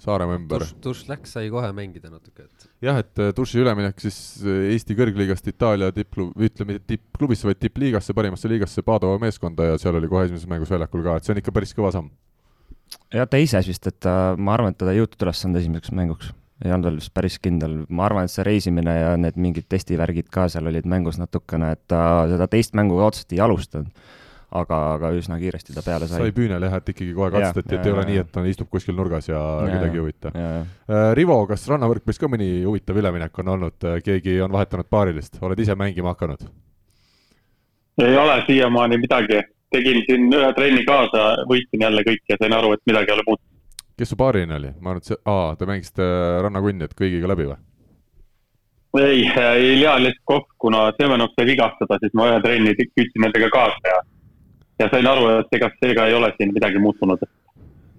[0.00, 0.64] Saaremaa ümber.
[0.80, 2.66] Tuš läks, sai kohe mängida natuke, et.
[2.84, 8.16] jah, et äh, Tuši üleminek siis äh, Eesti kõrgliigast Itaalia tippklub, ütleme tippklubisse, vaid tippliigasse,
[8.16, 11.42] parimasse liigasse Padova meeskonda ja seal oli kohe esimeses mängus väljakul ka, et see on
[11.42, 12.08] ikka päris kõva samm.
[13.12, 16.32] jah, teises vist, et ta, ma arvan, et teda ei jõutud üles anda esimeseks mänguks.
[16.64, 20.32] ei olnud veel vist päris kindel, ma arvan, et see reisimine ja need mingid testivärgid
[20.32, 23.92] ka seal olid mängus natukene, et ta seda teist mängu ka otseselt ei alustanud
[24.50, 26.24] aga, aga üsna kiiresti ta peale sai.
[26.24, 29.40] sai püünelehet ikkagi kohe katsetati, et ei ole nii, et ta istub kuskil nurgas ja,
[29.64, 30.32] ja kedagi ei huvita.
[30.34, 35.62] Äh, Rivo, kas rannavõrkpallis ka mõni huvitav üleminek on olnud, keegi on vahetanud paarilist, oled
[35.62, 36.48] ise mängima hakanud?
[38.00, 39.42] ei ole siiamaani midagi,
[39.74, 43.24] tegin siin ühe trenni kaasa, võitsin jälle kõik ja sain aru, et midagi ei ole
[43.26, 43.90] muutunud.
[44.00, 44.70] kes su paariline oli?
[44.80, 46.06] ma arvan, et see, aa, te mängisite
[46.46, 47.58] rannakunni, et kõigiga läbi või?
[48.98, 49.26] ei,
[49.74, 54.00] Ilja Leskov, kuna Semenov sai vigastada, siis ma ühe trenni püüdsin nendega kaasa ja
[54.80, 57.22] ja sain aru, et ega seega ei ole siin midagi muutunud.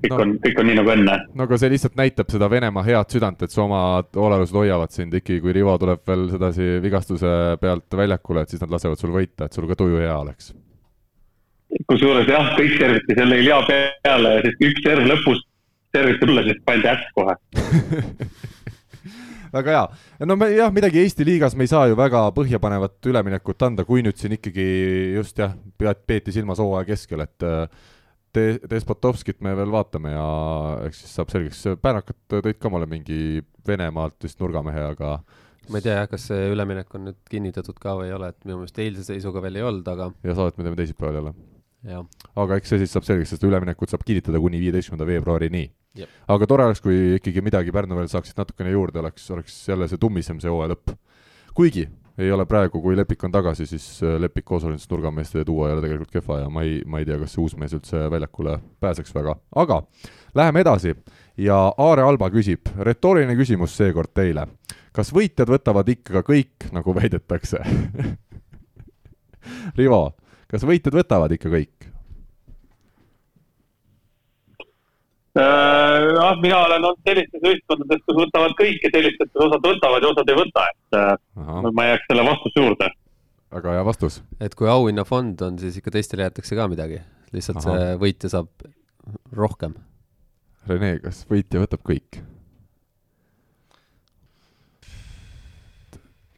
[0.02, 1.18] kõik no, on, kõik on nii nagu enne.
[1.38, 5.14] no aga see lihtsalt näitab seda Venemaa head südant, et su omad olelused hoiavad sind
[5.14, 9.46] ikkagi, kui Rivo tuleb veel sedasi vigastuse pealt väljakule, et siis nad lasevad sul võita,
[9.46, 10.54] et sul ka tuju hea oleks.
[11.88, 15.46] kusjuures jah, kõik serviti selle Ilja peale, sest üks serv lõpus
[15.96, 17.38] serviti mulle, siis pandi äss kohe
[19.54, 19.86] väga hea.
[20.26, 24.04] no me jah, midagi Eesti liigas me ei saa ju väga põhjapanevat üleminekut anda, kui
[24.06, 24.68] nüüd siin ikkagi
[25.18, 27.50] just jah, peeti silmas hooaja keskel, et
[28.32, 30.28] Te-, Despotovskit me veel vaatame ja
[30.88, 35.18] eks siis saab selgeks, Pärnakad tõid ka mulle mingi Venemaalt vist nurgamehe, aga
[35.72, 38.48] ma ei tea jah, kas see üleminek on nüüd kinnitatud ka või ei ole, et
[38.48, 41.36] minu meelest eilse seisuga veel ei olnud, aga ja saadet me teeme teisipäeval jälle.
[42.46, 45.66] aga eks see siis saab selgeks, sest üleminekut saab kinnitada kuni viieteistkümnenda veebruarini
[46.32, 50.00] aga tore oleks, kui ikkagi midagi Pärnu veel saaksid natukene juurde, oleks, oleks jälle see
[50.02, 50.96] tummisem see hooaja lõpp.
[51.58, 51.90] kuigi
[52.22, 55.84] ei ole praegu, kui Lepik on tagasi, siis äh, Lepik Koosolins nurgameeste duo ei ole
[55.84, 59.16] tegelikult kehva ja ma ei, ma ei tea, kas see uus mees üldse väljakule pääseks
[59.16, 59.82] väga, aga
[60.38, 60.96] läheme edasi
[61.40, 64.48] ja Aare Alba küsib, retooriline küsimus seekord teile.
[64.92, 67.64] kas võitjad võtavad ikka kõik, nagu väidetakse
[69.80, 70.04] Rivo,
[70.52, 71.91] kas võitjad võtavad ikka kõik?
[75.40, 80.12] Jah, mina olen olnud sellistes ühiskondades, kus võtavad kõik ja sellistes, kus osad võtavad ja
[80.12, 81.14] osad ei võta, et äh,
[81.44, 81.62] Aha.
[81.72, 82.90] ma jääks selle vastuse juurde.
[83.52, 84.22] väga hea vastus.
[84.40, 87.00] et kui auhinnafond on, siis ikka teistele jäetakse ka midagi,
[87.36, 87.78] lihtsalt Aha.
[87.78, 88.68] see võitja saab
[89.36, 89.78] rohkem.
[90.68, 92.22] Rene, kas võitja võtab kõik?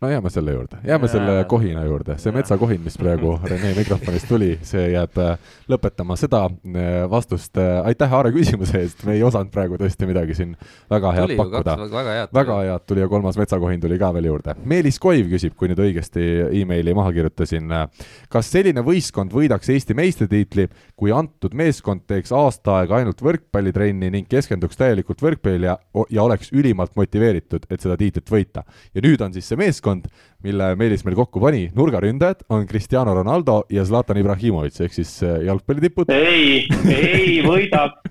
[0.04, 4.50] No jääme selle juurde, jääme selle kohina juurde, see metsakohin, mis praegu Rene mikrofonist tuli,
[4.68, 7.56] see jääb äh, lõpetama seda äh, vastust.
[7.58, 10.56] Äh, aitäh, Aare, küsimuse eest, me ei osanud praegu tõesti midagi siin
[10.92, 11.76] väga head tuli pakkuda.
[11.94, 12.34] väga head.
[12.36, 14.58] väga head tuli ja kolmas metsakohin tuli ka veel juurde.
[14.74, 16.28] Meelis Koiv küsib, kui nüüd õigesti
[16.62, 17.72] emaili maha kirjutasin.
[18.30, 20.68] kas selline võistkond võidaks Eesti meistritiitli,
[21.00, 25.78] kui antud meeskond teeks aasta aega ainult võrkpallitrenni ning keskenduks täielikult võrkpallile ja,
[26.10, 28.68] ja oleks ülimalt motiveeritud, et seda tiitlit võita?
[28.94, 30.10] ja nüüd on siis see meeskond meeskond,
[30.44, 35.44] mille Meelis meil kokku pani, nurgaründajad on Cristiano Ronaldo ja Zlatan Ibrahimovic ehk siis äh,
[35.48, 36.12] jalgpallitipud.
[36.12, 38.03] ei, ei võidab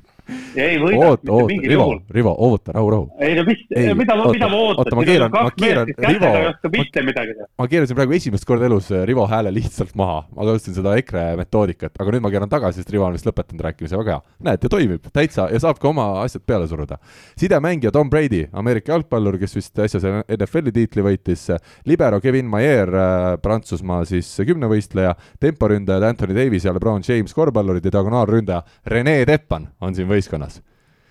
[0.57, 3.07] ei võida oot, oot, Rivo, Rivo, oota, rahu, rahu.
[3.25, 4.85] ei no mis, mida, mida ma ootan?
[4.85, 9.27] oota, ma keeran, ma keeran, Rivo, ma, ma keerasin praegu esimest korda elus äh, Rivo
[9.29, 10.23] hääle lihtsalt maha.
[10.37, 13.65] ma kasutasin seda EKRE metoodikat, aga nüüd ma keeran tagasi, sest Rivo on vist lõpetanud
[13.67, 14.37] rääkimise, väga hea.
[14.49, 17.01] näed, ja toimib täitsa ja saab ka oma asjad peale suruda.
[17.41, 21.49] sidemängija Tom Brady, Ameerika jalgpallur, kes vist äsja selle NFL-i tiitli võitis,
[21.89, 27.97] libero Kevin Maier, äh, Prantsusmaa siis kümnevõistleja, temporündajad Anthony Davis ja LeBron James, korvpallurid ja
[27.99, 30.63] diagonaalründaja Rene Teppan on siin võistkonnas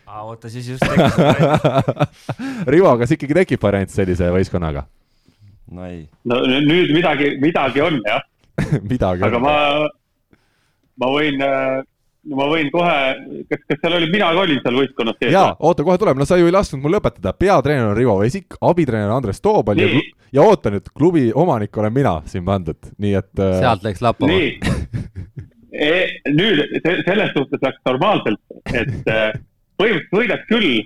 [0.07, 2.19] aa, oota, siis just tekkis variant
[2.73, 4.87] Rivo, kas ikkagi tekib variant sellise võistkonnaga?
[5.71, 6.03] no ei.
[6.27, 8.23] no nüüd midagi, midagi on jah
[8.91, 9.45] midagi aga on.
[9.45, 9.55] ma,
[11.01, 11.41] ma võin,
[12.35, 12.97] ma võin kohe,
[13.49, 15.35] kas, kas seal oli, mina ka olin seal võistkonnas sees?
[15.35, 18.59] jaa, oota, kohe tuleb, no sa ju ei lasknud mul lõpetada, peatreener on Rivo Vesik,
[18.59, 19.87] abitreener Andres Toobal ja,
[20.35, 23.31] ja oota nüüd, klubi omanik olen mina siin pandud, nii et.
[23.39, 24.41] Äh, sealt läks lappama.
[25.71, 29.31] E, nüüd selles suhtes läks normaalselt, et äh,
[29.79, 30.81] põhimõtteliselt võidaks küll,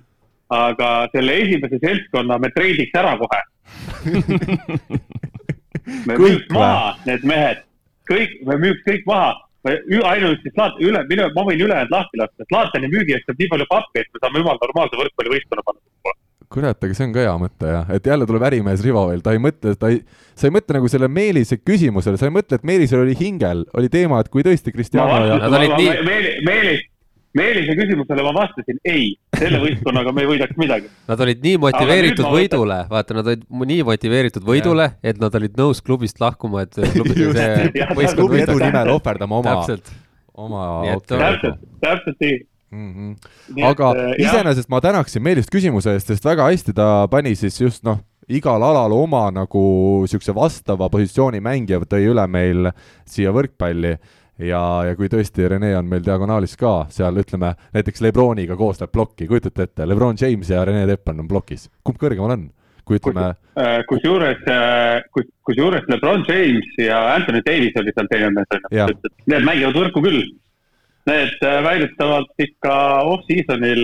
[0.56, 3.42] aga selle esimese seltskonna me treidiks ära kohe
[6.06, 7.66] me müüks maha need mehed,
[8.10, 9.34] kõik, me müüks kõik maha.
[9.66, 13.66] ainuüksi Slaat-, üle, minu, ma võin ülejäänud lahti lasta, Slaatani müügi eest saab nii palju
[13.72, 15.82] pappi, et me saame jumala normaalse võrkpallivõistkonna panna
[16.56, 19.34] kurat, aga see on ka hea mõte jah, et jälle tuleb ärimees Rivo veel, ta
[19.36, 20.02] ei mõtle, ta ei,
[20.38, 23.90] sa ei mõtle nagu selle Meelise küsimusele, sa ei mõtle, et Meelisel oli hingel, oli
[23.92, 25.40] teema, et kui tõesti Cristiano ja.
[25.50, 26.86] Meelis, Meelis,
[27.36, 30.88] Meelise küsimusele ma vastasin ei, selle võistkonnaga me ei võidaks midagi.
[31.10, 35.84] Nad olid nii motiveeritud võidule, vaata, nad olid nii motiveeritud võidule, et nad olid nõus
[35.84, 38.64] klubist lahkuma, et klubi see võistkond võidaks.
[38.64, 39.60] nimel ohverdama oma,
[40.32, 40.66] oma.
[41.12, 42.94] täpselt, täpselt nii mm.
[42.94, 43.64] -hmm.
[43.68, 47.84] aga et, iseenesest ma tänaksin Meelist küsimuse eest, sest väga hästi ta pani siis just
[47.84, 49.64] noh, igal alal oma nagu
[50.04, 52.72] niisuguse vastava positsiooni mängija tõi üle meil
[53.06, 53.98] siia võrkpalli
[54.40, 58.94] ja, ja kui tõesti Rene on meil diagonaalis ka seal, ütleme näiteks Lebroniga koos läheb
[58.96, 62.46] plokki, kujutate ette, Lebron James ja Rene Teppan on plokis, kumb kõrgemal on?
[62.86, 68.32] kui ütleme äh, kusjuures, äh, kus, kusjuures Lebron James ja Anthony Davis oli seal teine
[68.36, 70.22] mees, need mängivad võrku küll.
[71.10, 72.76] Need äh, väidetavalt ikka
[73.12, 73.84] off-season'il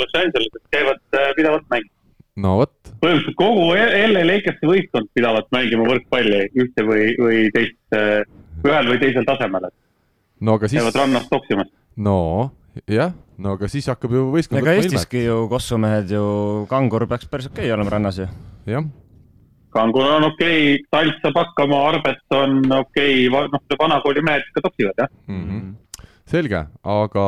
[0.00, 1.00] Los Angeleses käivad
[1.36, 1.94] pidevalt mängimas.
[2.40, 2.74] no vot.
[3.02, 7.76] põhimõtteliselt kogu LA Lakersi võistkond pidavat mängima võrkpalli ühte või, või teist,
[8.64, 9.76] ühel või teisel tasemel, et
[10.40, 10.80] no aga siis.
[10.80, 11.72] käivad rannas toksimas.
[11.96, 12.18] no
[12.86, 14.62] jah, no aga siis hakkab ju võistkond.
[14.62, 16.24] ega Eestiski ju kossumehed ju,
[16.70, 18.28] Kangur peaks päris okei okay olema rannas ju.
[18.66, 18.86] jah.
[19.74, 24.64] Kangur on okei okay,, Talt saab hakkama, Arbet on okei okay,, noh, vanakooli mehed ikka
[24.68, 25.44] toksivad jah mm.
[25.44, 25.87] -hmm
[26.30, 27.24] selge, aga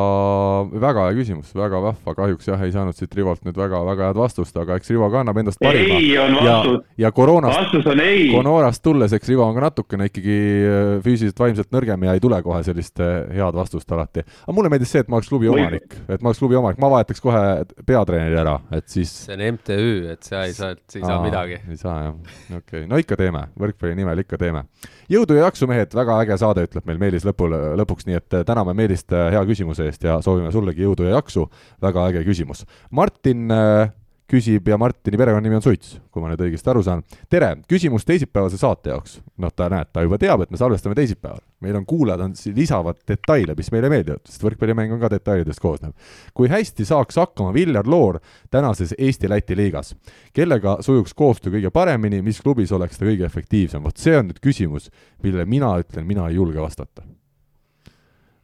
[0.83, 4.57] väga hea küsimus, väga vahva, kahjuks jah, ei saanud siit Rivolt nüüd väga-väga head vastust,
[4.61, 5.97] aga eks Rivo ka annab endast parima.
[5.99, 6.79] ei on vastus.
[6.95, 8.29] ja, ja koroonast, vastus on ei.
[8.33, 12.41] koroonast tulles, eks Rivo on ka natukene ikkagi äh, füüsiliselt, vaimselt nõrgem ja ei tule
[12.45, 14.25] kohe sellist äh, head vastust alati.
[14.45, 16.93] aga mulle meeldis see, et ma oleks klubi omanik, et ma oleks klubi omanik, ma
[16.97, 17.45] vahetaks kohe
[17.89, 19.13] peatreeneri ära, et siis.
[19.27, 21.61] see on MTÜ, et sa ei saa, ei saa Aa, midagi.
[21.69, 22.17] ei saa jah,
[22.51, 24.67] okei okay., no ikka teeme, võrkpalli nimel ikka teeme.
[25.11, 28.45] Jõudu ja jaksu, mehed, väga äge saade, ütleb meil Meelis lõpul, lõpuks, nii et äh,
[28.49, 31.49] täname Meelist hea küsimuse küsimuse eest ja soovime sullegi jõudu ja jaksu,
[31.83, 32.65] väga äge küsimus.
[32.91, 33.91] Martin äh,
[34.31, 37.03] küsib ja Martini perekonnanimi on Suits, kui ma nüüd õigesti aru saan.
[37.31, 39.19] tere, küsimus teisipäevase saate jaoks.
[39.41, 41.43] noh, ta näed, ta juba teab, et me salvestame teisipäeval.
[41.61, 45.93] meil on kuulajad, on, lisavad detaile, mis meile meeldivad, sest võrkpallimäng on ka detailidest koosnev.
[46.35, 48.21] kui hästi saaks hakkama Viljar Loor
[48.51, 49.95] tänases Eesti-Läti liigas?
[50.33, 53.83] kellega sujuks koostöö kõige paremini, mis klubis oleks ta kõige efektiivsem?
[53.83, 54.91] vot see on nüüd küsimus,
[55.23, 57.03] millele mina ütlen, mina ei julge vastata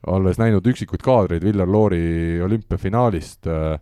[0.06, 3.80] olles näinud üksikuid kaadreid Viljar Loori olümpiafinaalist äh,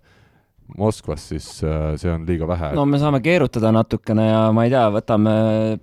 [0.79, 2.73] Moskvas, siis äh, see on liiga vähe.
[2.75, 5.35] no me saame keerutada natukene ja ma ei tea, võtame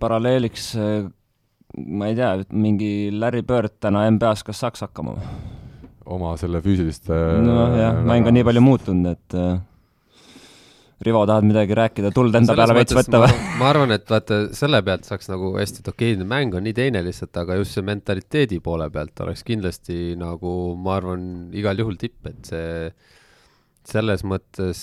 [0.02, 1.10] paralleeliks, äh,
[1.78, 5.18] ma ei tea, mingi Larry Bird täna NBA-s, kas saaks hakkama?
[6.12, 9.38] oma selle füüsiliste nojah, mäng on nii palju muutunud, et
[11.02, 13.38] Rivo, tahad midagi rääkida, tuld enda peale veits võtta või?
[13.58, 16.76] ma arvan, et vaata, selle pealt saaks nagu hästi, et okei okay,, mäng on nii
[16.78, 21.24] teine lihtsalt, aga just see mentaliteedi poole pealt oleks kindlasti nagu, ma arvan,
[21.58, 22.92] igal juhul tipp, et see
[23.88, 24.82] selles mõttes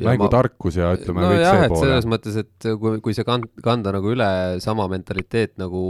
[0.00, 1.82] mängutarkus ja ütleme no kõik jah, see pool.
[1.82, 4.28] selles mõttes, et kui, kui see kand-, kanda nagu üle
[4.64, 5.82] sama mentaliteet nagu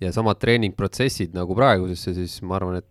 [0.00, 2.88] ja samad treeningprotsessid nagu praegusesse, siis ma arvan, et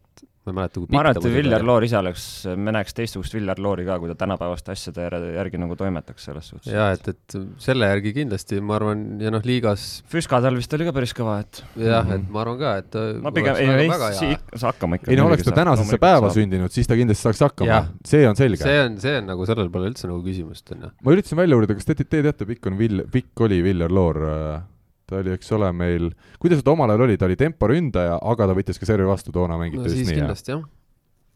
[0.50, 2.26] ma ei mäleta, kui ma arvan, et Viljar Loor ise oleks,
[2.58, 6.72] me näeks teistsugust Viljar Loori ka, kui ta tänapäevaste asjade järgi nagu toimetaks selles suhtes.
[6.74, 10.88] jaa, et, et selle järgi kindlasti, ma arvan, ja noh, liigas Füska tal vist oli
[10.88, 12.16] ka päris kõva, et jah mm, -hmm.
[12.16, 15.12] et ma arvan ka, et no pigem, ei, ei, saab hakkama ikka.
[15.12, 16.38] ei no oleks ta tänasesse päeva saab.
[16.40, 18.64] sündinud, siis ta kindlasti saaks hakkama, see on selge.
[18.64, 20.92] see on, see on nagu, sellel pole üldse nagu küsimust, on ju.
[21.04, 24.22] ma üritasin välja uurida, kas te, te teate, pikk on Vill-, pikk oli Viljar Loor
[24.26, 24.62] äh,
[25.10, 26.12] ta oli, eks ole, meil,
[26.42, 29.58] kuidas ta omal ajal oli, ta oli temporündaja, aga ta võttis ka servi vastu, toona
[29.60, 30.66] mängiti no, vist nii, kindlasti jah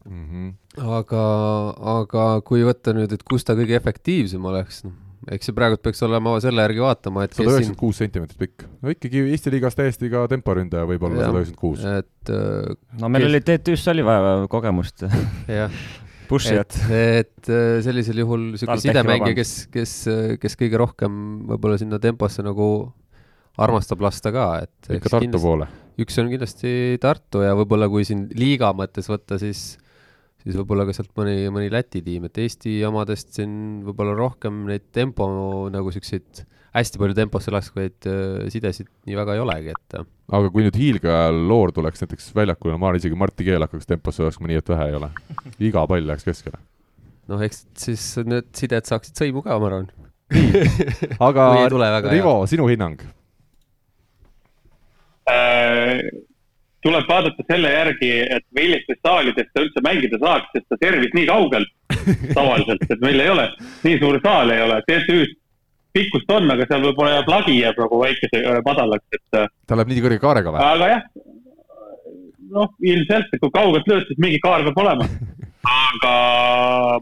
[0.10, 0.26] mm.
[0.26, 0.91] -hmm.
[1.00, 1.24] aga,
[2.00, 4.95] aga kui võtta nüüd, et kus ta kõige efektiivsem oleks, noh,
[5.32, 8.68] eks see praegult peaks olema selle järgi vaatama, et sada üheksakümmend kuus sentimeetrit pikk.
[8.84, 11.84] no ikkagi Eesti liigas täiesti ka temporündaja võib olla sada üheksakümmend kuus.
[11.84, 13.32] et äh, no meil kes...
[13.32, 15.06] oli TTÜ-s oli vaja kogemust
[15.48, 15.72] jah
[16.24, 16.76] Pushijat.
[16.88, 19.95] et, et äh, sellisel juhul niisugune sidemängija, kes, kes,
[20.41, 21.18] kes kõige rohkem
[21.50, 22.68] võib-olla sinna temposse nagu
[23.61, 25.69] armastab lasta ka, et ikka Tartu poole?
[26.01, 29.75] üks on kindlasti Tartu ja võib-olla kui siin liiga mõttes võtta, siis
[30.43, 34.89] siis võib-olla ka sealt mõni, mõni Läti tiim, et Eesti omadest siin võib-olla rohkem neid
[34.95, 35.27] tempo
[35.71, 36.43] nagu siukseid
[36.73, 39.97] hästi palju temposse laskvaid äh, sidesid nii väga ei olegi, et.
[39.99, 40.07] Äh.
[40.34, 44.25] aga kui nüüd hiilgeajal loor tuleks näiteks väljakule, ma arvan isegi Martti Keel hakkaks temposse
[44.25, 45.11] laskma nii, et vähe ei ole.
[45.69, 46.59] iga pall läheks keskele.
[47.30, 49.91] noh, eks siis need sided saaksid sõimu ka, ma arvan.
[50.34, 50.63] nii,
[51.30, 51.51] aga
[52.09, 53.05] Rivo, sinu hinnang
[56.84, 61.30] tuleb vaadata selle järgi, et millistes saalides ta üldse mängida saaks, sest ta servis nii
[61.30, 61.68] kaugel
[62.38, 63.48] tavaliselt, et meil ei ole,
[63.86, 65.38] nii suur saal ei ole, TTÜ-s
[65.94, 69.26] pikkust on, aga seal võib-olla jääb lagi jääb nagu väikese äh, madalaks, et.
[69.38, 70.64] Äh, ta läheb nii kõrge kaarega või?
[70.66, 71.04] aga jah,
[72.54, 75.08] noh, ilmselt, et kui kaugelt lööd, siis mingi kaar peab olema.
[75.64, 76.14] aga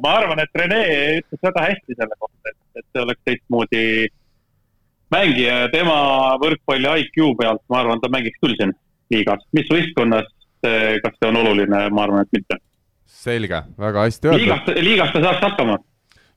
[0.03, 0.81] ma arvan, et Rene
[1.21, 3.85] ütles väga hästi selle kohta, et, et see oleks teistmoodi
[5.11, 5.97] mängija ja tema
[6.41, 8.73] võrkpalli IQ pealt, ma arvan, ta mängiks küll siin
[9.11, 10.27] liigas, mis võistkonnas,
[10.61, 12.59] kas see on oluline, ma arvan, et mitte.
[13.21, 14.45] selge, väga hästi öeldud.
[14.45, 15.77] liigas, liigas ta saaks hakkama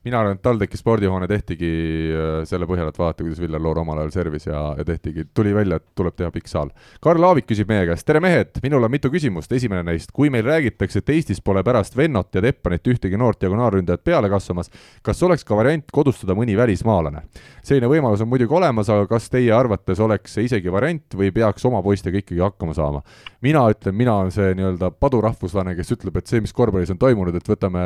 [0.05, 1.69] mina arvan, et TalTechi spordihoone tehtigi
[2.13, 5.53] äh, selle põhjal, et vaadata, kuidas Viljar Loor omal ajal servis ja, ja tehtigi, tuli
[5.55, 6.69] välja, et tuleb teha pikk saal.
[7.01, 10.45] Karl Aavik küsib meie käest, tere mehed, minul on mitu küsimust, esimene neist, kui meil
[10.45, 14.69] räägitakse, et Eestis pole pärast Vennot ja Teppanit ühtegi noort diagonaalründajat peale kasvamas,
[15.05, 17.25] kas oleks ka variant kodustada mõni välismaalane?
[17.65, 21.65] selline võimalus on muidugi olemas, aga kas teie arvates oleks see isegi variant või peaks
[21.65, 23.01] oma poistega ikkagi hakkama saama?
[23.45, 27.35] Mina ütlen, mina olen see nii-öelda padurahvuslane, kes ütleb, et see, mis korvpallis on toimunud,
[27.37, 27.83] et võtame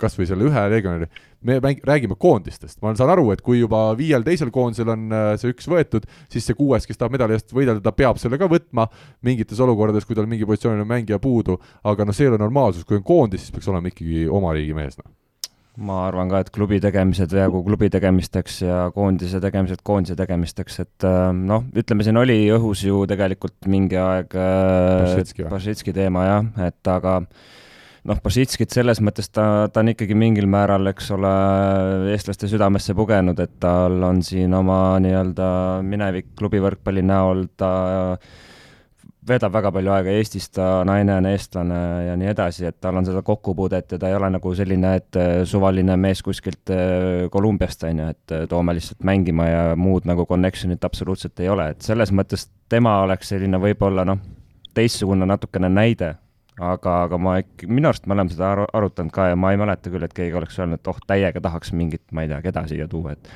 [0.00, 1.08] kas või selle ühe legionäri,
[1.46, 5.30] me mäng-, räägime koondistest, ma saan aru, et kui juba viiel teisel koondisel on äh,
[5.40, 8.50] see üks võetud, siis see kuues, kes tahab medali eest võidelda, ta peab selle ka
[8.50, 8.88] võtma
[9.26, 12.86] mingites olukordades, kui tal mingi positsioonil on mängija puudu, aga noh, see ei ole normaalsus,
[12.88, 15.19] kui on koondis, siis peaks olema ikkagi oma riigi mees, noh
[15.76, 21.06] ma arvan ka, et klubi tegemised jäägu klubi tegemisteks ja koondise tegemised koondise tegemisteks, et
[21.08, 24.36] äh, noh, ütleme siin oli õhus ju tegelikult mingi aeg
[25.50, 27.48] Bašitski teema jah, et aga äh,
[28.08, 31.32] noh, Basitskit selles mõttes ta, ta on ikkagi mingil määral, eks ole,
[32.14, 35.48] eestlaste südamesse pugenud, et tal on siin oma nii-öelda
[35.86, 37.72] minevik klubi võrkpalli näol, ta
[39.30, 43.06] veedab väga palju aega Eestis, ta naine on eestlane ja nii edasi, et tal on
[43.06, 48.02] seda kokkupuudet ja ta ei ole nagu selline, et suvaline mees kuskilt eh, Kolumbiast, on
[48.02, 52.48] ju, et toome lihtsalt mängima ja muud nagu connection'it absoluutselt ei ole, et selles mõttes
[52.70, 54.20] tema oleks selline võib-olla noh,
[54.74, 56.14] teistsugune natukene näide
[56.60, 59.60] aga, aga ma ikka, minu arust me oleme seda aru, arutanud ka ja ma ei
[59.60, 62.66] mäleta küll, et keegi oleks öelnud, et oh, täiega tahaks mingit, ma ei tea, keda
[62.70, 63.32] siia tuua, et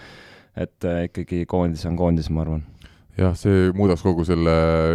[0.55, 2.61] et äh, ikkagi koondis on koondis, ma arvan
[3.19, 4.55] jah, see muudaks kogu selle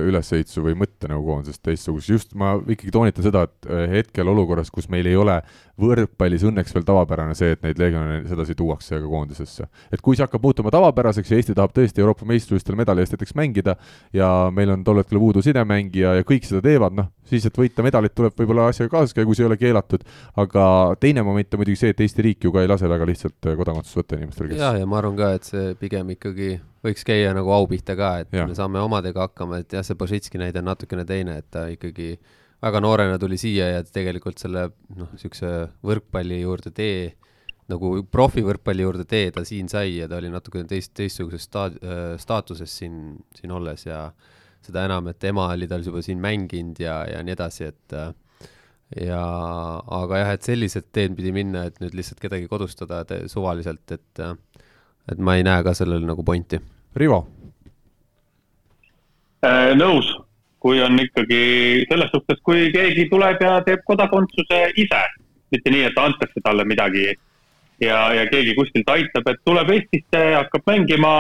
[0.10, 4.72] ülesehituse või mõtte nagu koondisest teistsuguseks, just ma ikkagi toonitan seda, et äh, hetkel olukorras,
[4.74, 5.38] kus meil ei ole
[5.80, 9.70] võrkpallis õnneks veel tavapärane see, et neid legionäre sedasi tuuakse ka koondisesse.
[9.92, 13.36] et kui see hakkab muutuma tavapäraseks ja Eesti tahab tõesti Euroopa meistrivõistlustel medali eest näiteks
[13.40, 13.78] mängida
[14.14, 17.86] ja meil on tol hetkel puudu sidemängija ja kõik seda teevad, noh, siis, et võita
[17.86, 20.04] medalit, tuleb võib-olla asjaga kaasas käia, kui see ei ole keelatud,
[20.42, 20.66] aga
[21.02, 24.02] teine moment on muidugi see, et Eesti riik ju ka ei lase väga lihtsalt kodakondsust
[24.02, 27.54] võtta inimestel, kes jah, ja ma arvan ka, et see pigem ikkagi võiks käia nagu
[27.54, 28.48] au pihta ka, et ja.
[28.50, 32.14] me saame omadega hakkama, et jah, see Božitski näide on natukene teine, et ta ikkagi
[32.64, 35.52] väga noorena tuli siia ja tegelikult selle noh, niisuguse
[35.86, 37.14] võrkpalli juurde tee,
[37.70, 41.72] nagu profivõrkpalli juurde tee ta siin sai ja ta oli natukene teist, teistsuguses sta-,
[42.20, 44.08] staatuses siin, siin olles ja
[44.66, 47.98] seda enam, et ema oli tal juba siin mänginud ja, ja nii edasi, et
[49.08, 49.24] ja
[50.00, 54.24] aga jah, et sellised teed pidi minna, et nüüd lihtsalt kedagi kodustada suvaliselt, et
[55.10, 56.60] et ma ei näe ka sellel nagu pointi.
[56.98, 57.24] Rivo
[59.46, 59.76] äh,?
[59.78, 60.10] nõus
[60.60, 65.02] kui on ikkagi selles suhtes, kui keegi tuleb ja teeb kodakondsuse ise,
[65.54, 67.06] mitte nii, et antakse talle midagi
[67.82, 71.14] ja, ja keegi kuskilt aitab, et tuleb Eestisse, hakkab mängima,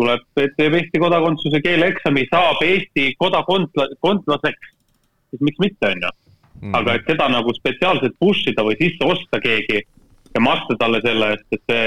[0.00, 0.24] tuleb,
[0.56, 4.74] teeb Eesti kodakondsuse keeleeksami, saab Eesti kodakondlaseks,
[5.30, 6.16] siis miks mitte, on ju.
[6.60, 6.74] Mm.
[6.76, 9.78] aga et seda nagu spetsiaalselt push ida või sisse osta keegi
[10.34, 11.86] ja maksta talle selle eest, et see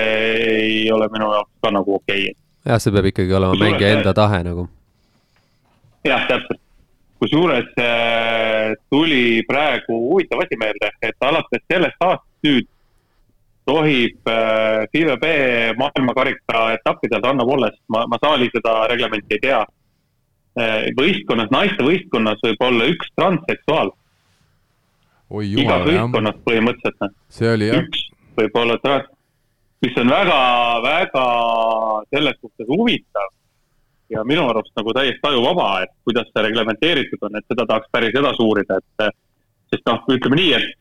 [0.53, 2.40] ei ole minu jaoks ka nagu okei okay..
[2.65, 4.65] jah, see peab ikkagi olema mängija enda tahe nagu
[6.07, 6.60] jah, täpselt.
[7.22, 12.72] kusjuures äh, tuli praegu huvitav asi meelde, et alates sellest aastast nüüd
[13.65, 15.26] tohib äh, FIVB
[15.80, 20.90] maailmakarika etappidel Ranno Volles, ma, ma saali seda reglementi ei tea äh,.
[20.99, 23.94] võistkonnas, naiste võistkonnas võib olla üks transseksuaal.
[25.49, 26.99] igas võistkonnas põhimõtteliselt.
[27.02, 27.15] Noh.
[27.30, 27.84] see oli jah.
[27.84, 28.07] üks
[28.38, 29.07] võib olla trans,
[29.85, 30.41] mis on väga,
[30.84, 31.26] väga
[32.11, 33.31] selles suhtes huvitav
[34.14, 38.15] ja minu arust nagu täiesti ajuvaba, et kuidas see reglementeeritud on, et seda tahaks päris
[38.19, 39.14] edasi uurida, et
[39.73, 40.72] sest noh, ütleme nii, et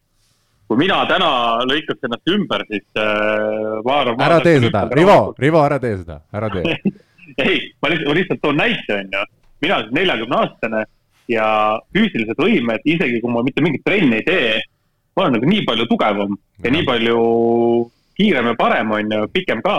[0.72, 1.28] kui mina täna
[1.68, 4.22] lõikaks ennast ümber, siis äh, ma arvan.
[4.24, 6.78] ära tee seda, Rivo, Rivo, ära tee seda, ära tee
[7.44, 9.24] ei, ma lihtsalt, ma lihtsalt toon näite, on ju.
[9.66, 10.84] mina olen neljakümne aastane
[11.28, 11.48] ja
[11.92, 14.54] füüsilised võimed, isegi kui ma mitte mingit trenni ei tee,
[15.12, 17.18] ma olen nagu nii palju tugevam ja, ja nii palju
[18.16, 19.76] kiirem ja parem, on ju, pikem ka.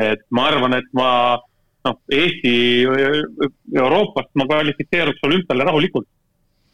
[0.00, 1.10] et ma arvan, et ma
[1.84, 2.54] noh, Eesti,
[3.76, 6.08] Euroopast ma kvalifitseeruks olümpiale rahulikult.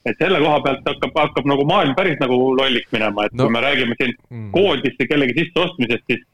[0.07, 3.47] Et selle koha pealt hakkab, hakkab nagu maailm päris nagu lolliks minema, et no.
[3.47, 4.49] kui me räägime siin mm.
[4.55, 6.25] koondisse kellegi sisseostmisest, siis,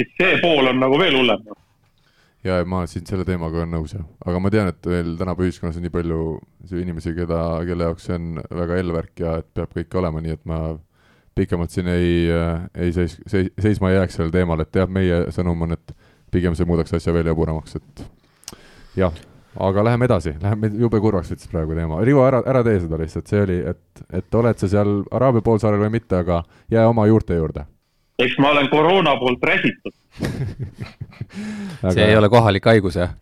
[0.00, 1.46] siis see pool on nagu veel hullem.
[2.46, 5.78] ja ma siin selle teemaga olen nõus jah, aga ma tean, et veel tänapäeva ühiskonnas
[5.78, 6.20] on nii palju
[6.80, 10.44] inimesi, keda, kelle jaoks see on väga hellvärk ja et peab kõik olema nii, et
[10.48, 10.60] ma
[11.38, 12.26] pikemalt siin ei,
[12.74, 15.94] ei seis, seis, seisma ei jääks sellel teemal, et jah, meie sõnum on, et
[16.32, 18.06] pigem see muudaks asja veel jaburamaks, et
[18.98, 19.14] jah,
[19.56, 22.00] aga läheme edasi, läheme, jube kurvaks võttis praegu teema.
[22.04, 25.82] Rivo, ära, ära tee seda lihtsalt, see oli, et, et oled sa seal Araabia poolsaarel
[25.86, 26.42] või mitte, aga
[26.72, 27.66] jää oma juurte juurde.
[28.18, 29.94] eks ma olen koroona poolt räsitud
[31.82, 31.92] aga...
[31.94, 33.14] see ei ole kohalik haigus, jah?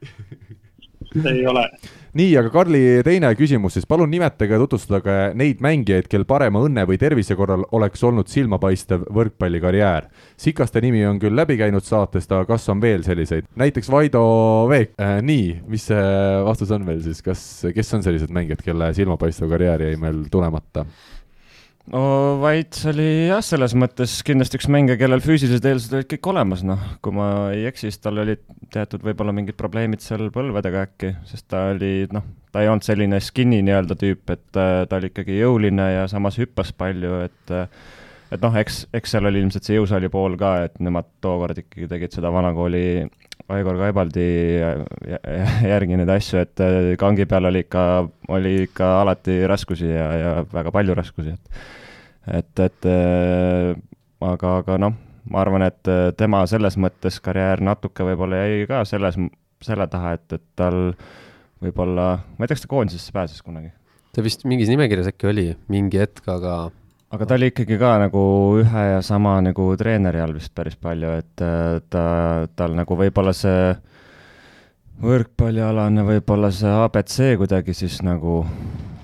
[1.25, 1.69] Ei ole
[2.17, 6.87] nii, aga Karli teine küsimus siis, palun nimetage ja tutvustage neid mängijaid, kel parema õnne
[6.89, 10.09] või tervise korral oleks olnud silmapaistev võrkpallikarjäär.
[10.41, 13.49] Sikaste nimi on küll läbi käinud saatest, aga kas on veel selliseid?
[13.57, 14.23] näiteks Vaido
[14.71, 16.07] Veek äh,, nii, mis see
[16.47, 17.43] vastus on veel siis, kas,
[17.75, 20.87] kes on sellised mängijad, kelle silmapaistev karjäär jäi meil tulemata?
[21.93, 22.03] No
[22.43, 26.81] Vaits oli jah, selles mõttes kindlasti üks mängija, kellel füüsilised eeldused olid kõik olemas, noh,
[27.05, 28.43] kui ma ei eksi, siis tal olid
[28.75, 33.21] teatud võib-olla mingid probleemid seal põlvedega äkki, sest ta oli noh, ta ei olnud selline
[33.23, 37.69] skinny nii-öelda tüüp, et äh, ta oli ikkagi jõuline ja samas hüppas palju, et äh,
[38.35, 41.87] et noh, eks, eks seal oli ilmselt see jõusaali pool ka, et nemad tookord ikkagi
[41.91, 42.83] tegid seda vanakooli
[43.55, 44.27] Aigor Kaibaldi
[45.73, 47.83] järgi neid asju, et äh, kangi peal oli ikka,
[48.35, 53.77] oli ikka alati raskusi ja, ja väga palju raskusi, et et, et äh,
[54.27, 54.97] aga, aga noh,
[55.31, 59.19] ma arvan, et äh, tema selles mõttes karjäär natuke võib-olla jäi ka selles,
[59.63, 60.81] selle taha, et, et tal
[61.63, 63.71] võib-olla, ma ei tea, kas ta koondisesse pääses kunagi?
[64.17, 66.71] ta vist mingis nimekirjas äkki oli mingi hetk, aga
[67.15, 68.23] aga ta oli ikkagi ka nagu
[68.61, 72.07] ühe ja sama nagu treeneri all vist päris palju, et äh, ta,
[72.59, 73.77] tal nagu võib-olla see
[75.03, 78.41] võrkpallialane, võib-olla see abc kuidagi siis nagu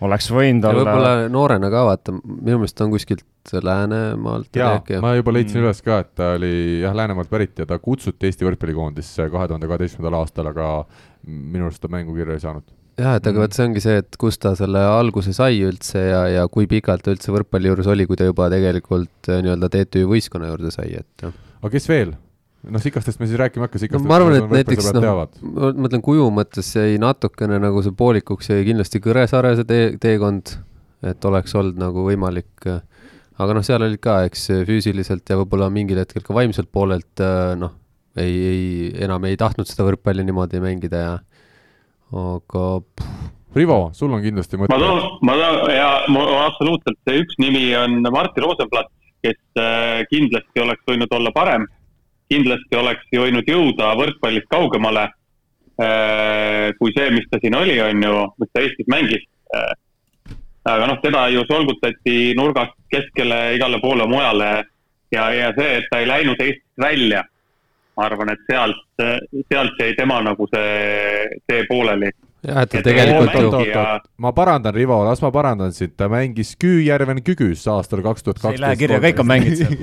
[0.03, 0.83] oleks võinud olla.
[0.83, 4.55] võib-olla noorena ka vaata, minu meelest ta on kuskilt Läänemaalt.
[4.55, 5.65] jaa, ma juba leidsin mm.
[5.65, 9.71] üles ka, et ta oli jah, Läänemaalt pärit ja ta kutsuti Eesti võrkpallikoondisse kahe tuhande
[9.71, 10.69] kaheteistkümnendal aastal, aga
[11.27, 12.67] minu arust ta mängukirja ei saanud
[12.99, 13.43] jah, et aga mm.
[13.45, 17.05] vot see ongi see, et kust ta selle alguse sai üldse ja, ja kui pikalt
[17.07, 20.93] ta üldse võrkpalli juures oli, kui ta juba tegelikult äh, nii-öelda TTÜ võistkonna juurde sai,
[21.01, 21.35] et jah.
[21.63, 22.15] aga kes veel?
[22.63, 25.73] noh, Sikastest me siis rääkima ei hakka, Sikastest no, ma arvan, et näiteks noh, ma
[25.87, 30.57] mõtlen kuju mõttes jäi natukene nagu see poolikuks jäi kindlasti Kõresaare see tee, teekond,
[31.07, 36.05] et oleks olnud nagu võimalik, aga noh, seal olid ka, eks füüsiliselt ja võib-olla mingil
[36.05, 37.25] hetkel ka vaimselt poolelt
[37.59, 37.75] noh,
[38.21, 38.65] ei, ei,
[39.09, 41.13] enam ei tahtnud seda võrkpalli niimoodi mängida ja
[42.13, 42.65] aga
[43.55, 44.73] Rivo, sul on kindlasti mõte.
[44.73, 48.89] ma toon, ma toon ja ma absoluutselt, see üks nimi on Martti Rosenblatt,
[49.25, 51.67] kes äh, kindlasti oleks võinud olla parem.
[52.33, 58.23] kindlasti oleks võinud jõuda võrkpallist kaugemale äh, kui see, mis ta siin oli, on ju,
[58.41, 59.27] mis ta Eestis mängis.
[59.53, 59.75] Äh,
[60.73, 64.51] aga noh, teda ju solgutati nurgast keskele igale poole mujale
[65.13, 67.25] ja, ja see, et ta ei läinud Eestist välja,
[67.97, 68.85] ma arvan, et sealt,
[69.53, 72.13] sealt jäi tema nagu see tee pooleli
[72.43, 73.35] jah, et ta tegelikult
[73.67, 73.83] ju.
[74.23, 78.59] ma parandan, Rivo, las ma parandan sind, ta mängis Küüjärven Küküs aastal kaks tuhat kaksteist.
[78.59, 79.77] see ei lähe kirja, kõik on mänginud seal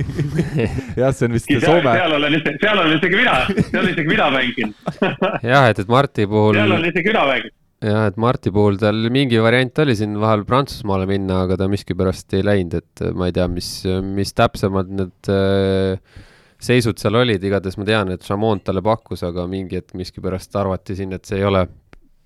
[1.01, 1.95] jah, see on vist seal, Soome.
[2.01, 4.91] seal olen isegi, seal olen isegi mina, seal olen isegi mina mänginud
[5.53, 6.59] jah, et, et Marti puhul.
[6.59, 7.55] seal olen isegi mina mänginud
[7.89, 12.35] jah, et Marti puhul tal mingi variant oli siin vahel Prantsusmaale minna, aga ta miskipärast
[12.35, 13.71] ei läinud, et ma ei tea, mis,
[14.03, 16.25] mis täpsemad need äh,
[16.59, 20.97] seisud seal olid, igatahes ma tean, et Chamont talle pakkus, aga mingi hetk miskipärast arvati
[20.97, 21.63] siin, et see ei ole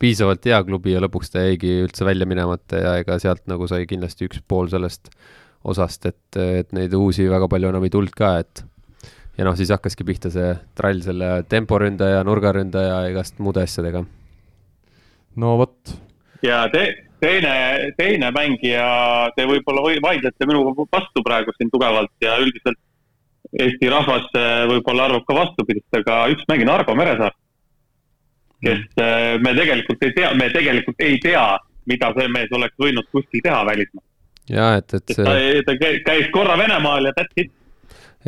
[0.01, 3.85] piisavalt hea klubi ja lõpuks ta jäigi üldse välja minemata ja ega sealt nagu sai
[3.87, 5.11] kindlasti üks pool sellest
[5.63, 8.65] osast, et, et neid uusi väga palju enam ei tulnud ka, et
[9.37, 14.03] ja noh, siis hakkaski pihta see trall selle temporündaja, nurgaründaja ja igast muude asjadega.
[15.39, 15.95] no vot.
[16.43, 16.83] ja te,
[17.23, 17.53] teine,
[17.97, 18.87] teine mängija,
[19.37, 22.81] te võib-olla või vaidlete minuga vastu praegu siin tugevalt ja üldiselt
[23.53, 27.35] Eesti rahvas eh, võib-olla arvab ka vastupidist, aga üks mängija on Argo Meresaar
[28.63, 31.43] kes äh, me tegelikult ei tea, me tegelikult ei tea,
[31.89, 34.05] mida see mees oleks võinud kuskil teha välismaal.
[34.51, 35.25] ja et, et see.
[35.25, 35.35] ta,
[35.67, 35.75] ta
[36.07, 37.51] käis korra Venemaal ja that's it.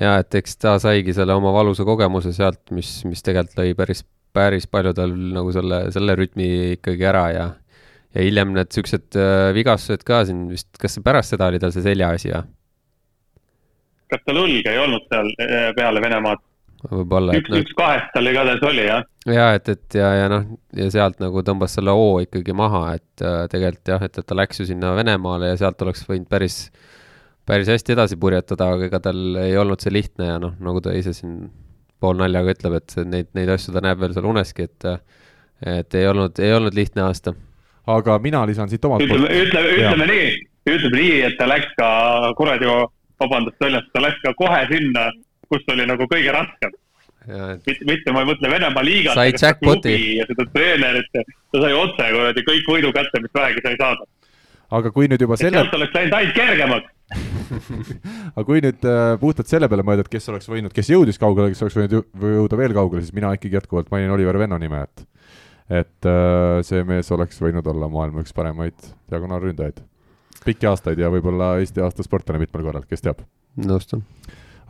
[0.02, 4.04] ja et eks ta saigi selle oma valusa kogemuse sealt, mis, mis tegelikult lõi päris,
[4.36, 6.50] päris paljudel nagu selle, selle rütmi
[6.80, 7.48] ikkagi ära ja
[8.16, 11.84] ja hiljem need siuksed äh, vigastused ka siin vist, kas pärast seda oli tal see
[11.84, 12.46] seljaasi või?
[14.12, 16.44] Kas tal õlg ei olnud seal äh, peale Venemaad?
[16.92, 17.36] võib-olla.
[17.40, 19.06] üks, üks kahest tal igatahes oli, jah.
[19.30, 20.46] ja et, et ja, ja noh,
[20.78, 24.38] ja sealt nagu tõmbas selle hoo ikkagi maha, et äh, tegelikult jah, et, et ta
[24.38, 26.70] läks ju sinna Venemaale ja sealt oleks võinud päris,
[27.48, 30.94] päris hästi edasi purjetada, aga ega tal ei olnud see lihtne ja noh, nagu ta
[30.98, 31.48] ise siin
[32.04, 34.90] poolnaljaga ütleb, et neid, neid asju ta näeb veel seal uneski, et
[35.66, 37.32] et ei olnud, ei olnud lihtne aasta.
[37.88, 39.24] aga mina lisan siit omalt poolt.
[39.24, 40.30] ütleme, ütleme, ütleme nii,
[40.68, 41.90] ütleme nii, et ta läks ka
[42.38, 42.68] kuradi,
[43.20, 45.10] vabandust väljast, ta läks ka kohe sinna
[45.50, 46.74] kus oli nagu kõige raskem.
[47.26, 51.72] mitte, mitte ma ei mõtle Venemaa liigat, aga seda klubi ja seda treenerit, ta sai
[51.74, 54.06] otse kuradi kõik võidu kätte, mis vähegi sai saada.
[54.80, 55.58] aga kui nüüd juba selle.
[55.58, 56.92] sealt oleks läinud ainult kergemaks
[58.36, 61.52] aga kui nüüd äh, puhtalt selle peale mõelda, et kes oleks võinud, kes jõudis kaugele,
[61.54, 65.06] kes oleks võinud jõuda veel kaugele, siis mina ikkagi jätkuvalt mainin Oliver Venno nime, et
[65.82, 69.82] et äh, see mees oleks võinud olla maailma üks paremaid diagonaalründajaid.
[70.46, 73.24] Pikki aastaid ja võib-olla Eesti aasta sportlane mitmel korral, kes teab.
[73.60, 74.04] nõustun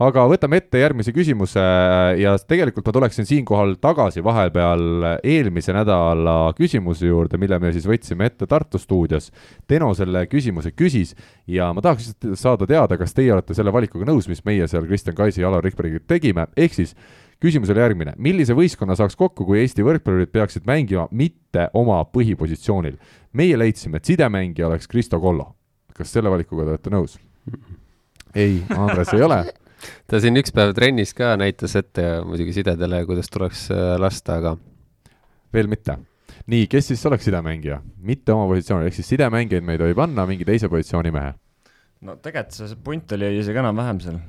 [0.02, 1.62] aga võtame ette järgmise küsimuse
[2.20, 8.28] ja tegelikult ma tuleksin siinkohal tagasi vahepeal eelmise nädala küsimuse juurde, mille me siis võtsime
[8.28, 9.30] ette Tartu stuudios.
[9.68, 11.14] Teno selle küsimuse küsis
[11.48, 15.16] ja ma tahaks saada teada, kas teie olete selle valikuga nõus, mis meie seal Kristjan
[15.16, 16.92] Kaisi ja Alar Rikbergiga tegime, ehk siis
[17.40, 23.00] küsimus oli järgmine, millise võistkonna saaks kokku, kui Eesti võrkpallurid peaksid mängima mitte oma põhipositsioonil?
[23.36, 25.55] meie leidsime, et sidemängija oleks Kristo Kollo.
[25.96, 27.16] Kas selle valikuga te olete nõus?
[28.36, 29.40] ei, Andres ei ole
[30.10, 34.56] ta siin üks päev trennis ka näitas ette muidugi sidedele, kuidas tuleks äh, lasta, aga.
[35.54, 35.98] veel mitte.
[36.46, 37.80] nii, kes siis oleks sidemängija?
[37.98, 41.34] mitte oma positsioonil, ehk siis sidemängijaid me ei tohi panna, mingi teise positsiooni mehe.
[42.06, 44.20] no tegelikult see punt oli isegi enam-vähem seal.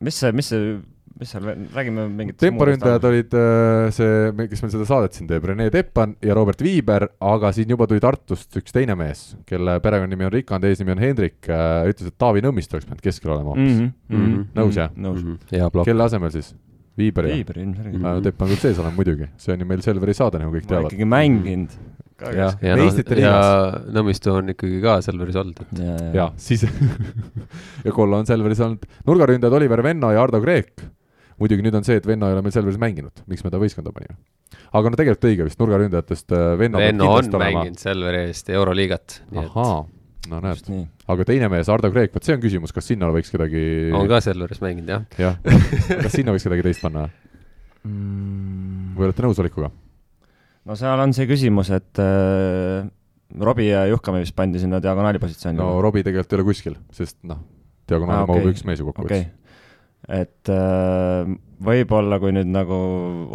[0.00, 0.76] mis see, mis see
[1.20, 5.68] mis seal, räägime mingit temporündajad olid äh, see, kes meil seda saadet siin teeb, Rene
[5.72, 10.34] Teppan ja Robert Viiber, aga siin juba tuli Tartust üks teine mees, kelle perekonnanimi on
[10.34, 13.88] Rikand, eesnimi on Hendrik, äh, ütles, et Taavi Nõmmist oleks pidanud keskel olema hoopis mm.
[13.88, 14.92] -hmm, mm -hmm, nõus jah?
[14.96, 15.38] nõus mm.
[15.52, 15.84] -hmm.
[15.84, 16.54] kelle asemel siis?
[16.98, 17.32] Viiberi?
[17.38, 18.04] Viiberi ilmselgelt mm.
[18.04, 18.22] -hmm.
[18.28, 20.92] Teppan küll sees olema muidugi, see on ju meil Selveri saade, nagu kõik teavad.
[20.92, 21.78] ikkagi mänginud
[22.30, 23.36] jah, ja, no, ja
[23.92, 25.78] Nõmmistu on ikkagi ka Selveris olnud, et.
[25.78, 26.10] ja, ja.
[26.20, 26.64] ja siis
[27.86, 30.84] ja Kollo on Selveris olnud, nurgaründajad Oliver Venno ja Ardo Kreek
[31.42, 33.92] muidugi nüüd on see, et Venno ei ole meil Selveris mänginud, miks me ta võistkonda
[33.94, 34.16] panime.
[34.72, 39.18] aga no tegelikult õige vist, nurgaründajatest äh, Venno Venno on mänginud Selveri eest Euroliigat.
[39.42, 39.76] ahaa,
[40.30, 40.72] no näed,
[41.14, 43.64] aga teine mees, Ardo Kreek, vot see on küsimus, kas sinna võiks kedagi
[43.98, 45.06] on ka Selveris mänginud, jah.
[45.18, 45.38] jah,
[46.04, 47.08] kas sinna võiks kedagi teist panna
[47.84, 48.98] mm.?
[48.98, 49.72] või olete nõus valikuga?
[50.68, 52.86] no seal on see küsimus, et äh,
[53.40, 55.58] Robbie ja Juhkami vist pandi sinna diagonaali positsiooni.
[55.58, 57.40] no Robbie tegelikult ei ole kuskil, sest noh,
[57.88, 58.42] diagonaali ah, okay.
[58.42, 59.26] mahub üks mees ju kokku okay.,
[60.08, 62.76] et äh, võib-olla, kui nüüd nagu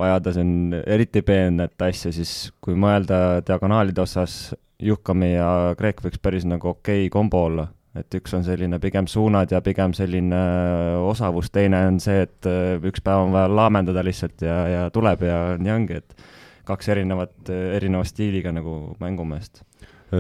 [0.03, 6.43] ajada siin eriti peenet asja, siis kui mõelda diagonaalide osas, Juhkami ja Kreek võiks päris
[6.45, 7.63] nagu okei okay kombo olla.
[7.97, 12.49] Et üks on selline pigem suunad ja pigem selline äh, osavus, teine on see, et
[12.49, 16.27] äh, üks päev on vaja laamendada lihtsalt ja, ja tuleb ja nii ongi, et
[16.67, 19.63] kaks erinevat, erineva stiiliga nagu mängumeest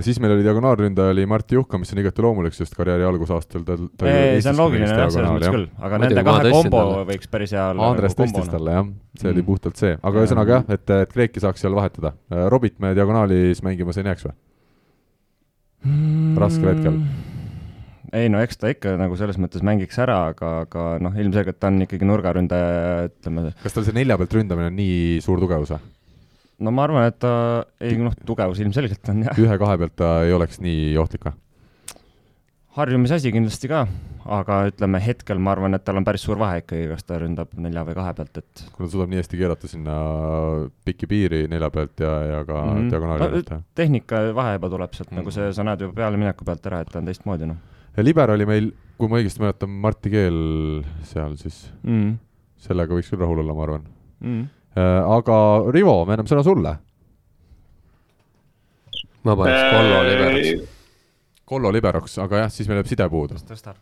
[0.03, 3.77] siis meil oli diagonaalründaja oli Martti Juhka, mis on igati loomulik, sest karjääri algusaastal ta,
[3.99, 7.05] ta ei, see on loogiline jah, selles mõttes küll, aga nende kahe kombo talle.
[7.11, 7.91] võiks päris hea olla.
[7.91, 8.91] Andres nagu tõstis talle jah,
[9.21, 9.47] see oli mm.
[9.47, 12.13] puhtalt see, aga ühesõnaga jah, et, et Kreeki saaks seal vahetada.
[12.51, 14.35] Robit me diagonaalis mängimas ei näeks või
[15.87, 16.37] mm.?
[16.43, 17.01] raskel hetkel
[18.15, 21.71] ei no eks ta ikka nagu selles mõttes mängiks ära, aga, aga noh, ilmselgelt ta
[21.71, 23.51] on ikkagi nurgaründaja, ütleme.
[23.63, 25.81] kas tal see nelja pealt ründamine on nii suur tugevus või?
[26.59, 27.31] No ma arvan, et ta,
[27.83, 29.41] ei noh, tugevus ilmselgelt on jah.
[29.43, 31.37] ühe-kahe pealt ta ei oleks nii ohtlik või?
[32.77, 33.85] harjumise asi kindlasti ka,
[34.37, 37.55] aga ütleme hetkel ma arvan, et tal on päris suur vahe ikkagi, kas ta ründab
[37.57, 38.65] nelja või kahe pealt, et.
[38.73, 39.95] kui ta suudab nii hästi keerata sinna
[40.85, 42.91] pikki piiri nelja pealt ja, ja ka mm -hmm.
[42.93, 43.63] diagonaali pealt no,.
[43.75, 45.25] tehnika vahe juba tuleb sealt mm -hmm.
[45.25, 47.57] nagu see, sa näed juba pealemineku pealt ära, et ta on teistmoodi noh
[47.97, 50.37] ja liber oli meil, kui ma õigesti mäletan, Martti Keel
[51.09, 52.17] seal siis mm..
[52.57, 53.87] sellega võiks küll rahul olla, ma arvan
[54.19, 54.45] mm..
[54.77, 55.37] Aga
[55.73, 56.73] Rivo, me anname sõna sulle.
[59.27, 60.75] ma paneks Kollo liberoks.
[61.47, 63.39] Kollo liberoks, aga jah, siis meil jääb side puudu.
[63.47, 63.79] tõstab?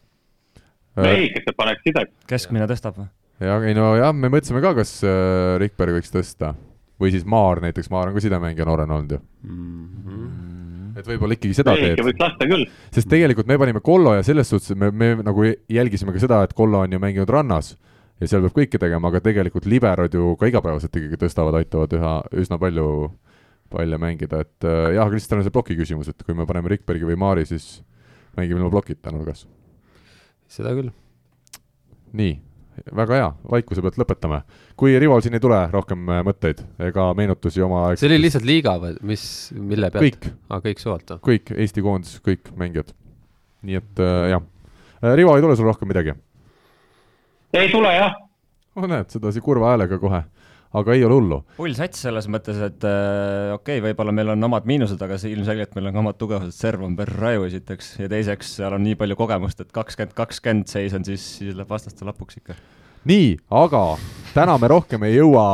[1.03, 2.13] ei, kes see paneks sidet?
[2.29, 3.09] keskmine tõstab või?
[3.43, 6.55] jah, ei no jah, me mõtlesime ka, kas äh, Rikberg võiks tõsta
[7.01, 9.87] või siis Maar näiteks, Maar on ka sidemängija noorena olnud ju mm.
[10.05, 10.45] -hmm
[10.95, 11.99] et võib-olla ikkagi seda teed.
[11.99, 12.67] võiks lasta küll.
[12.95, 16.55] sest tegelikult me panime Kollo ja selles suhtes me, me nagu jälgisime ka seda, et
[16.55, 17.73] Kollo on ju mänginud rannas
[18.21, 22.15] ja seal peab kõike tegema, aga tegelikult liberod ju ka igapäevaselt ikkagi tõstavad, aitavad üha,
[22.41, 22.87] üsna palju
[23.73, 26.71] palle mängida, et äh, jah, aga lihtsalt on see ploki küsimus, et kui me paneme
[26.71, 27.79] Rikbergi või Maari, siis
[28.37, 29.45] mängime ilma plokita nurgas.
[30.47, 30.91] seda küll.
[32.15, 32.35] nii
[32.95, 34.41] väga hea, vaikuse pealt lõpetame.
[34.77, 38.75] kui Rival siin ei tule rohkem äh, mõtteid ega meenutusi oma see oli lihtsalt liiga
[38.81, 39.25] või mis,
[39.55, 40.03] mille pealt?
[40.03, 40.61] kõik ah,.
[40.63, 41.23] kõik suvalt või?
[41.29, 42.91] kõik, Eesti koondis, kõik mängijad.
[43.65, 44.47] nii et äh, jah.
[45.01, 46.15] Äh, Rivo, ei tule sul rohkem midagi?
[47.59, 48.15] Ei tule jah.
[48.75, 50.23] oh näed, sedasi kurva häälega kohe
[50.75, 51.39] aga ei ole hullu.
[51.57, 55.33] pull sats selles mõttes, et äh, okei okay,, võib-olla meil on omad miinused, aga see
[55.35, 58.83] ilmselgelt meil on ka omad tugevused, serv on per raju esiteks ja teiseks seal on
[58.85, 62.57] nii palju kogemust, et kakskümmend, kakskümmend seis on siis, siis läheb vastaste lapuks ikka
[63.05, 63.81] nii, aga
[64.33, 65.45] täna me rohkem ei jõua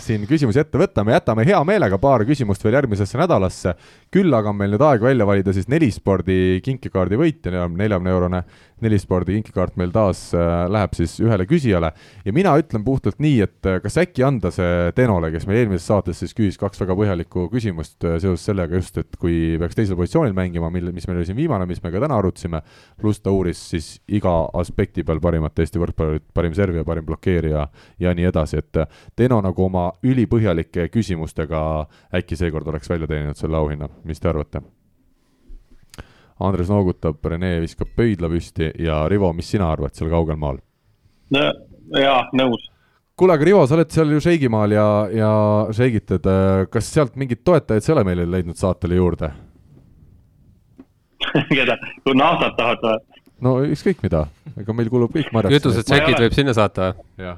[0.00, 3.74] siin küsimusi ette võtta, me jätame hea meelega paar küsimust veel järgmisesse nädalasse.
[4.14, 8.42] küll aga on meil nüüd aeg välja valida siis nelispordi kinkekaardi võitja, neljakümne eurone
[8.84, 11.90] nelispordi kinkekaart meil taas äh, läheb siis ühele küsijale
[12.24, 15.88] ja mina ütlen puhtalt nii, et äh, kas äkki anda see Tenole, kes meil eelmises
[15.90, 19.98] saates siis küsis kaks väga põhjalikku küsimust äh, seoses sellega just, et kui peaks teisel
[19.98, 22.62] positsioonil mängima, mille, mis meil oli siin viimane, mis me ka täna arutasime,
[23.00, 27.68] pluss ta uuris siis iga aspekti peal parimat Eesti võrkpallurit, parim servija, parim blokeerija
[28.00, 28.84] ja nii edasi, et
[29.18, 31.60] Teno nagu oma ülipõhjalike küsimustega
[32.14, 34.77] äkki seekord oleks välja teeninud selle auhinna, mis te arvate?
[36.38, 40.60] Andres noogutab, Rene viskab pöidla püsti ja Rivo, mis sina arvad seal kaugel maal?
[41.34, 41.44] no
[41.98, 42.68] jaa, nõus.
[43.18, 45.32] kuule, aga Rivo, sa oled seal ju Šeigimaal ja, ja
[45.74, 46.28] šeigitad,
[46.72, 49.32] kas sealt mingeid toetajaid sa ei ole meile leidnud saatele juurde
[51.58, 52.98] keda, kui naftat tahad või?
[53.44, 54.24] no ükskõik mida,
[54.58, 55.58] ega meil kulub kõik marjaks.
[55.58, 57.34] jutused tšekid võib sinna saata või?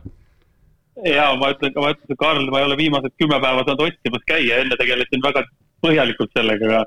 [1.08, 4.60] ja ma ütlen, ma ütlen, Karl, ma ei ole viimased kümme päeva saanud otsimas käia,
[4.62, 5.44] enne tegelesin väga
[5.84, 6.84] põhjalikult sellega, aga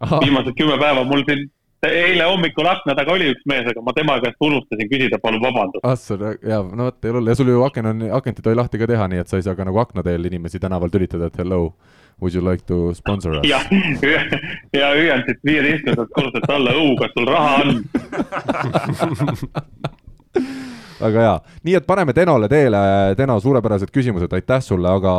[0.00, 1.40] viimased kümme päeva mul siin
[1.84, 5.84] eile hommikul akna taga oli üks mees, aga ma tema käest unustasin küsida, palun vabandust.
[5.84, 8.56] ah, sul, jaa, no vot, ei ole ja sul ju aken on, akent ei tohi
[8.58, 11.24] lahti ka teha, nii et sa ei saa ka nagu akna teel inimesi tänaval tülitada,
[11.28, 11.60] et hello,
[12.22, 13.44] would you like to sponsor us?
[13.48, 13.64] jah,
[14.80, 17.68] ja hüüan siit viieteistkümnendalt korruselt alla, õu, kas sul raha on
[21.00, 21.34] väga hea,
[21.66, 22.78] nii et paneme Tenole teele,
[23.16, 25.14] Teno, suurepärased küsimused, aitäh sulle, aga,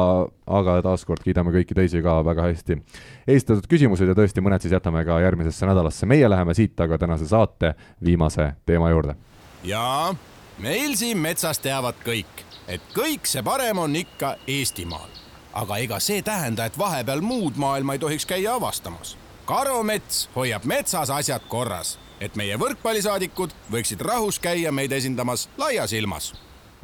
[0.48, 2.80] aga taaskord kiidame kõiki teisi ka väga hästi
[3.28, 7.28] esitatud küsimused ja tõesti, mõned siis jätame ka järgmisesse nädalasse, meie läheme siit aga tänase
[7.28, 7.74] saate
[8.04, 9.16] viimase teema juurde.
[9.64, 10.16] jaa,
[10.60, 15.10] meil siin metsas teavad kõik, et kõik see parem on ikka Eestimaal.
[15.54, 19.18] aga ega see tähenda, et vahepeal muud maailma ei tohiks käia avastamas.
[19.46, 26.34] karumets hoiab metsas asjad korras et meie võrkpallisaadikud võiksid rahus käia meid esindamas laias ilmas.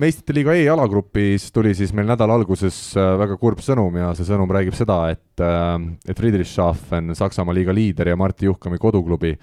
[0.02, 4.26] Meistrite liiga E alagrupis tuli siis meil nädala alguses äh, väga kurb sõnum ja see
[4.26, 5.76] sõnum räägib seda, et, äh,
[6.10, 9.36] et Friedrichshafen, Saksamaa liiga liider ja Martti Juhkami koduklubi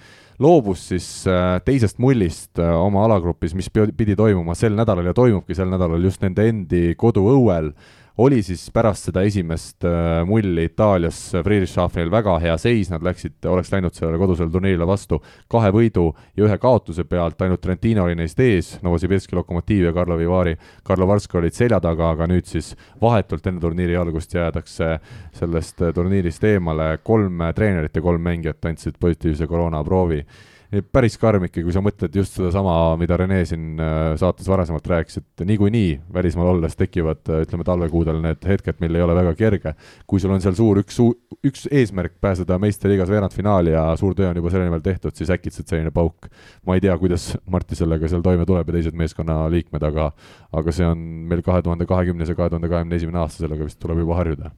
[0.43, 5.71] loobus siis äh, teisest mullist oma alagrupis, mis pidi toimuma sel nädalal ja toimubki sel
[5.71, 7.71] nädalal just nende endi koduõuel
[8.19, 13.71] oli siis pärast seda esimest äh, mulli Itaalias Friedrichshafenil väga hea seis, nad läksid, oleks
[13.71, 15.21] läinud sellele kodusele turniirile vastu
[15.51, 20.17] kahe võidu ja ühe kaotuse pealt, ainult Trentino oli neist ees, Novosibirski Lokomotiiv ja Karlo
[20.19, 24.97] Vivari, Karlo Varsko olid selja taga, aga nüüd siis vahetult enne turniiri algust jäädakse
[25.39, 30.25] sellest turniirist eemale, kolm treenerit ja kolm mängijat andsid positiivse koroonaproovi
[30.69, 35.17] päris karm ikka, kui sa mõtled just sedasama, mida Rene siin äh, saates varasemalt rääkis,
[35.21, 39.73] et niikuinii välismaal olles tekivad, äh, ütleme, talvekuudel need hetked, mil ei ole väga kerge.
[40.07, 40.99] kui sul on seal suur üks,
[41.45, 45.67] üks eesmärk pääseda meistriliigas veerandfinaali ja suur töö on juba selle nimel tehtud, siis äkitselt
[45.67, 46.29] selline pauk.
[46.65, 50.11] ma ei tea, kuidas Marti sellega seal toime tuleb ja teised meeskonnaliikmed, aga
[50.53, 53.81] aga see on meil kahe tuhande kahekümnes ja kahe tuhande kahekümne esimene aasta, sellega vist
[53.81, 54.53] tuleb juba harjuda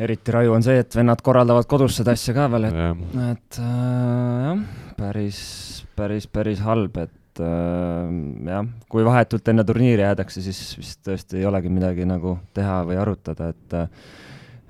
[0.00, 4.46] eriti raju on see, et vennad korraldavad kodus seda asja ka veel, et, et äh,
[4.46, 4.62] jah,
[5.00, 5.40] päris,
[5.96, 8.10] päris, päris halb, et äh,
[8.50, 13.00] jah, kui vahetult enne turniiri jäädakse, siis vist tõesti ei olegi midagi nagu teha või
[13.00, 13.80] arutada, et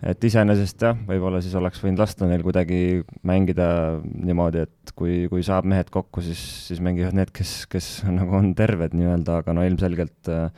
[0.01, 3.67] et iseenesest jah, võib-olla siis oleks võinud lasta neil kuidagi mängida
[4.01, 6.41] niimoodi, et kui, kui saab mehed kokku, siis,
[6.71, 10.49] siis mängivad need, kes, kes nagu on terved nii-öelda, aga no ilmselgelt äh,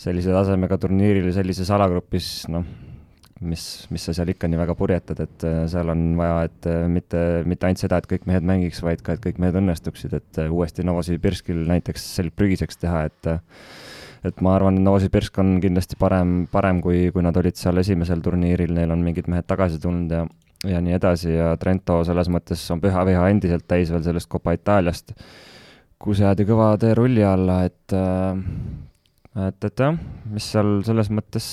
[0.00, 2.66] sellise tasemega turniiril sellises alagrupis, noh
[3.46, 3.64] mis,
[3.94, 7.20] mis sa seal ikka nii väga purjetad, et äh, seal on vaja, et äh, mitte,
[7.48, 10.52] mitte ainult seda, et kõik mehed mängiks, vaid ka, et kõik mehed õnnestuksid, et äh,
[10.52, 13.34] uuesti Novosibirskil näiteks selg prügiseks teha, et
[14.24, 18.72] et ma arvan, Novosibirsk on kindlasti parem, parem kui, kui nad olid seal esimesel turniiril,
[18.72, 20.24] neil on mingid mehed tagasi tulnud ja
[20.64, 24.54] ja nii edasi ja Trento selles mõttes on püha viha endiselt täis veel sellest Copa
[24.56, 25.12] Itaaliast,
[26.00, 27.96] kus jäädi kõva teerulli alla, et
[29.34, 29.98] et, et jah,
[30.30, 31.46] mis seal selles mõttes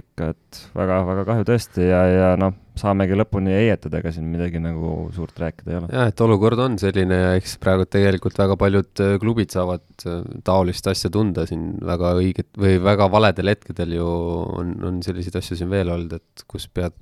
[0.00, 5.06] ikka, et väga-väga kahju tõesti ja, ja noh, saamegi lõpuni heietada, ega siin midagi nagu
[5.14, 5.90] suurt rääkida ei ole.
[5.92, 10.20] jah, et olukord on selline ja eks praegu tegelikult väga paljud äh, klubid saavad äh,
[10.46, 14.10] taolist asja tunda siin väga õiget või väga valedel hetkedel ju
[14.58, 16.96] on, on selliseid asju siin veel olnud, et kus pead,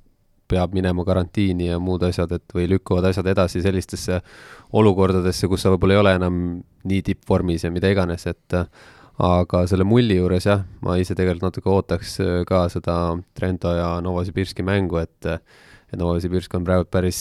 [0.51, 4.19] peab minema karantiini ja muud asjad, et või lükkuvad asjad edasi sellistesse
[4.75, 6.41] olukordadesse, kus sa võib-olla ei ole enam
[6.87, 8.59] nii tippvormis ja mida iganes, et
[9.21, 12.95] aga selle mulli juures jah, ma ise tegelikult natuke ootaks äh, ka seda
[13.37, 15.29] Trento ja Novosibirski mängu, et
[15.91, 17.17] et Novosibirsk on praegu päris,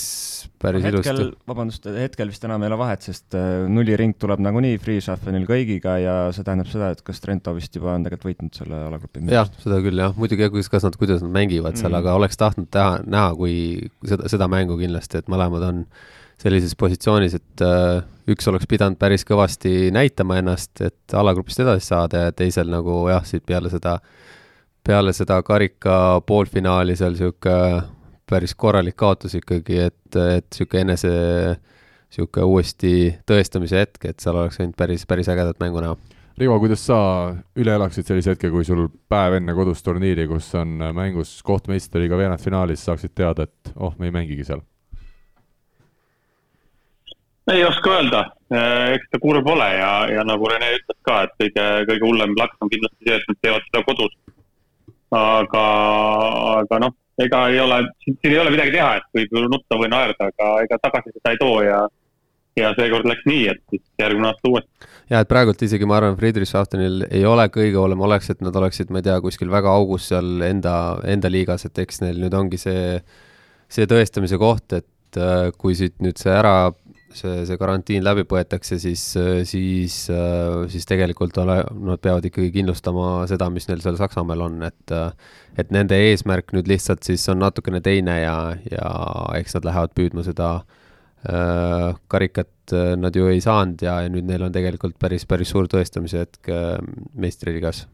[0.62, 1.38] päris hetkel, ilusti.
[1.50, 6.14] vabandust, hetkel vist enam ei ole vahet, sest äh, nulliring tuleb nagunii Freeshuffenil kõigiga ja
[6.34, 9.24] see tähendab seda, et kas Trento vist juba on tegelikult võitnud selle alagrupi.
[9.34, 12.06] jah, seda küll jah, muidugi kas, kas nad, kuidas nad mängivad seal mm, -hmm.
[12.06, 13.56] aga oleks tahtnud teha, näha, kui
[14.06, 15.84] seda, seda mängu kindlasti, et mõlemad on
[16.40, 18.00] sellises positsioonis, et äh,
[18.30, 23.24] üks oleks pidanud päris kõvasti näitama ennast, et alagrupist edasi saada ja teisel nagu jah,
[23.28, 23.98] siit peale seda,
[24.86, 27.82] peale seda karika poolfinaali seal niisugune
[28.30, 31.12] päris korralik kaotus ikkagi, et, et niisugune enese,
[32.08, 32.94] niisugune uuesti
[33.28, 35.98] tõestamise hetk, et seal oleks võinud päris, päris ägedat mängu näha.
[36.40, 36.96] Rivo, kuidas sa
[37.60, 42.16] üle elaksid sellise hetke, kui sul päev enne kodus turniiri, kus on mängus koht meistriga
[42.16, 44.62] veerandfinaalis, saaksid teada, et oh, me ei mängigi seal?
[47.54, 48.24] Ei oska öelda,
[48.54, 52.34] äh, eks ta kurb ole ja, ja nagu Rene ütles ka, et kõige, kõige hullem
[52.38, 54.18] plaks on kindlasti see, et nad teevad seda kodus.
[55.10, 55.62] aga,
[56.60, 60.28] aga noh, ega ei ole, siin ei ole midagi teha, et võib nutta või naerda,
[60.30, 61.80] aga ega tagasi seda ei too ja
[62.58, 64.88] ja seekord läks nii, et siis järgmine aasta uuesti.
[65.10, 68.90] ja et praegult isegi ma arvan, Friedrichshafenil ei ole kõige hullem oleks, et nad oleksid,
[68.90, 70.74] ma ei tea, kuskil väga augus seal enda,
[71.08, 72.98] enda liigas, et eks neil nüüd ongi see,
[73.70, 76.72] see tõestamise koht, et äh, kui siit nüüd see ära
[77.14, 79.02] see, see karantiin läbi põetakse, siis,
[79.48, 79.96] siis,
[80.72, 81.60] siis tegelikult ole,
[81.90, 84.96] nad peavad ikkagi kindlustama seda, mis neil seal Saksamaal on, et
[85.58, 88.36] et nende eesmärk nüüd lihtsalt siis on natukene teine ja,
[88.70, 88.90] ja
[89.40, 90.50] eks nad lähevad püüdma seda
[91.26, 95.68] äh, karikat nad ju ei saanud ja, ja nüüd neil on tegelikult päris, päris suur
[95.70, 96.76] tõestamise hetk äh,
[97.18, 97.86] meistriliigas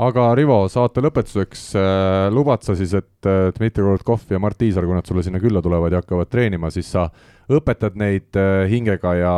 [0.00, 4.86] aga Rivo, saate lõpetuseks äh, lubad sa siis, et äh, Dmitri Korotkov ja Mart Tiisar,
[4.88, 7.08] kui nad sulle sinna külla tulevad ja hakkavad treenima, siis sa
[7.50, 9.34] õpetad neid äh, hingega ja,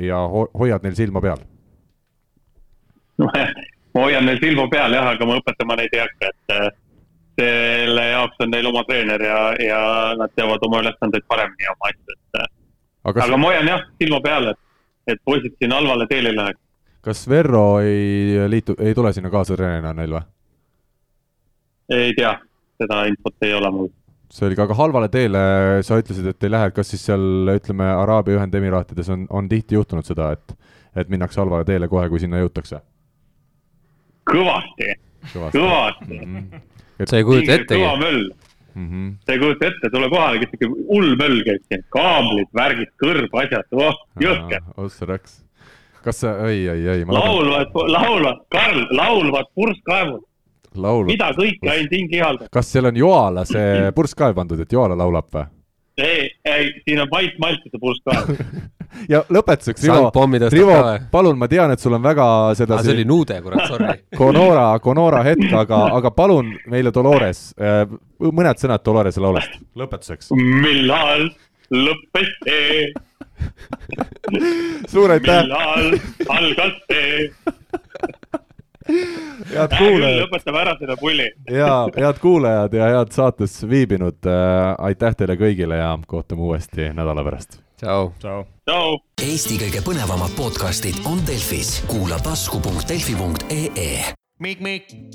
[0.00, 1.42] ja ho hoiad neil silma peal?
[3.20, 3.32] ma
[4.06, 6.70] hoian neil silma peal jah, aga ma õpetama neid ei hakka, et äh,
[7.40, 9.82] selle jaoks on neil oma treener ja, ja
[10.20, 12.50] nad teavad oma ülesandeid paremini ja oma asju, et äh,
[13.10, 14.60] aga, aga ma hoian jah silma peal, et,
[15.12, 16.62] et poisid siin halvale teele ei läheks
[17.04, 20.26] kas Verro ei liitu, ei tule sinna kaasatreenerina neil või?
[21.96, 22.34] ei tea,
[22.80, 23.88] seda infot ei ole mul.
[24.30, 25.40] selge, aga halvale teele
[25.86, 30.06] sa ütlesid, et ei lähe, kas siis seal ütleme, Araabia Ühendemiraatides on, on tihti juhtunud
[30.06, 30.54] seda, et,
[30.94, 32.82] et minnakse halvale teele kohe, kui sinna jõutakse?
[34.30, 34.92] kõvasti,
[35.32, 36.36] kõvasti mm.
[36.36, 36.62] -hmm.
[37.00, 37.08] Et...
[37.08, 37.80] sa ei kujuta ettegi?
[37.80, 38.86] kõva möll mm.
[38.86, 39.12] -hmm.
[39.24, 43.38] sa ei kujuta ette, tule kohale, kes ikka hull möll käib siin, kaablid, värgid, kõrb,
[43.42, 44.68] asjad, oh, jõhker.
[44.76, 45.40] ossa raks
[46.04, 47.06] kas see, ei, ei, ei.
[47.06, 50.26] laulvad, laulvad, Karl, laulvad purskkaevud.
[50.74, 51.06] laulu.
[51.10, 52.50] mida kõike ainult hing ihaldab.
[52.52, 55.46] kas seal on Joala see purss ka pandud, et Joala laulab või?
[56.00, 58.16] ei, ei, siin on Mait Maltise purss ka
[59.10, 60.10] ja lõpetuseks, Rivo,
[60.52, 60.78] Rivo,
[61.12, 62.26] palun, ma tean, et sul on väga
[62.58, 62.84] seda ah,.
[62.84, 63.98] see oli nuude, kurat, sorry.
[64.20, 67.84] Conora, Conora hetk, aga, aga palun meile Dolores, äh,
[68.20, 70.32] mõned sõnad Dolorese laulust lõpetuseks.
[70.34, 71.28] millal
[71.70, 72.90] lõppes see?
[74.92, 75.42] suur aitäh.
[75.42, 75.98] millal
[76.28, 77.30] algas see?
[79.54, 80.20] head kuulajad.
[80.24, 81.28] lõpetame ära selle pulli.
[81.50, 87.24] ja head kuulajad ja head saates viibinud äh,, aitäh teile kõigile ja kohtume uuesti nädala
[87.26, 87.60] pärast.
[87.80, 88.12] tšau.
[88.18, 88.44] tšau.
[88.64, 88.98] tšau.
[89.22, 94.14] Eesti kõige põnevamad podcastid on Delfis, kuula tasku.delfi.ee.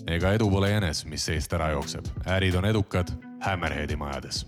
[0.07, 3.09] ega edu pole jänes, mis seest ära jookseb, ärid on edukad
[3.45, 4.45] Hammerheadi majades